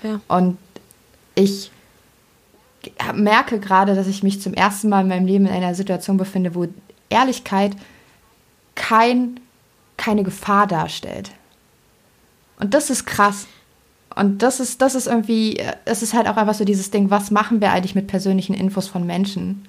Ja. 0.05 0.21
Und 0.29 0.59
ich 1.35 1.73
merke 3.15 3.59
gerade, 3.59 3.97
dass 3.97 4.07
ich 4.07 4.23
mich 4.23 4.41
zum 4.41 4.55
ersten 4.55 4.91
Mal 4.91 5.01
in 5.01 5.09
meinem 5.09 5.27
Leben 5.27 5.47
in 5.47 5.53
einer 5.53 5.75
Situation 5.75 6.19
befinde, 6.19 6.55
wo 6.55 6.69
Ehrlichkeit 7.09 7.75
kein, 8.75 9.41
keine 9.97 10.23
Gefahr 10.23 10.67
darstellt. 10.67 11.31
Und 12.61 12.75
das 12.75 12.91
ist 12.91 13.07
krass. 13.07 13.47
Und 14.15 14.43
das 14.43 14.61
ist, 14.61 14.83
das 14.83 14.95
ist 14.95 15.07
irgendwie, 15.07 15.61
es 15.87 16.03
ist 16.03 16.13
halt 16.13 16.29
auch 16.29 16.37
einfach 16.37 16.55
so 16.55 16.65
dieses 16.65 16.91
Ding, 16.91 17.11
was 17.11 17.31
machen 17.31 17.63
wir 17.63 17.73
eigentlich 17.73 17.95
mit 17.95 18.07
persönlichen 18.07 18.55
Infos 18.55 18.87
von 18.87 19.07
Menschen? 19.07 19.67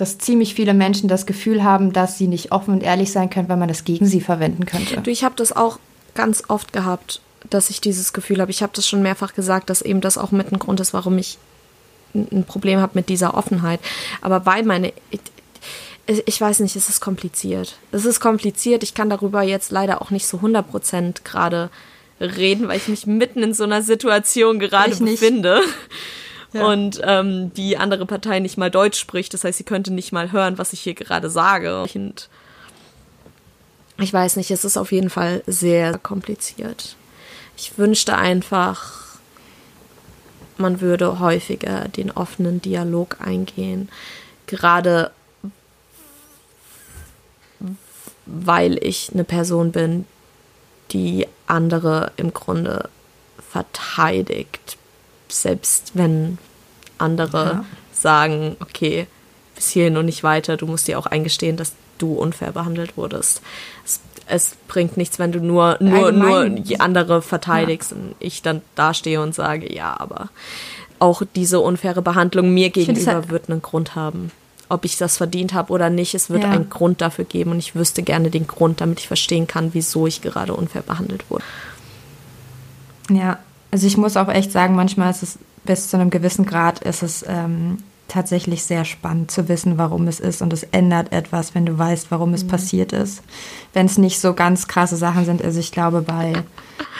Dass 0.00 0.16
ziemlich 0.16 0.54
viele 0.54 0.72
Menschen 0.72 1.10
das 1.10 1.26
Gefühl 1.26 1.62
haben, 1.62 1.92
dass 1.92 2.16
sie 2.16 2.26
nicht 2.26 2.52
offen 2.52 2.72
und 2.72 2.82
ehrlich 2.82 3.12
sein 3.12 3.28
können, 3.28 3.50
weil 3.50 3.58
man 3.58 3.68
das 3.68 3.84
gegen 3.84 4.06
sie 4.06 4.22
verwenden 4.22 4.64
könnte. 4.64 4.96
Du, 5.02 5.10
ich 5.10 5.24
habe 5.24 5.34
das 5.36 5.54
auch 5.54 5.78
ganz 6.14 6.44
oft 6.48 6.72
gehabt, 6.72 7.20
dass 7.50 7.68
ich 7.68 7.82
dieses 7.82 8.14
Gefühl 8.14 8.40
habe. 8.40 8.50
Ich 8.50 8.62
habe 8.62 8.72
das 8.74 8.88
schon 8.88 9.02
mehrfach 9.02 9.34
gesagt, 9.34 9.68
dass 9.68 9.82
eben 9.82 10.00
das 10.00 10.16
auch 10.16 10.30
mit 10.30 10.50
ein 10.52 10.58
Grund 10.58 10.80
ist, 10.80 10.94
warum 10.94 11.18
ich 11.18 11.36
ein 12.14 12.44
Problem 12.46 12.80
habe 12.80 12.92
mit 12.94 13.10
dieser 13.10 13.34
Offenheit. 13.34 13.78
Aber 14.22 14.46
weil 14.46 14.64
meine, 14.64 14.94
ich, 15.10 15.20
ich 16.24 16.40
weiß 16.40 16.60
nicht, 16.60 16.76
es 16.76 16.88
ist 16.88 17.00
kompliziert. 17.00 17.76
Es 17.92 18.06
ist 18.06 18.20
kompliziert. 18.20 18.82
Ich 18.82 18.94
kann 18.94 19.10
darüber 19.10 19.42
jetzt 19.42 19.70
leider 19.70 20.00
auch 20.00 20.10
nicht 20.10 20.26
so 20.26 20.38
100% 20.38 21.24
gerade 21.24 21.68
reden, 22.18 22.68
weil 22.68 22.78
ich 22.78 22.88
mich 22.88 23.06
mitten 23.06 23.42
in 23.42 23.52
so 23.52 23.64
einer 23.64 23.82
Situation 23.82 24.60
gerade 24.60 24.96
befinde. 24.96 25.60
Und 26.52 27.00
ähm, 27.04 27.54
die 27.54 27.76
andere 27.76 28.06
Partei 28.06 28.40
nicht 28.40 28.58
mal 28.58 28.70
Deutsch 28.70 28.98
spricht. 28.98 29.34
Das 29.34 29.44
heißt, 29.44 29.58
sie 29.58 29.64
könnte 29.64 29.92
nicht 29.92 30.12
mal 30.12 30.32
hören, 30.32 30.58
was 30.58 30.72
ich 30.72 30.80
hier 30.80 30.94
gerade 30.94 31.30
sage. 31.30 31.82
Und 31.82 32.28
ich 33.98 34.12
weiß 34.12 34.36
nicht, 34.36 34.50
es 34.50 34.64
ist 34.64 34.76
auf 34.76 34.92
jeden 34.92 35.10
Fall 35.10 35.42
sehr 35.46 35.98
kompliziert. 35.98 36.96
Ich 37.56 37.78
wünschte 37.78 38.16
einfach, 38.16 39.18
man 40.56 40.80
würde 40.80 41.20
häufiger 41.20 41.88
den 41.88 42.10
offenen 42.10 42.60
Dialog 42.60 43.18
eingehen. 43.20 43.88
Gerade 44.46 45.12
weil 48.26 48.82
ich 48.84 49.10
eine 49.12 49.24
Person 49.24 49.72
bin, 49.72 50.06
die 50.92 51.26
andere 51.46 52.12
im 52.16 52.32
Grunde 52.32 52.88
verteidigt. 53.50 54.76
Selbst 55.30 55.92
wenn 55.94 56.38
andere 56.98 57.44
ja. 57.44 57.64
sagen, 57.92 58.56
okay, 58.60 59.06
bis 59.54 59.70
hierhin 59.70 59.96
und 59.96 60.06
nicht 60.06 60.22
weiter, 60.22 60.56
du 60.56 60.66
musst 60.66 60.88
dir 60.88 60.98
auch 60.98 61.06
eingestehen, 61.06 61.56
dass 61.56 61.72
du 61.98 62.14
unfair 62.14 62.52
behandelt 62.52 62.96
wurdest. 62.96 63.42
Es, 63.84 64.00
es 64.26 64.56
bringt 64.68 64.96
nichts, 64.96 65.18
wenn 65.18 65.32
du 65.32 65.40
nur, 65.40 65.76
nur, 65.80 66.12
nur 66.12 66.50
andere 66.78 67.22
verteidigst 67.22 67.90
ja. 67.90 67.96
und 67.96 68.14
ich 68.20 68.42
dann 68.42 68.62
dastehe 68.74 69.20
und 69.20 69.34
sage, 69.34 69.72
ja, 69.72 69.98
aber 69.98 70.30
auch 70.98 71.22
diese 71.34 71.60
unfaire 71.60 72.02
Behandlung 72.02 72.52
mir 72.52 72.70
gegenüber 72.70 73.14
halt 73.14 73.30
wird 73.30 73.50
einen 73.50 73.62
Grund 73.62 73.94
haben. 73.94 74.30
Ob 74.68 74.84
ich 74.84 74.96
das 74.96 75.16
verdient 75.16 75.52
habe 75.52 75.72
oder 75.72 75.90
nicht, 75.90 76.14
es 76.14 76.30
wird 76.30 76.44
ja. 76.44 76.50
einen 76.50 76.70
Grund 76.70 77.00
dafür 77.00 77.24
geben 77.24 77.50
und 77.50 77.58
ich 77.58 77.74
wüsste 77.74 78.02
gerne 78.02 78.30
den 78.30 78.46
Grund, 78.46 78.80
damit 78.80 79.00
ich 79.00 79.08
verstehen 79.08 79.46
kann, 79.46 79.74
wieso 79.74 80.06
ich 80.06 80.22
gerade 80.22 80.54
unfair 80.54 80.82
behandelt 80.82 81.28
wurde. 81.28 81.42
Ja, 83.10 83.38
also 83.70 83.86
ich 83.86 83.96
muss 83.96 84.16
auch 84.16 84.28
echt 84.28 84.52
sagen, 84.52 84.74
manchmal 84.74 85.10
ist 85.10 85.22
es 85.22 85.38
bis 85.64 85.88
zu 85.88 85.96
einem 85.96 86.10
gewissen 86.10 86.46
Grad 86.46 86.80
ist 86.80 87.02
es 87.02 87.24
ähm, 87.28 87.78
tatsächlich 88.08 88.64
sehr 88.64 88.84
spannend 88.84 89.30
zu 89.30 89.48
wissen, 89.48 89.78
warum 89.78 90.08
es 90.08 90.20
ist 90.20 90.42
und 90.42 90.52
es 90.52 90.64
ändert 90.64 91.12
etwas, 91.12 91.54
wenn 91.54 91.66
du 91.66 91.78
weißt, 91.78 92.10
warum 92.10 92.34
es 92.34 92.44
mhm. 92.44 92.48
passiert 92.48 92.92
ist. 92.92 93.22
Wenn 93.72 93.86
es 93.86 93.98
nicht 93.98 94.20
so 94.20 94.34
ganz 94.34 94.66
krasse 94.66 94.96
Sachen 94.96 95.24
sind, 95.24 95.42
also 95.42 95.60
ich 95.60 95.70
glaube 95.70 96.02
bei 96.02 96.32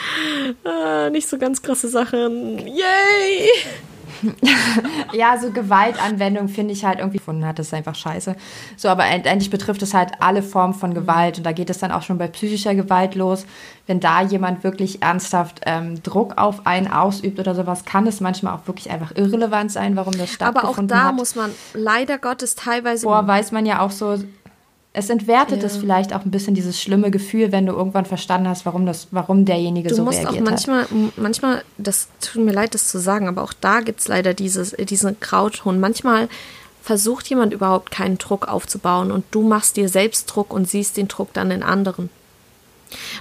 ah, 0.63 1.09
nicht 1.09 1.27
so 1.27 1.37
ganz 1.37 1.61
krasse 1.61 1.89
Sachen. 1.89 2.59
Yay! 2.59 3.49
ja, 5.13 5.37
so 5.37 5.51
Gewaltanwendung 5.51 6.47
finde 6.47 6.73
ich 6.73 6.85
halt 6.85 6.99
irgendwie 6.99 7.17
gefunden 7.17 7.45
hat, 7.45 7.59
das 7.59 7.67
ist 7.67 7.73
einfach 7.73 7.95
scheiße. 7.95 8.35
So, 8.77 8.89
aber 8.89 9.03
eigentlich 9.03 9.49
betrifft 9.49 9.81
es 9.81 9.93
halt 9.93 10.11
alle 10.19 10.43
Formen 10.43 10.73
von 10.73 10.93
Gewalt 10.93 11.37
und 11.37 11.45
da 11.45 11.51
geht 11.51 11.69
es 11.69 11.79
dann 11.79 11.91
auch 11.91 12.01
schon 12.01 12.17
bei 12.17 12.27
psychischer 12.27 12.75
Gewalt 12.75 13.15
los. 13.15 13.45
Wenn 13.87 13.99
da 13.99 14.21
jemand 14.21 14.63
wirklich 14.63 15.01
ernsthaft 15.01 15.61
ähm, 15.65 16.01
Druck 16.03 16.37
auf 16.37 16.65
einen 16.65 16.87
ausübt 16.87 17.39
oder 17.39 17.55
sowas, 17.55 17.85
kann 17.85 18.07
es 18.07 18.21
manchmal 18.21 18.55
auch 18.55 18.67
wirklich 18.67 18.89
einfach 18.91 19.15
irrelevant 19.15 19.71
sein, 19.71 19.95
warum 19.95 20.13
das 20.17 20.31
stattgefunden 20.31 20.67
hat. 20.67 20.77
Aber 20.77 20.83
auch 20.83 20.87
da 20.87 21.09
hat. 21.09 21.15
muss 21.15 21.35
man 21.35 21.51
leider 21.73 22.17
Gottes 22.17 22.55
teilweise. 22.55 23.05
Boah, 23.05 23.27
weiß 23.27 23.51
man 23.51 23.65
ja 23.65 23.81
auch 23.81 23.91
so, 23.91 24.17
es 24.93 25.09
entwertet 25.09 25.61
ja. 25.61 25.67
es 25.67 25.77
vielleicht 25.77 26.13
auch 26.13 26.25
ein 26.25 26.31
bisschen 26.31 26.53
dieses 26.53 26.81
schlimme 26.81 27.11
Gefühl, 27.11 27.53
wenn 27.53 27.65
du 27.65 27.71
irgendwann 27.71 28.05
verstanden 28.05 28.49
hast, 28.49 28.65
warum 28.65 28.85
das, 28.85 29.07
warum 29.11 29.45
derjenige 29.45 29.87
du 29.87 29.95
so 29.95 30.03
musst 30.03 30.19
reagiert 30.19 30.41
auch 30.41 30.49
manchmal, 30.49 30.81
hat. 30.81 30.89
Manchmal, 31.15 31.63
das 31.77 32.09
tut 32.19 32.43
mir 32.43 32.51
leid, 32.51 32.73
das 32.73 32.89
zu 32.89 32.99
sagen, 32.99 33.29
aber 33.29 33.41
auch 33.41 33.53
da 33.53 33.79
gibt 33.79 34.01
es 34.01 34.09
leider 34.09 34.33
dieses, 34.33 34.71
diesen 34.71 35.17
Grauton. 35.21 35.79
Manchmal 35.79 36.27
versucht 36.81 37.29
jemand 37.29 37.53
überhaupt 37.53 37.91
keinen 37.91 38.17
Druck 38.17 38.49
aufzubauen 38.49 39.11
und 39.11 39.23
du 39.31 39.43
machst 39.43 39.77
dir 39.77 39.87
selbst 39.87 40.25
Druck 40.25 40.53
und 40.53 40.69
siehst 40.69 40.97
den 40.97 41.07
Druck 41.07 41.31
dann 41.31 41.51
in 41.51 41.63
anderen. 41.63 42.09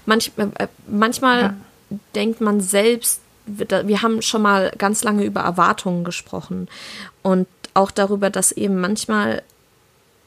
Manch, 0.07 0.33
äh, 0.39 0.67
manchmal 0.89 1.41
ja. 1.41 1.55
denkt 2.17 2.41
man 2.41 2.61
selbst, 2.61 3.21
wir 3.47 4.03
haben 4.03 4.23
schon 4.23 4.43
mal 4.43 4.73
ganz 4.77 5.05
lange 5.05 5.25
über 5.25 5.41
Erwartungen 5.41 6.03
gesprochen 6.03 6.69
und 7.23 7.47
auch 7.75 7.91
darüber, 7.91 8.31
dass 8.31 8.53
eben 8.53 8.81
manchmal 8.81 9.43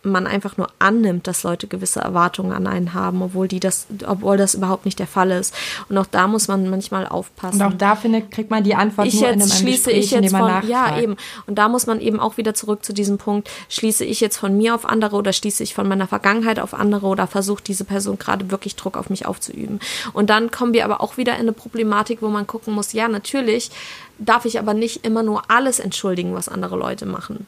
man 0.05 0.27
einfach 0.27 0.57
nur 0.57 0.67
annimmt, 0.79 1.27
dass 1.27 1.43
Leute 1.43 1.67
gewisse 1.67 2.01
Erwartungen 2.01 2.51
an 2.51 2.67
einen 2.67 2.93
haben, 2.93 3.21
obwohl 3.21 3.47
die 3.47 3.59
das, 3.59 3.87
obwohl 4.05 4.37
das 4.37 4.53
überhaupt 4.53 4.85
nicht 4.85 4.99
der 4.99 5.07
Fall 5.07 5.31
ist. 5.31 5.53
Und 5.89 5.97
auch 5.97 6.05
da 6.05 6.27
muss 6.27 6.47
man 6.47 6.69
manchmal 6.69 7.07
aufpassen. 7.07 7.61
Und 7.61 7.73
auch 7.73 7.77
da 7.77 7.95
findet, 7.95 8.31
kriegt 8.31 8.51
man 8.51 8.63
die 8.63 8.75
Antwort 8.75 9.07
ich 9.07 9.15
nur 9.15 9.23
jetzt, 9.23 9.35
in 9.35 9.41
einem 9.41 9.51
schließe 9.51 9.91
Gespräch, 9.91 10.03
ich 10.03 10.11
jetzt 10.11 10.31
von, 10.31 10.41
nachfragt. 10.41 10.69
ja 10.69 10.99
eben. 10.99 11.15
Und 11.47 11.57
da 11.57 11.69
muss 11.69 11.87
man 11.87 12.01
eben 12.01 12.19
auch 12.19 12.37
wieder 12.37 12.53
zurück 12.53 12.83
zu 12.83 12.93
diesem 12.93 13.17
Punkt: 13.17 13.49
Schließe 13.69 14.03
ich 14.05 14.19
jetzt 14.19 14.37
von 14.37 14.57
mir 14.57 14.75
auf 14.75 14.85
andere 14.85 15.15
oder 15.15 15.33
schließe 15.33 15.63
ich 15.63 15.73
von 15.73 15.87
meiner 15.87 16.07
Vergangenheit 16.07 16.59
auf 16.59 16.73
andere 16.73 17.07
oder 17.07 17.27
versucht 17.27 17.67
diese 17.67 17.85
Person 17.85 18.19
gerade 18.19 18.51
wirklich 18.51 18.75
Druck 18.75 18.97
auf 18.97 19.09
mich 19.09 19.25
aufzuüben? 19.25 19.79
Und 20.13 20.29
dann 20.29 20.51
kommen 20.51 20.73
wir 20.73 20.85
aber 20.85 21.01
auch 21.01 21.17
wieder 21.17 21.33
in 21.35 21.41
eine 21.41 21.53
Problematik, 21.53 22.21
wo 22.21 22.29
man 22.29 22.47
gucken 22.47 22.73
muss: 22.73 22.93
Ja, 22.93 23.07
natürlich 23.07 23.71
darf 24.19 24.45
ich 24.45 24.59
aber 24.59 24.73
nicht 24.73 25.05
immer 25.05 25.23
nur 25.23 25.43
alles 25.49 25.79
entschuldigen, 25.79 26.33
was 26.33 26.49
andere 26.49 26.77
Leute 26.77 27.05
machen 27.05 27.47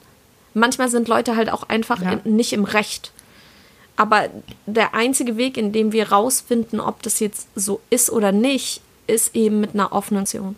manchmal 0.56 0.90
sind 0.90 1.08
Leute 1.08 1.36
halt 1.36 1.52
auch 1.52 1.70
einfach 1.70 2.02
ja. 2.02 2.20
nicht 2.24 2.54
im 2.54 2.64
Recht. 2.64 3.12
Aber 3.96 4.30
der 4.66 4.94
einzige 4.94 5.38
Weg, 5.38 5.58
in 5.58 5.72
dem 5.72 5.92
wir 5.92 6.12
rausfinden, 6.12 6.80
ob 6.80 7.02
das 7.04 7.20
jetzt 7.20 7.48
so 7.56 7.80
ist 7.90 8.10
oder 8.10 8.32
nicht, 8.32 8.82
ist 9.08 9.36
eben 9.36 9.62
mit 9.62 9.74
einer 9.74 9.94
offenen 9.94 10.24
Option. 10.24 10.56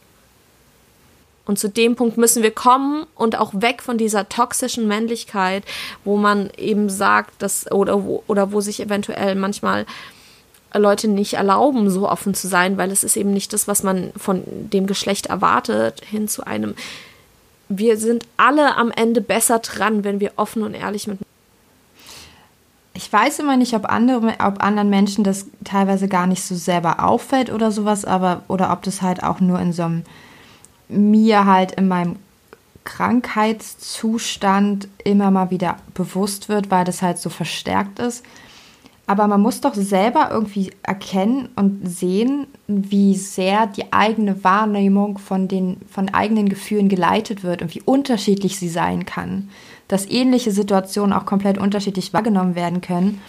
Und 1.46 1.58
zu 1.58 1.70
dem 1.70 1.96
Punkt 1.96 2.18
müssen 2.18 2.44
wir 2.44 2.52
kommen 2.52 3.06
und 3.16 3.38
auch 3.38 3.54
weg 3.54 3.82
von 3.82 3.98
dieser 3.98 4.28
toxischen 4.28 4.88
Männlichkeit, 4.88 5.64
wo 6.04 6.18
man 6.18 6.50
eben 6.58 6.90
sagt, 6.90 7.42
dass 7.42 7.72
oder 7.72 8.04
wo, 8.04 8.24
oder 8.28 8.52
wo 8.52 8.60
sich 8.60 8.82
eventuell 8.82 9.36
manchmal 9.36 9.86
Leute 10.74 11.08
nicht 11.08 11.36
erlauben, 11.36 11.90
so 11.90 12.10
offen 12.10 12.34
zu 12.34 12.48
sein, 12.48 12.78
weil 12.78 12.92
es 12.92 13.06
ist 13.06 13.16
eben 13.16 13.32
nicht 13.32 13.54
das, 13.54 13.68
was 13.68 13.82
man 13.82 14.12
von 14.18 14.44
dem 14.46 14.88
Geschlecht 14.88 15.28
erwartet, 15.28 16.02
hin 16.06 16.28
zu 16.28 16.46
einem 16.46 16.76
wir 17.70 17.98
sind 17.98 18.26
alle 18.38 18.76
am 18.76 18.92
Ende 18.92 19.22
besser 19.22 19.60
dran, 19.60 20.04
wenn 20.04 20.20
wir 20.20 20.34
offen 20.36 20.64
und 20.64 20.74
ehrlich 20.74 21.08
mit. 21.08 21.20
Ich 22.94 23.14
weiß 23.14 23.40
immer 23.40 23.58
nicht, 23.58 23.76
ob, 23.76 23.86
andere, 23.86 24.36
ob 24.40 24.64
anderen 24.64 24.90
Menschen 24.90 25.24
das 25.24 25.46
teilweise 25.64 26.08
gar 26.08 26.26
nicht 26.26 26.44
so 26.44 26.56
selber 26.56 27.04
auffällt 27.04 27.52
oder 27.52 27.72
sowas, 27.72 28.06
aber 28.06 28.42
oder 28.48 28.72
ob 28.72 28.82
das 28.84 29.04
halt 29.04 29.22
auch 29.22 29.40
nur 29.40 29.60
in 29.60 29.72
so 29.72 29.84
einem 29.84 30.04
mir 30.90 31.46
halt 31.46 31.74
in 31.74 31.88
meinem 31.88 32.16
Krankheitszustand 32.86 34.88
immer 35.04 35.30
mal 35.30 35.52
wieder 35.52 35.78
bewusst 35.94 36.50
wird, 36.50 36.72
weil 36.72 36.86
das 36.86 37.02
halt 37.02 37.20
so 37.20 37.30
verstärkt 37.30 38.00
ist. 38.00 38.24
Aber 39.10 39.28
man 39.28 39.42
muss 39.42 39.62
doch 39.62 39.74
selber 39.74 40.30
irgendwie 40.32 40.72
erkennen 40.84 41.48
und 41.56 41.88
sehen, 41.88 42.48
wie 42.68 43.16
sehr 43.16 43.66
die 43.66 43.94
eigene 43.94 44.44
Wahrnehmung 44.44 45.18
von 45.18 45.48
den 45.48 45.78
von 45.90 46.10
eigenen 46.10 46.50
Gefühlen 46.50 46.90
geleitet 46.90 47.42
wird 47.42 47.62
und 47.62 47.74
wie 47.74 47.82
unterschiedlich 47.82 48.60
sie 48.60 48.68
sein 48.68 49.06
kann. 49.06 49.50
Dass 49.88 50.06
ähnliche 50.06 50.52
Situationen 50.52 51.14
auch 51.14 51.26
komplett 51.26 51.58
unterschiedlich 51.58 52.12
wahrgenommen 52.12 52.56
werden 52.56 52.82
können 52.82 53.22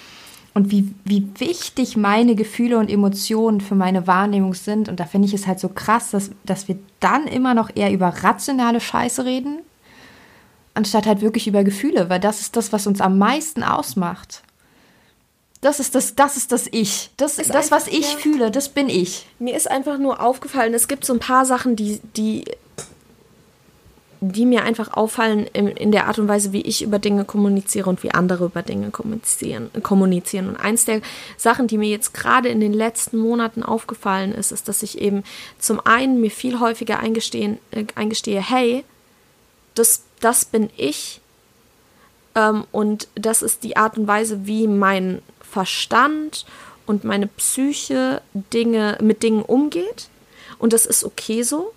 und 0.52 0.72
wie, 0.72 0.92
wie 1.04 1.28
wichtig 1.38 1.96
meine 1.96 2.34
Gefühle 2.34 2.78
und 2.78 2.90
Emotionen 2.90 3.60
für 3.60 3.76
meine 3.76 4.08
Wahrnehmung 4.08 4.54
sind. 4.54 4.88
Und 4.88 4.98
da 4.98 5.04
finde 5.04 5.28
ich 5.28 5.34
es 5.34 5.46
halt 5.46 5.60
so 5.60 5.68
krass, 5.68 6.10
dass, 6.10 6.32
dass 6.44 6.66
wir 6.66 6.80
dann 6.98 7.28
immer 7.28 7.54
noch 7.54 7.70
eher 7.76 7.92
über 7.92 8.08
rationale 8.08 8.80
Scheiße 8.80 9.24
reden, 9.24 9.58
anstatt 10.74 11.06
halt 11.06 11.20
wirklich 11.20 11.46
über 11.46 11.62
Gefühle, 11.62 12.10
weil 12.10 12.18
das 12.18 12.40
ist 12.40 12.56
das, 12.56 12.72
was 12.72 12.88
uns 12.88 13.00
am 13.00 13.18
meisten 13.18 13.62
ausmacht. 13.62 14.42
Das 15.60 15.80
ist 15.80 15.94
das, 15.94 16.14
das 16.14 16.36
ist 16.36 16.52
das 16.52 16.68
Ich. 16.70 17.10
Das 17.16 17.38
ist 17.38 17.52
das, 17.52 17.70
was 17.70 17.88
ich 17.88 18.12
ja. 18.12 18.18
fühle, 18.18 18.50
das 18.50 18.68
bin 18.68 18.88
ich. 18.88 19.26
Mir 19.38 19.56
ist 19.56 19.68
einfach 19.68 19.98
nur 19.98 20.20
aufgefallen, 20.20 20.72
es 20.72 20.86
gibt 20.86 21.04
so 21.04 21.12
ein 21.12 21.18
paar 21.18 21.44
Sachen, 21.44 21.74
die, 21.74 22.00
die, 22.16 22.44
die 24.20 24.46
mir 24.46 24.62
einfach 24.62 24.92
auffallen 24.92 25.48
in, 25.52 25.66
in 25.66 25.90
der 25.90 26.06
Art 26.06 26.20
und 26.20 26.28
Weise, 26.28 26.52
wie 26.52 26.60
ich 26.60 26.82
über 26.82 27.00
Dinge 27.00 27.24
kommuniziere 27.24 27.90
und 27.90 28.04
wie 28.04 28.12
andere 28.12 28.44
über 28.44 28.62
Dinge 28.62 28.90
kommunizieren. 28.90 29.70
kommunizieren. 29.82 30.48
Und 30.48 30.56
eins 30.56 30.84
der 30.84 31.00
Sachen, 31.36 31.66
die 31.66 31.78
mir 31.78 31.88
jetzt 31.88 32.14
gerade 32.14 32.48
in 32.48 32.60
den 32.60 32.72
letzten 32.72 33.18
Monaten 33.18 33.64
aufgefallen 33.64 34.32
ist, 34.32 34.52
ist, 34.52 34.68
dass 34.68 34.84
ich 34.84 35.00
eben 35.00 35.24
zum 35.58 35.80
einen 35.84 36.20
mir 36.20 36.30
viel 36.30 36.60
häufiger 36.60 37.00
eingestehen, 37.00 37.58
äh, 37.72 37.84
eingestehe, 37.96 38.40
hey, 38.40 38.84
das, 39.74 40.04
das 40.20 40.44
bin 40.44 40.70
ich. 40.76 41.20
Ähm, 42.36 42.64
und 42.70 43.08
das 43.16 43.42
ist 43.42 43.64
die 43.64 43.76
Art 43.76 43.98
und 43.98 44.06
Weise, 44.06 44.46
wie 44.46 44.68
mein 44.68 45.20
Verstand 45.58 46.46
und 46.86 47.02
meine 47.02 47.26
Psyche 47.26 48.22
Dinge 48.54 48.96
mit 49.00 49.24
Dingen 49.24 49.42
umgeht. 49.42 50.08
Und 50.60 50.72
das 50.72 50.86
ist 50.86 51.02
okay 51.02 51.42
so. 51.42 51.74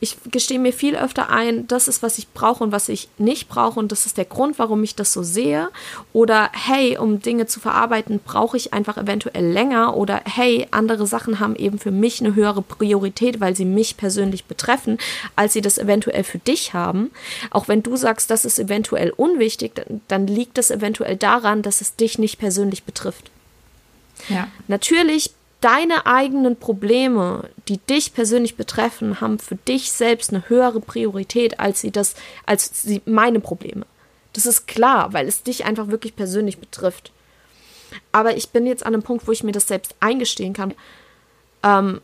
Ich 0.00 0.16
gestehe 0.30 0.58
mir 0.58 0.72
viel 0.72 0.96
öfter 0.96 1.28
ein, 1.28 1.66
das 1.66 1.86
ist, 1.86 2.02
was 2.02 2.16
ich 2.16 2.28
brauche 2.28 2.64
und 2.64 2.72
was 2.72 2.88
ich 2.88 3.08
nicht 3.18 3.50
brauche 3.50 3.78
und 3.78 3.92
das 3.92 4.06
ist 4.06 4.16
der 4.16 4.24
Grund, 4.24 4.58
warum 4.58 4.82
ich 4.82 4.94
das 4.94 5.12
so 5.12 5.22
sehe. 5.22 5.68
Oder 6.14 6.50
hey, 6.52 6.96
um 6.96 7.20
Dinge 7.20 7.46
zu 7.46 7.60
verarbeiten, 7.60 8.18
brauche 8.24 8.56
ich 8.56 8.72
einfach 8.72 8.96
eventuell 8.96 9.46
länger. 9.46 9.96
Oder 9.96 10.22
hey, 10.24 10.66
andere 10.70 11.06
Sachen 11.06 11.38
haben 11.38 11.54
eben 11.54 11.78
für 11.78 11.90
mich 11.90 12.20
eine 12.20 12.34
höhere 12.34 12.62
Priorität, 12.62 13.40
weil 13.40 13.54
sie 13.54 13.66
mich 13.66 13.98
persönlich 13.98 14.46
betreffen, 14.46 14.96
als 15.36 15.52
sie 15.52 15.60
das 15.60 15.76
eventuell 15.76 16.24
für 16.24 16.38
dich 16.38 16.72
haben. 16.72 17.10
Auch 17.50 17.68
wenn 17.68 17.82
du 17.82 17.96
sagst, 17.96 18.30
das 18.30 18.46
ist 18.46 18.58
eventuell 18.58 19.10
unwichtig, 19.10 19.74
dann, 19.74 20.00
dann 20.08 20.26
liegt 20.26 20.56
das 20.56 20.70
eventuell 20.70 21.16
daran, 21.16 21.60
dass 21.60 21.82
es 21.82 21.96
dich 21.96 22.18
nicht 22.18 22.38
persönlich 22.38 22.84
betrifft. 22.84 23.30
Ja. 24.28 24.48
Natürlich 24.66 25.32
deine 25.60 26.06
eigenen 26.06 26.56
Probleme, 26.56 27.50
die 27.68 27.78
dich 27.78 28.14
persönlich 28.14 28.56
betreffen, 28.56 29.20
haben 29.20 29.38
für 29.38 29.56
dich 29.56 29.92
selbst 29.92 30.30
eine 30.30 30.48
höhere 30.48 30.80
Priorität 30.80 31.60
als 31.60 31.80
sie 31.80 31.90
das, 31.90 32.14
als 32.46 32.82
sie 32.82 33.02
meine 33.04 33.40
Probleme. 33.40 33.86
Das 34.32 34.46
ist 34.46 34.66
klar, 34.66 35.12
weil 35.12 35.28
es 35.28 35.42
dich 35.42 35.64
einfach 35.64 35.88
wirklich 35.88 36.16
persönlich 36.16 36.58
betrifft. 36.58 37.12
Aber 38.12 38.36
ich 38.36 38.50
bin 38.50 38.66
jetzt 38.66 38.86
an 38.86 38.94
einem 38.94 39.02
Punkt, 39.02 39.26
wo 39.26 39.32
ich 39.32 39.42
mir 39.42 39.52
das 39.52 39.66
selbst 39.66 39.94
eingestehen 40.00 40.52
kann. 40.52 40.74
Ähm, 41.62 42.00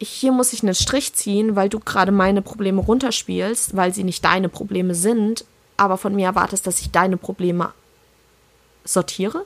hier 0.00 0.32
muss 0.32 0.52
ich 0.52 0.62
einen 0.62 0.74
Strich 0.74 1.12
ziehen, 1.14 1.56
weil 1.56 1.68
du 1.68 1.80
gerade 1.80 2.12
meine 2.12 2.40
Probleme 2.40 2.80
runterspielst, 2.80 3.76
weil 3.76 3.92
sie 3.92 4.04
nicht 4.04 4.24
deine 4.24 4.48
Probleme 4.48 4.94
sind, 4.94 5.44
aber 5.76 5.98
von 5.98 6.14
mir 6.14 6.26
erwartest, 6.26 6.66
dass 6.66 6.80
ich 6.80 6.90
deine 6.90 7.16
Probleme 7.16 7.72
sortiere. 8.84 9.44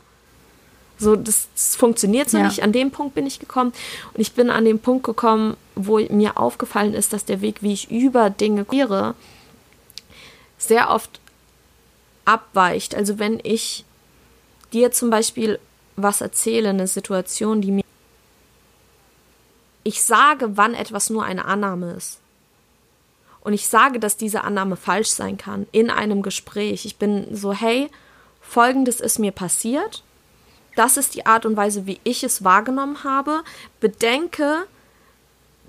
So, 1.03 1.17
das, 1.17 1.49
das 1.55 1.75
funktioniert 1.75 2.31
so 2.31 2.39
ja. 2.39 2.45
nicht. 2.45 2.63
An 2.63 2.73
dem 2.73 2.93
Punkt 2.93 3.15
bin 3.17 3.27
ich 3.27 3.41
gekommen. 3.41 3.73
Und 4.15 4.21
ich 4.21 4.35
bin 4.35 4.51
an 4.51 4.65
den 4.65 4.79
Punkt 4.79 5.05
gekommen, 5.05 5.57
wo 5.75 5.99
mir 5.99 6.39
aufgefallen 6.39 6.95
ist, 6.95 7.13
dass 7.13 7.25
der 7.25 7.41
Weg, 7.41 7.63
wie 7.63 7.73
ich 7.73 7.91
über 7.91 8.31
Dinge 8.31 8.65
kreiere, 8.65 9.15
sehr 10.59 10.91
oft 10.91 11.21
abweicht. 12.25 12.95
Also 12.95 13.19
wenn 13.19 13.41
ich 13.43 13.85
dir 14.73 14.93
zum 14.93 15.11
Beispiel 15.11 15.59
was 15.97 16.21
erzähle, 16.21 16.69
eine 16.69 16.87
Situation, 16.87 17.61
die 17.61 17.73
mir 17.73 17.83
ich 19.85 20.05
sage, 20.05 20.57
wann 20.57 20.75
etwas 20.75 21.11
nur 21.11 21.25
eine 21.25 21.45
Annahme 21.45 21.95
ist. 21.95 22.21
Und 23.41 23.53
ich 23.53 23.67
sage, 23.67 23.99
dass 23.99 24.17
diese 24.17 24.45
Annahme 24.45 24.77
falsch 24.77 25.09
sein 25.09 25.37
kann 25.37 25.67
in 25.73 25.91
einem 25.91 26.23
Gespräch. 26.23 26.87
Ich 26.87 26.99
bin 26.99 27.35
so, 27.35 27.53
hey, 27.53 27.91
folgendes 28.41 29.01
ist 29.01 29.19
mir 29.19 29.33
passiert. 29.33 30.05
Das 30.75 30.97
ist 30.97 31.15
die 31.15 31.27
Art 31.27 31.47
und 31.47 31.57
Weise, 31.57 31.87
wie 31.87 32.01
ich 32.05 32.25
es 32.25 32.45
wahrgenommen 32.45 33.05
habe. 33.05 33.43
Bedenke, 33.81 34.67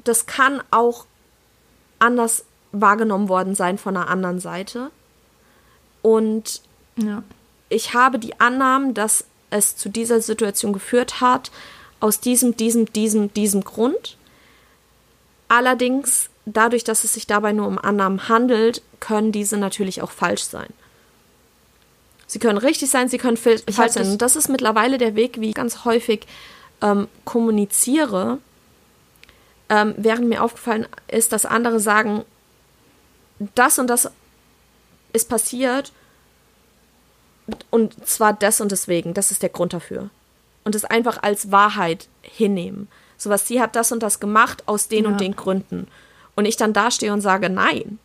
das 0.03 0.25
kann 0.25 0.61
auch 0.71 1.05
anders 1.99 2.45
wahrgenommen 2.71 3.29
worden 3.29 3.55
sein 3.55 3.77
von 3.77 3.95
einer 3.95 4.09
anderen 4.09 4.39
Seite. 4.39 4.91
Und 6.01 6.61
ja. 6.95 7.23
ich 7.69 7.93
habe 7.93 8.19
die 8.19 8.39
Annahmen, 8.39 8.93
dass 8.93 9.25
es 9.49 9.75
zu 9.75 9.89
dieser 9.89 10.21
Situation 10.21 10.73
geführt 10.73 11.21
hat, 11.21 11.51
aus 11.99 12.19
diesem, 12.19 12.57
diesem, 12.57 12.91
diesem, 12.91 13.33
diesem 13.33 13.63
Grund. 13.63 14.17
Allerdings, 15.47 16.29
dadurch, 16.45 16.83
dass 16.83 17.03
es 17.03 17.13
sich 17.13 17.27
dabei 17.27 17.53
nur 17.53 17.67
um 17.67 17.77
Annahmen 17.77 18.27
handelt, 18.27 18.81
können 18.99 19.31
diese 19.31 19.57
natürlich 19.57 20.01
auch 20.01 20.11
falsch 20.11 20.43
sein. 20.43 20.67
Sie 22.33 22.39
können 22.39 22.57
richtig 22.57 22.89
sein, 22.89 23.09
sie 23.09 23.19
können 23.19 23.37
falsch 23.37 23.61
sein. 23.67 24.07
Und 24.07 24.23
das 24.23 24.35
ist 24.35 24.49
mittlerweile 24.49 24.97
der 24.97 25.13
Weg, 25.13 25.39
wie 25.39 25.49
ich 25.49 25.53
ganz 25.53 25.85
häufig 25.85 26.25
ähm, 26.81 27.07
kommuniziere. 27.25 28.39
Ähm, 29.69 29.93
während 29.99 30.27
mir 30.29 30.41
aufgefallen 30.41 30.87
ist, 31.07 31.31
dass 31.31 31.45
andere 31.45 31.79
sagen, 31.79 32.25
das 33.53 33.77
und 33.77 33.85
das 33.85 34.09
ist 35.13 35.29
passiert 35.29 35.93
und 37.69 38.07
zwar 38.07 38.33
das 38.33 38.61
und 38.61 38.71
deswegen, 38.71 39.13
das 39.13 39.29
ist 39.29 39.43
der 39.43 39.49
Grund 39.49 39.73
dafür 39.73 40.09
und 40.63 40.73
es 40.73 40.85
einfach 40.85 41.21
als 41.21 41.51
Wahrheit 41.51 42.07
hinnehmen. 42.23 42.87
So 43.15 43.29
was, 43.29 43.47
sie 43.47 43.61
hat 43.61 43.75
das 43.75 43.91
und 43.91 44.01
das 44.01 44.19
gemacht 44.19 44.63
aus 44.67 44.87
den 44.87 45.03
ja. 45.03 45.11
und 45.11 45.21
den 45.21 45.35
Gründen. 45.35 45.87
Und 46.35 46.45
ich 46.45 46.57
dann 46.57 46.73
dastehe 46.73 47.13
und 47.13 47.21
sage, 47.21 47.51
nein. 47.51 47.99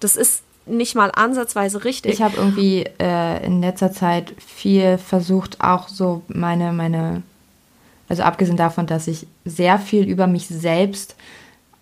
Das 0.00 0.16
ist 0.16 0.42
nicht 0.66 0.94
mal 0.94 1.10
ansatzweise 1.10 1.84
richtig. 1.84 2.12
Ich 2.12 2.22
habe 2.22 2.36
irgendwie 2.36 2.84
äh, 3.00 3.44
in 3.44 3.60
letzter 3.60 3.92
Zeit 3.92 4.34
viel 4.38 4.98
versucht, 4.98 5.60
auch 5.60 5.88
so 5.88 6.22
meine, 6.28 6.72
meine, 6.72 7.22
also 8.08 8.22
abgesehen 8.22 8.56
davon, 8.56 8.86
dass 8.86 9.08
ich 9.08 9.26
sehr 9.44 9.78
viel 9.78 10.04
über 10.08 10.26
mich 10.26 10.46
selbst 10.46 11.16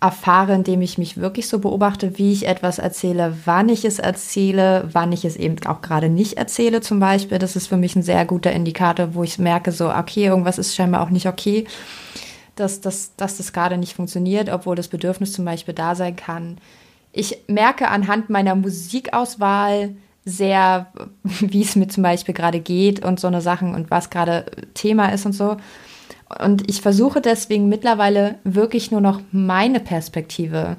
erfahre, 0.00 0.54
indem 0.54 0.80
ich 0.80 0.96
mich 0.96 1.18
wirklich 1.18 1.46
so 1.46 1.58
beobachte, 1.58 2.16
wie 2.16 2.32
ich 2.32 2.48
etwas 2.48 2.78
erzähle, 2.78 3.36
wann 3.44 3.68
ich 3.68 3.84
es 3.84 3.98
erzähle, 3.98 4.88
wann 4.92 5.12
ich 5.12 5.26
es 5.26 5.36
eben 5.36 5.56
auch 5.66 5.82
gerade 5.82 6.08
nicht 6.08 6.38
erzähle 6.38 6.80
zum 6.80 7.00
Beispiel. 7.00 7.38
Das 7.38 7.54
ist 7.54 7.66
für 7.66 7.76
mich 7.76 7.94
ein 7.96 8.02
sehr 8.02 8.24
guter 8.24 8.50
Indikator, 8.52 9.14
wo 9.14 9.22
ich 9.22 9.38
merke, 9.38 9.72
so, 9.72 9.90
okay, 9.92 10.24
irgendwas 10.24 10.56
ist 10.56 10.74
scheinbar 10.74 11.02
auch 11.02 11.10
nicht 11.10 11.26
okay, 11.26 11.66
dass, 12.56 12.80
dass, 12.80 13.14
dass 13.16 13.36
das 13.36 13.52
gerade 13.52 13.76
nicht 13.76 13.94
funktioniert, 13.94 14.48
obwohl 14.48 14.74
das 14.74 14.88
Bedürfnis 14.88 15.32
zum 15.32 15.44
Beispiel 15.44 15.74
da 15.74 15.94
sein 15.94 16.16
kann. 16.16 16.56
Ich 17.12 17.38
merke 17.48 17.88
anhand 17.88 18.30
meiner 18.30 18.54
Musikauswahl 18.54 19.96
sehr, 20.24 20.92
wie 21.22 21.62
es 21.62 21.76
mir 21.76 21.88
zum 21.88 22.02
Beispiel 22.02 22.34
gerade 22.34 22.60
geht 22.60 23.04
und 23.04 23.20
so 23.20 23.26
eine 23.26 23.40
Sachen 23.40 23.74
und 23.74 23.90
was 23.90 24.10
gerade 24.10 24.46
Thema 24.74 25.08
ist 25.12 25.26
und 25.26 25.32
so. 25.32 25.56
Und 26.38 26.70
ich 26.70 26.80
versuche 26.80 27.20
deswegen 27.20 27.68
mittlerweile 27.68 28.38
wirklich 28.44 28.92
nur 28.92 29.00
noch 29.00 29.20
meine 29.32 29.80
Perspektive 29.80 30.76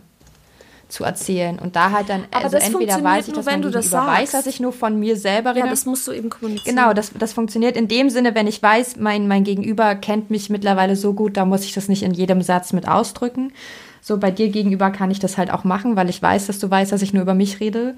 zu 0.91 1.03
erzählen 1.03 1.57
und 1.57 1.75
da 1.75 1.91
halt 1.91 2.09
dann 2.09 2.25
Aber 2.31 2.45
also 2.45 2.57
entweder 2.57 3.01
weiß 3.03 3.29
ich, 3.29 3.33
dass 3.33 3.45
nur, 3.45 3.53
man 3.53 3.71
das 3.71 3.91
weiß, 3.91 4.31
dass 4.31 4.45
ich 4.45 4.59
nur 4.59 4.73
von 4.73 4.99
mir 4.99 5.15
selber 5.15 5.51
rede. 5.51 5.65
Ja, 5.65 5.69
das 5.69 5.85
musst 5.85 6.07
du 6.07 6.11
eben 6.11 6.29
kommunizieren. 6.29 6.75
Genau, 6.75 6.93
das, 6.93 7.11
das 7.17 7.33
funktioniert 7.33 7.77
in 7.77 7.87
dem 7.87 8.09
Sinne, 8.09 8.35
wenn 8.35 8.47
ich 8.47 8.61
weiß, 8.61 8.97
mein, 8.97 9.27
mein 9.27 9.43
Gegenüber 9.43 9.95
kennt 9.95 10.29
mich 10.29 10.49
mittlerweile 10.49 10.95
so 10.95 11.13
gut, 11.13 11.37
da 11.37 11.45
muss 11.45 11.63
ich 11.63 11.73
das 11.73 11.87
nicht 11.87 12.03
in 12.03 12.13
jedem 12.13 12.41
Satz 12.41 12.73
mit 12.73 12.87
ausdrücken. 12.87 13.53
So 14.01 14.17
bei 14.17 14.31
dir 14.31 14.49
gegenüber 14.49 14.89
kann 14.89 15.11
ich 15.11 15.19
das 15.19 15.37
halt 15.37 15.51
auch 15.51 15.63
machen, 15.63 15.95
weil 15.95 16.09
ich 16.09 16.21
weiß, 16.21 16.47
dass 16.47 16.59
du 16.59 16.69
weißt, 16.69 16.91
dass 16.91 17.03
ich 17.03 17.13
nur 17.13 17.21
über 17.21 17.35
mich 17.35 17.59
rede. 17.59 17.95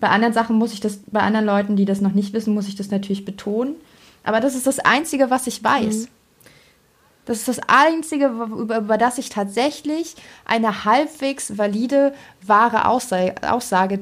Bei 0.00 0.08
anderen 0.08 0.34
Sachen 0.34 0.56
muss 0.56 0.72
ich 0.72 0.80
das, 0.80 0.98
bei 1.06 1.20
anderen 1.20 1.46
Leuten, 1.46 1.76
die 1.76 1.84
das 1.84 2.00
noch 2.00 2.12
nicht 2.12 2.32
wissen, 2.32 2.52
muss 2.52 2.68
ich 2.68 2.74
das 2.74 2.90
natürlich 2.90 3.24
betonen. 3.24 3.76
Aber 4.24 4.40
das 4.40 4.54
ist 4.54 4.66
das 4.66 4.80
Einzige, 4.80 5.30
was 5.30 5.46
ich 5.46 5.62
weiß. 5.62 6.02
Mhm. 6.02 6.08
Das 7.26 7.38
ist 7.38 7.48
das 7.48 7.60
Einzige, 7.66 8.26
über, 8.26 8.78
über 8.78 8.98
das 8.98 9.18
ich 9.18 9.30
tatsächlich 9.30 10.14
eine 10.44 10.84
halbwegs 10.84 11.58
valide, 11.58 12.12
wahre 12.42 12.86
Aussage, 12.86 13.34
Aussage 13.42 14.00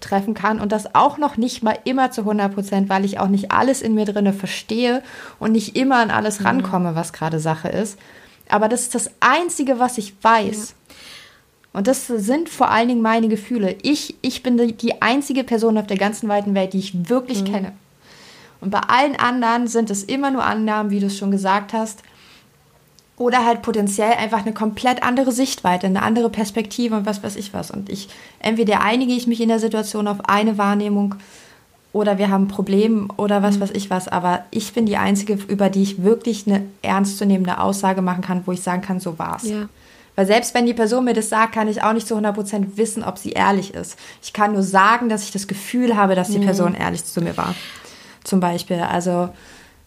treffen 0.00 0.34
kann 0.34 0.60
und 0.60 0.72
das 0.72 0.94
auch 0.94 1.18
noch 1.18 1.36
nicht 1.36 1.62
mal 1.62 1.78
immer 1.84 2.10
zu 2.10 2.22
100 2.22 2.54
Prozent, 2.54 2.88
weil 2.88 3.04
ich 3.04 3.18
auch 3.18 3.28
nicht 3.28 3.52
alles 3.52 3.80
in 3.82 3.94
mir 3.94 4.04
drinne 4.04 4.32
verstehe 4.32 5.02
und 5.38 5.52
nicht 5.52 5.76
immer 5.76 5.96
an 5.96 6.10
alles 6.10 6.40
mhm. 6.40 6.46
rankomme, 6.46 6.94
was 6.94 7.12
gerade 7.12 7.38
Sache 7.40 7.68
ist. 7.68 7.98
Aber 8.48 8.68
das 8.68 8.82
ist 8.82 8.94
das 8.94 9.10
Einzige, 9.20 9.78
was 9.78 9.96
ich 9.98 10.14
weiß. 10.22 10.70
Ja. 10.70 10.83
Und 11.74 11.88
das 11.88 12.06
sind 12.06 12.48
vor 12.48 12.70
allen 12.70 12.88
Dingen 12.88 13.02
meine 13.02 13.28
Gefühle. 13.28 13.76
Ich, 13.82 14.14
ich 14.22 14.44
bin 14.44 14.56
die, 14.56 14.72
die 14.72 15.02
einzige 15.02 15.42
Person 15.42 15.76
auf 15.76 15.88
der 15.88 15.98
ganzen 15.98 16.28
weiten 16.28 16.54
Welt, 16.54 16.72
die 16.72 16.78
ich 16.78 17.10
wirklich 17.10 17.42
mhm. 17.42 17.52
kenne. 17.52 17.72
Und 18.60 18.70
bei 18.70 18.78
allen 18.78 19.16
anderen 19.16 19.66
sind 19.66 19.90
es 19.90 20.04
immer 20.04 20.30
nur 20.30 20.44
Annahmen, 20.44 20.90
wie 20.92 21.00
du 21.00 21.06
es 21.06 21.18
schon 21.18 21.32
gesagt 21.32 21.72
hast. 21.72 22.02
Oder 23.16 23.44
halt 23.44 23.62
potenziell 23.62 24.12
einfach 24.12 24.42
eine 24.42 24.54
komplett 24.54 25.02
andere 25.02 25.32
Sichtweite, 25.32 25.86
eine 25.86 26.02
andere 26.02 26.30
Perspektive 26.30 26.96
und 26.96 27.06
was 27.06 27.22
weiß 27.24 27.34
ich 27.34 27.52
was. 27.52 27.72
Und 27.72 27.90
ich, 27.90 28.08
entweder 28.38 28.80
einige 28.80 29.12
ich 29.12 29.26
mich 29.26 29.40
in 29.40 29.48
der 29.48 29.58
Situation 29.60 30.06
auf 30.06 30.28
eine 30.28 30.58
Wahrnehmung 30.58 31.16
oder 31.92 32.18
wir 32.18 32.30
haben 32.30 32.44
ein 32.44 32.48
Problem 32.48 33.08
oder 33.16 33.42
was 33.42 33.56
mhm. 33.56 33.62
weiß 33.62 33.70
ich 33.72 33.90
was. 33.90 34.06
Aber 34.06 34.44
ich 34.52 34.72
bin 34.74 34.86
die 34.86 34.96
Einzige, 34.96 35.34
über 35.48 35.70
die 35.70 35.82
ich 35.82 36.04
wirklich 36.04 36.46
eine 36.46 36.64
ernstzunehmende 36.82 37.58
Aussage 37.58 38.00
machen 38.00 38.22
kann, 38.22 38.42
wo 38.46 38.52
ich 38.52 38.62
sagen 38.62 38.82
kann, 38.82 39.00
so 39.00 39.18
war's. 39.18 39.48
Ja. 39.48 39.68
Weil 40.16 40.26
selbst 40.26 40.54
wenn 40.54 40.66
die 40.66 40.74
Person 40.74 41.04
mir 41.04 41.14
das 41.14 41.28
sagt, 41.28 41.54
kann 41.54 41.68
ich 41.68 41.82
auch 41.82 41.92
nicht 41.92 42.06
zu 42.06 42.16
100% 42.16 42.76
wissen, 42.76 43.02
ob 43.02 43.18
sie 43.18 43.32
ehrlich 43.32 43.74
ist. 43.74 43.98
Ich 44.22 44.32
kann 44.32 44.52
nur 44.52 44.62
sagen, 44.62 45.08
dass 45.08 45.24
ich 45.24 45.32
das 45.32 45.48
Gefühl 45.48 45.96
habe, 45.96 46.14
dass 46.14 46.28
die 46.28 46.38
mhm. 46.38 46.44
Person 46.46 46.74
ehrlich 46.74 47.04
zu 47.04 47.20
mir 47.20 47.36
war. 47.36 47.54
Zum 48.22 48.40
Beispiel. 48.40 48.80
Also 48.80 49.30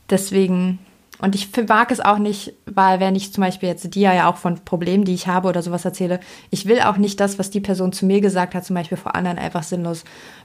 deswegen 0.10 0.80
und 1.20 1.34
ich 1.34 1.50
mag 1.68 1.92
es 1.92 2.00
auch 2.00 2.20
nicht, 2.20 2.54
weil 2.66 3.00
wenn 3.00 3.16
ich 3.16 3.34
zum 3.34 3.42
Beispiel 3.44 3.70
jetzt 3.70 3.96
dir 3.96 4.14
ja 4.14 4.30
auch 4.30 4.38
von 4.38 4.60
Problemen, 4.64 5.04
die 5.04 5.16
ich 5.16 5.28
habe 5.28 5.48
oder 5.48 5.64
sowas 5.64 5.84
erzähle, 5.84 6.20
ich 6.52 6.68
will 6.68 6.80
auch 6.82 6.98
nicht 6.98 7.20
das, 7.20 7.40
was 7.40 7.50
die 7.50 7.60
Person 7.60 7.92
zu 7.92 8.06
mir 8.06 8.22
gesagt 8.22 8.54
hat, 8.54 8.66
zum 8.66 8.76
Beispiel 8.76 9.00
vor 9.00 9.16
anderen 9.16 9.40
einfach 9.40 9.64
sinnlos 9.64 10.04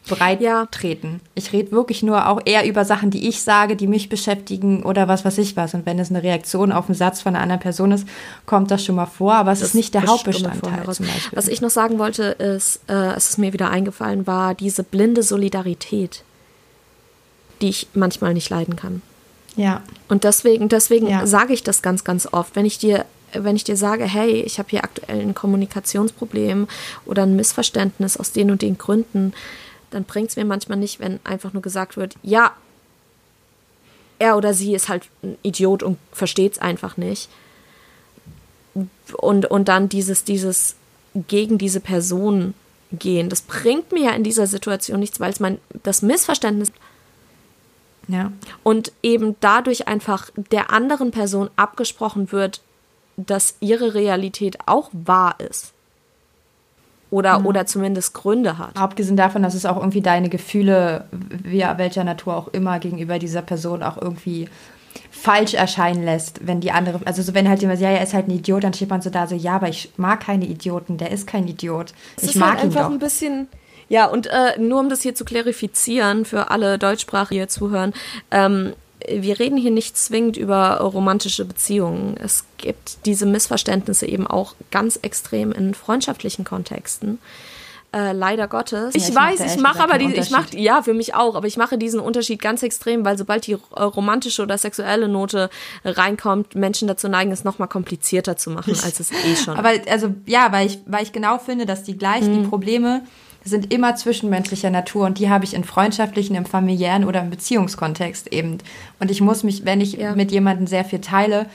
breit 0.08 0.40
ja. 0.40 0.66
treten. 0.70 1.20
Ich 1.34 1.52
rede 1.52 1.72
wirklich 1.72 2.02
nur 2.02 2.26
auch 2.26 2.40
eher 2.46 2.66
über 2.66 2.86
Sachen, 2.86 3.10
die 3.10 3.28
ich 3.28 3.42
sage, 3.42 3.76
die 3.76 3.86
mich 3.86 4.08
beschäftigen 4.08 4.82
oder 4.82 5.08
was 5.08 5.26
weiß 5.26 5.36
ich 5.38 5.56
was. 5.56 5.74
Und 5.74 5.84
wenn 5.84 5.98
es 5.98 6.08
eine 6.08 6.22
Reaktion 6.22 6.72
auf 6.72 6.86
einen 6.86 6.94
Satz 6.94 7.20
von 7.20 7.34
einer 7.34 7.42
anderen 7.42 7.60
Person 7.60 7.92
ist, 7.92 8.08
kommt 8.46 8.70
das 8.70 8.82
schon 8.82 8.94
mal 8.94 9.06
vor, 9.06 9.34
aber 9.34 9.52
es 9.52 9.60
das 9.60 9.70
ist 9.70 9.74
nicht 9.74 9.92
der 9.92 10.06
Hauptbestandteil 10.06 10.84
zum 10.90 11.06
Beispiel. 11.06 11.36
Was 11.36 11.48
ich 11.48 11.60
noch 11.60 11.70
sagen 11.70 11.98
wollte, 11.98 12.22
ist, 12.22 12.80
äh, 12.88 13.12
es 13.12 13.28
ist 13.28 13.38
mir 13.38 13.52
wieder 13.52 13.70
eingefallen, 13.70 14.26
war 14.26 14.54
diese 14.54 14.84
blinde 14.84 15.22
Solidarität, 15.22 16.24
die 17.60 17.68
ich 17.68 17.88
manchmal 17.92 18.32
nicht 18.32 18.48
leiden 18.48 18.76
kann. 18.76 19.02
Ja. 19.56 19.82
Und 20.08 20.24
deswegen, 20.24 20.68
deswegen 20.68 21.08
ja. 21.08 21.26
sage 21.26 21.52
ich 21.52 21.62
das 21.62 21.82
ganz, 21.82 22.04
ganz 22.04 22.28
oft. 22.32 22.56
Wenn 22.56 22.64
ich 22.64 22.78
dir, 22.78 23.04
wenn 23.32 23.56
ich 23.56 23.64
dir 23.64 23.76
sage, 23.76 24.04
hey, 24.04 24.42
ich 24.42 24.58
habe 24.58 24.70
hier 24.70 24.84
aktuell 24.84 25.20
ein 25.20 25.34
Kommunikationsproblem 25.34 26.68
oder 27.04 27.24
ein 27.24 27.36
Missverständnis 27.36 28.16
aus 28.16 28.32
den 28.32 28.50
und 28.50 28.62
den 28.62 28.78
Gründen, 28.78 29.32
dann 29.90 30.04
bringt 30.04 30.30
es 30.30 30.36
mir 30.36 30.44
manchmal 30.44 30.78
nicht, 30.78 31.00
wenn 31.00 31.20
einfach 31.24 31.52
nur 31.52 31.62
gesagt 31.62 31.96
wird, 31.96 32.16
ja, 32.22 32.52
er 34.18 34.36
oder 34.36 34.54
sie 34.54 34.74
ist 34.74 34.88
halt 34.88 35.04
ein 35.22 35.36
Idiot 35.42 35.82
und 35.82 35.98
versteht 36.12 36.52
es 36.52 36.58
einfach 36.58 36.96
nicht. 36.96 37.28
Und, 39.14 39.46
und 39.46 39.68
dann 39.68 39.88
dieses, 39.88 40.24
dieses 40.24 40.76
gegen 41.28 41.58
diese 41.58 41.80
Person 41.80 42.54
gehen, 42.92 43.28
das 43.28 43.42
bringt 43.42 43.92
mir 43.92 44.04
ja 44.04 44.10
in 44.12 44.24
dieser 44.24 44.46
Situation 44.46 45.00
nichts, 45.00 45.20
weil 45.20 45.32
es 45.32 45.40
mein 45.40 45.58
das 45.82 46.02
Missverständnis 46.02 46.72
ja. 48.08 48.32
Und 48.62 48.92
eben 49.02 49.36
dadurch 49.40 49.88
einfach 49.88 50.30
der 50.36 50.72
anderen 50.72 51.10
Person 51.10 51.50
abgesprochen 51.56 52.32
wird, 52.32 52.60
dass 53.16 53.56
ihre 53.60 53.94
Realität 53.94 54.58
auch 54.66 54.90
wahr 54.92 55.36
ist. 55.38 55.72
Oder, 57.10 57.40
mhm. 57.40 57.46
oder 57.46 57.66
zumindest 57.66 58.14
Gründe 58.14 58.56
hat. 58.56 58.74
Abgesehen 58.76 59.18
davon, 59.18 59.42
dass 59.42 59.54
es 59.54 59.66
auch 59.66 59.76
irgendwie 59.76 60.00
deine 60.00 60.30
Gefühle, 60.30 61.04
wie, 61.10 61.60
welcher 61.76 62.04
Natur 62.04 62.36
auch 62.36 62.48
immer, 62.48 62.78
gegenüber 62.78 63.18
dieser 63.18 63.42
Person 63.42 63.82
auch 63.82 64.00
irgendwie 64.00 64.48
falsch 65.10 65.54
erscheinen 65.54 66.04
lässt, 66.04 66.46
wenn 66.46 66.60
die 66.60 66.72
andere, 66.72 67.00
also 67.04 67.22
so 67.22 67.34
wenn 67.34 67.48
halt 67.48 67.60
jemand, 67.60 67.80
ja, 67.80 67.90
er 67.90 68.02
ist 68.02 68.14
halt 68.14 68.28
ein 68.28 68.32
Idiot, 68.32 68.64
dann 68.64 68.72
steht 68.72 68.88
man 68.88 69.02
so 69.02 69.10
da 69.10 69.26
so, 69.26 69.34
ja, 69.34 69.56
aber 69.56 69.68
ich 69.68 69.92
mag 69.96 70.20
keine 70.20 70.46
Idioten, 70.46 70.96
der 70.96 71.10
ist 71.10 71.26
kein 71.26 71.46
Idiot. 71.46 71.92
Es 72.16 72.24
ich 72.24 72.28
ist 72.30 72.36
mag 72.36 72.52
halt 72.52 72.60
ihn 72.60 72.66
einfach 72.66 72.86
doch. 72.86 72.90
ein 72.90 72.98
bisschen. 72.98 73.48
Ja, 73.92 74.06
und 74.06 74.26
äh, 74.26 74.58
nur 74.58 74.80
um 74.80 74.88
das 74.88 75.02
hier 75.02 75.14
zu 75.14 75.26
klarifizieren 75.26 76.24
für 76.24 76.50
alle 76.50 76.78
Deutschsprachigen, 76.78 77.34
die 77.34 77.40
hier 77.40 77.48
zuhören, 77.48 77.92
ähm, 78.30 78.72
wir 79.06 79.38
reden 79.38 79.58
hier 79.58 79.70
nicht 79.70 79.98
zwingend 79.98 80.38
über 80.38 80.78
romantische 80.80 81.44
Beziehungen. 81.44 82.16
Es 82.16 82.46
gibt 82.56 83.04
diese 83.04 83.26
Missverständnisse 83.26 84.06
eben 84.06 84.26
auch 84.26 84.54
ganz 84.70 84.98
extrem 85.02 85.52
in 85.52 85.74
freundschaftlichen 85.74 86.42
Kontexten. 86.42 87.18
Äh, 87.94 88.12
leider 88.12 88.48
Gottes. 88.48 88.94
Ich, 88.94 89.08
ich 89.08 89.12
mach 89.12 89.30
weiß, 89.30 89.40
ich 89.56 89.60
mache 89.60 89.82
aber 89.82 89.98
die, 89.98 90.14
ich 90.14 90.30
mache 90.30 90.56
ja 90.56 90.80
für 90.80 90.94
mich 90.94 91.14
auch, 91.14 91.34
aber 91.34 91.46
ich 91.46 91.58
mache 91.58 91.76
diesen 91.76 92.00
Unterschied 92.00 92.40
ganz 92.40 92.62
extrem, 92.62 93.04
weil 93.04 93.18
sobald 93.18 93.46
die 93.46 93.52
äh, 93.52 93.82
romantische 93.82 94.40
oder 94.40 94.56
sexuelle 94.56 95.06
Note 95.08 95.50
reinkommt, 95.84 96.54
Menschen 96.54 96.88
dazu 96.88 97.08
neigen, 97.10 97.30
es 97.30 97.44
nochmal 97.44 97.68
komplizierter 97.68 98.38
zu 98.38 98.48
machen, 98.48 98.74
als 98.82 99.00
es 99.00 99.10
eh 99.12 99.36
schon. 99.36 99.54
Aber 99.58 99.72
also 99.90 100.14
ja, 100.24 100.50
weil 100.50 100.68
ich, 100.68 100.78
weil 100.86 101.02
ich 101.02 101.12
genau 101.12 101.36
finde, 101.36 101.66
dass 101.66 101.82
die 101.82 101.98
gleichen, 101.98 102.32
Mhm. 102.32 102.42
die 102.44 102.48
Probleme 102.48 103.02
sind 103.44 103.72
immer 103.72 103.96
zwischenmenschlicher 103.96 104.70
Natur 104.70 105.06
und 105.06 105.18
die 105.18 105.28
habe 105.28 105.44
ich 105.44 105.54
in 105.54 105.64
freundschaftlichen, 105.64 106.36
im 106.36 106.46
familiären 106.46 107.04
oder 107.04 107.20
im 107.20 107.30
Beziehungskontext 107.30 108.32
eben. 108.32 108.58
Und 109.00 109.10
ich 109.10 109.20
muss 109.20 109.42
mich, 109.42 109.64
wenn 109.64 109.80
ich 109.80 109.94
Ja. 109.94 110.14
mit 110.14 110.30
jemandem 110.30 110.66
sehr 110.66 110.84
viel 110.84 111.00
teile, 111.00 111.46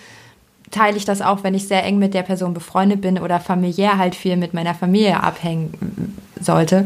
teile 0.69 0.97
ich 0.97 1.05
das 1.05 1.21
auch, 1.21 1.43
wenn 1.43 1.53
ich 1.53 1.67
sehr 1.67 1.83
eng 1.85 1.97
mit 1.97 2.13
der 2.13 2.23
Person 2.23 2.53
befreundet 2.53 2.99
bin 3.01 3.17
oder 3.19 3.39
familiär 3.39 3.97
halt 3.97 4.15
viel 4.15 4.35
mit 4.35 4.53
meiner 4.53 4.75
Familie 4.75 5.23
abhängen 5.23 6.17
sollte, 6.41 6.85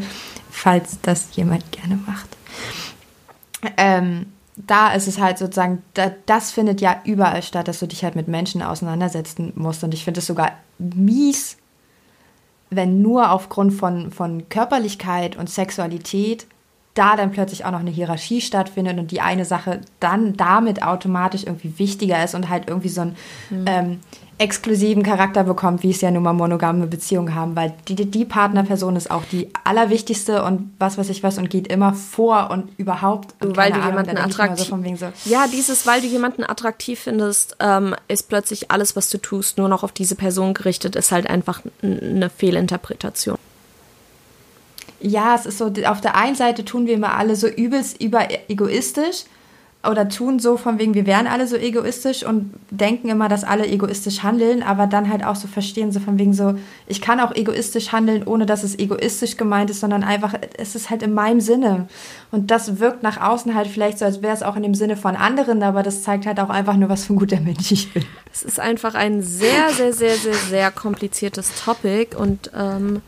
falls 0.52 1.00
das 1.02 1.30
jemand 1.36 1.72
gerne 1.72 2.00
macht. 2.06 2.28
Ähm, 3.78 4.28
da 4.56 4.94
ist 4.94 5.08
es 5.08 5.20
halt 5.20 5.38
sozusagen, 5.38 5.82
da, 5.94 6.12
das 6.26 6.52
findet 6.52 6.82
ja 6.82 7.02
überall 7.06 7.42
statt, 7.42 7.68
dass 7.68 7.80
du 7.80 7.88
dich 7.88 8.04
halt 8.04 8.16
mit 8.16 8.28
Menschen 8.28 8.62
auseinandersetzen 8.62 9.54
musst. 9.56 9.84
Und 9.84 9.94
ich 9.94 10.04
finde 10.04 10.20
es 10.20 10.28
sogar 10.28 10.52
mies, 10.78 11.58
wenn 12.72 13.02
nur 13.02 13.32
aufgrund 13.32 13.74
von, 13.74 14.12
von 14.12 14.50
Körperlichkeit 14.50 15.38
und 15.38 15.50
Sexualität 15.50 16.48
da 16.94 17.16
dann 17.16 17.32
plötzlich 17.32 17.64
auch 17.64 17.72
noch 17.72 17.80
eine 17.80 17.92
Hierarchie 17.92 18.42
stattfindet 18.42 18.98
und 18.98 19.12
die 19.12 19.22
eine 19.22 19.46
Sache 19.46 19.82
dann 20.00 20.36
damit 20.36 20.84
automatisch 20.84 21.44
irgendwie 21.44 21.78
wichtiger 21.80 22.22
ist 22.24 22.36
und 22.36 22.50
halt 22.50 22.68
irgendwie 22.68 22.90
so 22.90 23.02
einen 23.02 23.16
ähm, 23.66 24.00
exklusiven 24.42 25.04
Charakter 25.04 25.44
bekommt, 25.44 25.84
wie 25.84 25.92
es 25.92 26.02
ja 26.02 26.10
nun 26.12 26.24
mal 26.24 26.34
monogame 26.34 26.88
Beziehungen 26.88 27.36
haben, 27.36 27.56
weil 27.56 27.74
die, 27.88 27.96
die- 27.96 28.26
Partnerperson 28.26 28.96
ist 28.96 29.12
auch 29.12 29.24
die 29.32 29.50
allerwichtigste 29.64 30.44
und 30.44 30.74
was 30.80 30.98
weiß 30.98 31.10
ich 31.10 31.22
was 31.24 31.38
und 31.38 31.50
geht 31.50 31.68
immer 31.68 31.94
vor 31.94 32.50
und 32.50 32.70
überhaupt. 32.78 33.36
Und 33.44 33.56
weil 33.56 33.70
du 33.72 33.76
Ahnung, 33.78 33.90
jemanden 33.90 34.18
attraktiv 34.18 34.68
so 34.68 34.96
so, 34.96 35.30
ja 35.30 35.46
dieses 35.48 35.86
weil 35.86 36.02
du 36.02 36.08
jemanden 36.08 36.44
attraktiv 36.44 37.00
findest 37.00 37.56
ähm, 37.60 37.96
ist 38.08 38.30
plötzlich 38.30 38.72
alles 38.72 38.96
was 38.96 39.10
du 39.10 39.18
tust 39.20 39.58
nur 39.58 39.70
noch 39.70 39.84
auf 39.84 39.92
diese 39.92 40.16
Person 40.16 40.54
gerichtet 40.54 40.96
ist 40.96 41.12
halt 41.12 41.28
einfach 41.30 41.62
eine 41.84 42.30
Fehlinterpretation 42.30 43.38
Ja, 45.00 45.36
es 45.36 45.46
ist 45.46 45.58
so, 45.58 45.72
auf 45.86 46.02
der 46.02 46.16
einen 46.16 46.36
Seite 46.36 46.64
tun 46.66 46.86
wir 46.88 46.94
immer 46.96 47.16
alle 47.16 47.36
so 47.36 47.48
übelst 47.48 48.02
über 48.02 48.28
egoistisch 48.50 49.24
oder 49.90 50.08
tun 50.10 50.38
so 50.38 50.58
von 50.58 50.78
wegen, 50.78 50.94
wir 50.94 51.08
wären 51.08 51.26
alle 51.26 51.48
so 51.48 51.56
egoistisch 51.56 52.24
und 52.24 52.54
denken 52.70 53.10
immer, 53.10 53.30
dass 53.30 53.44
alle 53.44 53.66
egoistisch 53.68 54.22
handeln, 54.22 54.62
aber 54.62 54.86
dann 54.86 55.10
halt 55.10 55.26
auch 55.26 55.36
so 55.36 55.48
verstehen, 55.48 55.92
so 55.92 56.00
von 56.00 56.20
wegen 56.20 56.34
so, 56.34 56.54
ich 56.86 57.02
kann 57.02 57.20
auch 57.20 57.34
egoistisch 57.34 57.92
handeln, 57.92 58.24
ohne 58.28 58.46
dass 58.46 58.64
es 58.64 58.78
egoistisch 58.78 59.38
gemeint 59.38 59.72
ist, 59.72 59.80
sondern 59.80 60.04
einfach, 60.04 60.36
es 60.58 60.76
ist 60.76 60.92
halt 60.92 61.02
in 61.02 61.14
meinem 61.14 61.42
Sinne. 61.42 61.88
Und 62.30 62.52
das 62.52 62.80
wirkt 62.80 63.02
nach 63.02 63.20
außen 63.20 63.56
halt 63.56 63.68
vielleicht 63.68 63.98
so, 63.98 64.06
als 64.06 64.22
wäre 64.22 64.36
es 64.36 64.44
auch 64.44 64.56
in 64.56 64.64
dem 64.64 64.76
Sinne 64.76 64.98
von 64.98 65.16
anderen, 65.16 65.64
aber 65.64 65.82
das 65.82 66.04
zeigt 66.04 66.28
halt 66.28 66.40
auch 66.40 66.50
einfach 66.50 66.76
nur, 66.76 66.90
was 66.90 67.06
für 67.06 67.14
ein 67.14 67.20
guter 67.20 67.40
Mensch 67.40 67.72
ich 67.72 67.92
bin. 67.92 68.06
es 68.32 68.44
ist 68.44 68.60
einfach 68.60 68.94
ein 68.94 69.24
sehr 69.24 69.70
sehr 69.72 69.94
sehr 69.94 70.16
sehr 70.16 70.34
sehr 70.34 70.72
kompliziertes 70.72 71.52
Topic 71.64 72.16
und 72.16 72.52
ähm, 72.56 73.02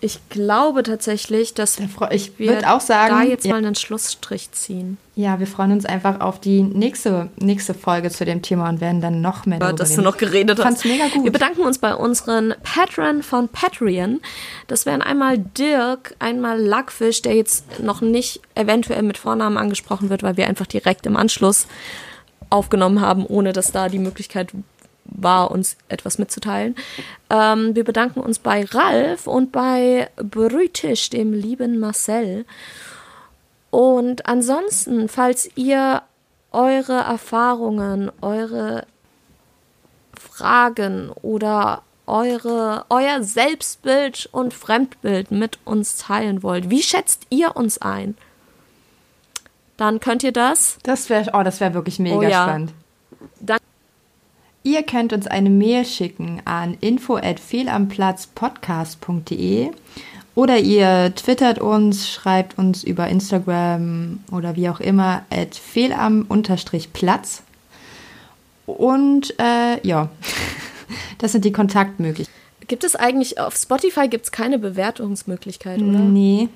ich 0.00 0.18
glaube 0.30 0.82
tatsächlich 0.82 1.54
dass 1.54 1.78
ich 2.10 2.38
wir 2.38 2.74
auch 2.74 2.80
sagen, 2.80 3.14
da 3.14 3.22
jetzt 3.22 3.44
ja. 3.44 3.52
mal 3.52 3.58
einen 3.58 3.74
Schlussstrich 3.74 4.50
ziehen 4.52 4.96
Ja, 5.14 5.38
wir 5.38 5.46
freuen 5.46 5.72
uns 5.72 5.84
einfach 5.84 6.20
auf 6.20 6.40
die 6.40 6.62
nächste, 6.62 7.28
nächste 7.36 7.74
Folge 7.74 8.10
zu 8.10 8.24
dem 8.24 8.40
Thema 8.40 8.68
und 8.68 8.80
werden 8.80 9.00
dann 9.00 9.20
noch 9.20 9.46
mehr 9.46 9.58
darüber 9.58 9.76
dass 9.76 9.94
du 9.94 10.02
noch 10.02 10.16
geredet 10.16 10.58
hast. 10.58 10.64
Fand's 10.64 10.84
mega 10.84 11.08
gut. 11.08 11.24
Wir 11.24 11.32
bedanken 11.32 11.62
uns 11.62 11.78
bei 11.78 11.94
unseren 11.94 12.54
Patron 12.62 13.22
von 13.22 13.48
Patreon. 13.48 14.20
Das 14.66 14.86
wären 14.86 15.02
einmal 15.02 15.38
Dirk, 15.38 16.14
einmal 16.18 16.60
Lackfisch, 16.60 17.22
der 17.22 17.34
jetzt 17.34 17.80
noch 17.80 18.00
nicht 18.00 18.40
eventuell 18.54 19.02
mit 19.02 19.18
Vornamen 19.18 19.58
angesprochen 19.58 20.08
wird, 20.08 20.22
weil 20.22 20.36
wir 20.36 20.46
einfach 20.46 20.66
direkt 20.66 21.06
im 21.06 21.16
Anschluss 21.16 21.66
aufgenommen 22.48 23.00
haben, 23.00 23.26
ohne 23.26 23.52
dass 23.52 23.72
da 23.72 23.88
die 23.88 23.98
Möglichkeit 23.98 24.52
war, 25.04 25.50
uns 25.50 25.76
etwas 25.88 26.18
mitzuteilen. 26.18 26.76
Ähm, 27.28 27.74
wir 27.74 27.84
bedanken 27.84 28.20
uns 28.20 28.38
bei 28.38 28.64
Ralf 28.64 29.26
und 29.26 29.52
bei 29.52 30.08
Brütisch, 30.16 31.10
dem 31.10 31.32
lieben 31.32 31.78
Marcel. 31.78 32.44
Und 33.70 34.26
ansonsten, 34.26 35.08
falls 35.08 35.48
ihr 35.54 36.02
eure 36.52 36.98
Erfahrungen, 36.98 38.10
eure 38.20 38.86
Fragen 40.18 41.10
oder 41.22 41.82
eure, 42.06 42.84
euer 42.88 43.22
Selbstbild 43.22 44.28
und 44.32 44.52
Fremdbild 44.52 45.30
mit 45.30 45.58
uns 45.64 45.96
teilen 45.96 46.42
wollt, 46.42 46.68
wie 46.68 46.82
schätzt 46.82 47.26
ihr 47.30 47.56
uns 47.56 47.78
ein? 47.78 48.16
Dann 49.76 50.00
könnt 50.00 50.22
ihr 50.22 50.32
das. 50.32 50.78
Das 50.82 51.08
wäre 51.08 51.30
oh, 51.32 51.42
das 51.42 51.60
wirklich 51.60 51.98
mega 51.98 52.16
Oh 52.16 52.22
ja. 52.22 52.42
spannend. 52.42 52.74
Dann 53.40 53.59
Ihr 54.80 54.86
könnt 54.86 55.12
uns 55.12 55.26
eine 55.26 55.50
Mail 55.50 55.84
schicken 55.84 56.40
an 56.46 56.78
info@fehlamplatzpodcast.de 56.80 59.72
oder 60.34 60.56
ihr 60.56 61.14
twittert 61.14 61.58
uns, 61.58 62.08
schreibt 62.08 62.56
uns 62.56 62.82
über 62.82 63.06
Instagram 63.08 64.20
oder 64.32 64.56
wie 64.56 64.70
auch 64.70 64.80
immer 64.80 65.26
at 65.28 65.54
fehlam-platz. 65.54 67.42
Und 68.64 69.34
äh, 69.38 69.86
ja, 69.86 70.08
das 71.18 71.32
sind 71.32 71.44
die 71.44 71.52
Kontaktmöglichkeiten. 71.52 72.40
gibt 72.66 72.84
es 72.84 72.96
eigentlich 72.96 73.38
auf 73.38 73.56
Spotify 73.56 74.08
gibt 74.08 74.24
es 74.24 74.32
keine 74.32 74.58
Bewertungsmöglichkeit, 74.58 75.82
oder? 75.82 75.98
Nee, 75.98 76.48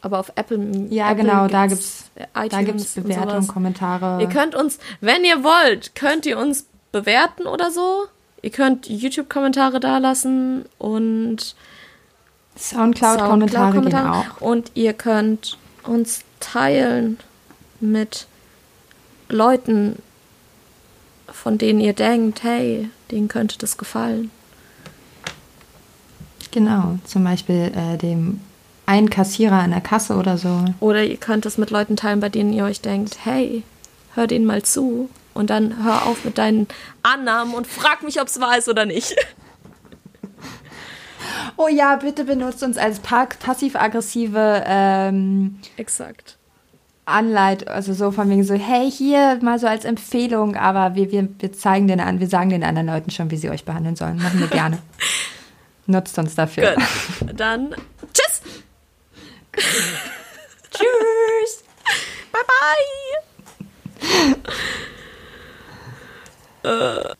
Aber 0.00 0.18
auf 0.18 0.32
Apple. 0.34 0.86
ja 0.88 1.10
Apple 1.10 1.24
genau, 1.24 1.46
da 1.46 1.66
gibt's, 1.66 2.10
gibt's, 2.16 2.30
äh, 2.32 2.48
da 2.48 2.62
gibt's 2.62 2.94
Bewertungen. 2.94 3.46
Kommentare. 3.46 4.22
Ihr 4.22 4.30
könnt 4.30 4.54
uns, 4.54 4.78
wenn 5.02 5.26
ihr 5.26 5.44
wollt, 5.44 5.94
könnt 5.94 6.24
ihr 6.24 6.38
uns 6.38 6.64
bewerten 7.00 7.46
oder 7.46 7.70
so. 7.70 8.06
Ihr 8.42 8.50
könnt 8.50 8.88
YouTube-Kommentare 8.88 9.80
dalassen 9.80 10.64
und 10.78 11.54
Soundcloud-Kommentare 12.56 13.72
Soundcloud-Kommentare. 13.72 14.24
auch. 14.38 14.40
Und 14.40 14.70
ihr 14.74 14.92
könnt 14.92 15.58
uns 15.82 16.20
teilen 16.40 17.18
mit 17.80 18.26
Leuten, 19.28 19.96
von 21.28 21.58
denen 21.58 21.80
ihr 21.80 21.92
denkt, 21.92 22.42
hey, 22.42 22.88
denen 23.10 23.28
könnte 23.28 23.58
das 23.58 23.76
gefallen. 23.76 24.30
Genau, 26.50 26.98
zum 27.04 27.24
Beispiel 27.24 27.72
äh, 27.74 27.98
dem 27.98 28.40
einen 28.86 29.10
Kassierer 29.10 29.58
an 29.58 29.72
der 29.72 29.80
Kasse 29.80 30.14
oder 30.14 30.38
so. 30.38 30.64
Oder 30.80 31.04
ihr 31.04 31.16
könnt 31.18 31.44
es 31.44 31.58
mit 31.58 31.70
Leuten 31.70 31.96
teilen, 31.96 32.20
bei 32.20 32.28
denen 32.28 32.52
ihr 32.52 32.64
euch 32.64 32.80
denkt, 32.80 33.18
hey, 33.24 33.64
hör 34.14 34.26
denen 34.26 34.46
mal 34.46 34.62
zu. 34.62 35.10
Und 35.36 35.50
dann 35.50 35.84
hör 35.84 36.06
auf 36.06 36.24
mit 36.24 36.38
deinen 36.38 36.66
Annahmen 37.02 37.54
und 37.54 37.66
frag 37.66 38.02
mich, 38.02 38.20
ob 38.20 38.28
es 38.28 38.40
wahr 38.40 38.58
ist 38.58 38.68
oder 38.68 38.86
nicht. 38.86 39.14
Oh 41.58 41.68
ja, 41.68 41.96
bitte 41.96 42.24
benutzt 42.24 42.62
uns 42.62 42.76
als 42.76 42.98
pa 43.00 43.26
passiv-aggressive 43.26 44.62
ähm, 44.66 45.58
Exakt. 45.76 46.36
Anleit, 47.06 47.68
also 47.68 47.94
so 47.94 48.10
von 48.10 48.28
wegen 48.28 48.42
so, 48.44 48.54
hey, 48.54 48.90
hier 48.90 49.38
mal 49.40 49.58
so 49.58 49.66
als 49.66 49.84
Empfehlung, 49.84 50.56
aber 50.56 50.96
wir, 50.96 51.12
wir, 51.12 51.28
wir 51.38 51.52
zeigen 51.52 51.86
den 51.86 52.00
an, 52.00 52.20
wir 52.20 52.28
sagen 52.28 52.50
den 52.50 52.64
anderen 52.64 52.88
Leuten 52.88 53.10
schon, 53.10 53.30
wie 53.30 53.36
sie 53.36 53.48
euch 53.48 53.64
behandeln 53.64 53.96
sollen. 53.96 54.16
Machen 54.16 54.40
wir 54.40 54.48
gerne. 54.48 54.78
Nutzt 55.86 56.18
uns 56.18 56.34
dafür. 56.34 56.74
Gut. 56.74 56.84
Dann 57.40 57.74
tschüss. 58.12 58.42
Tschüss! 60.70 61.64
Bye 62.32 62.42
bye. 64.02 64.66
呃 66.66 67.16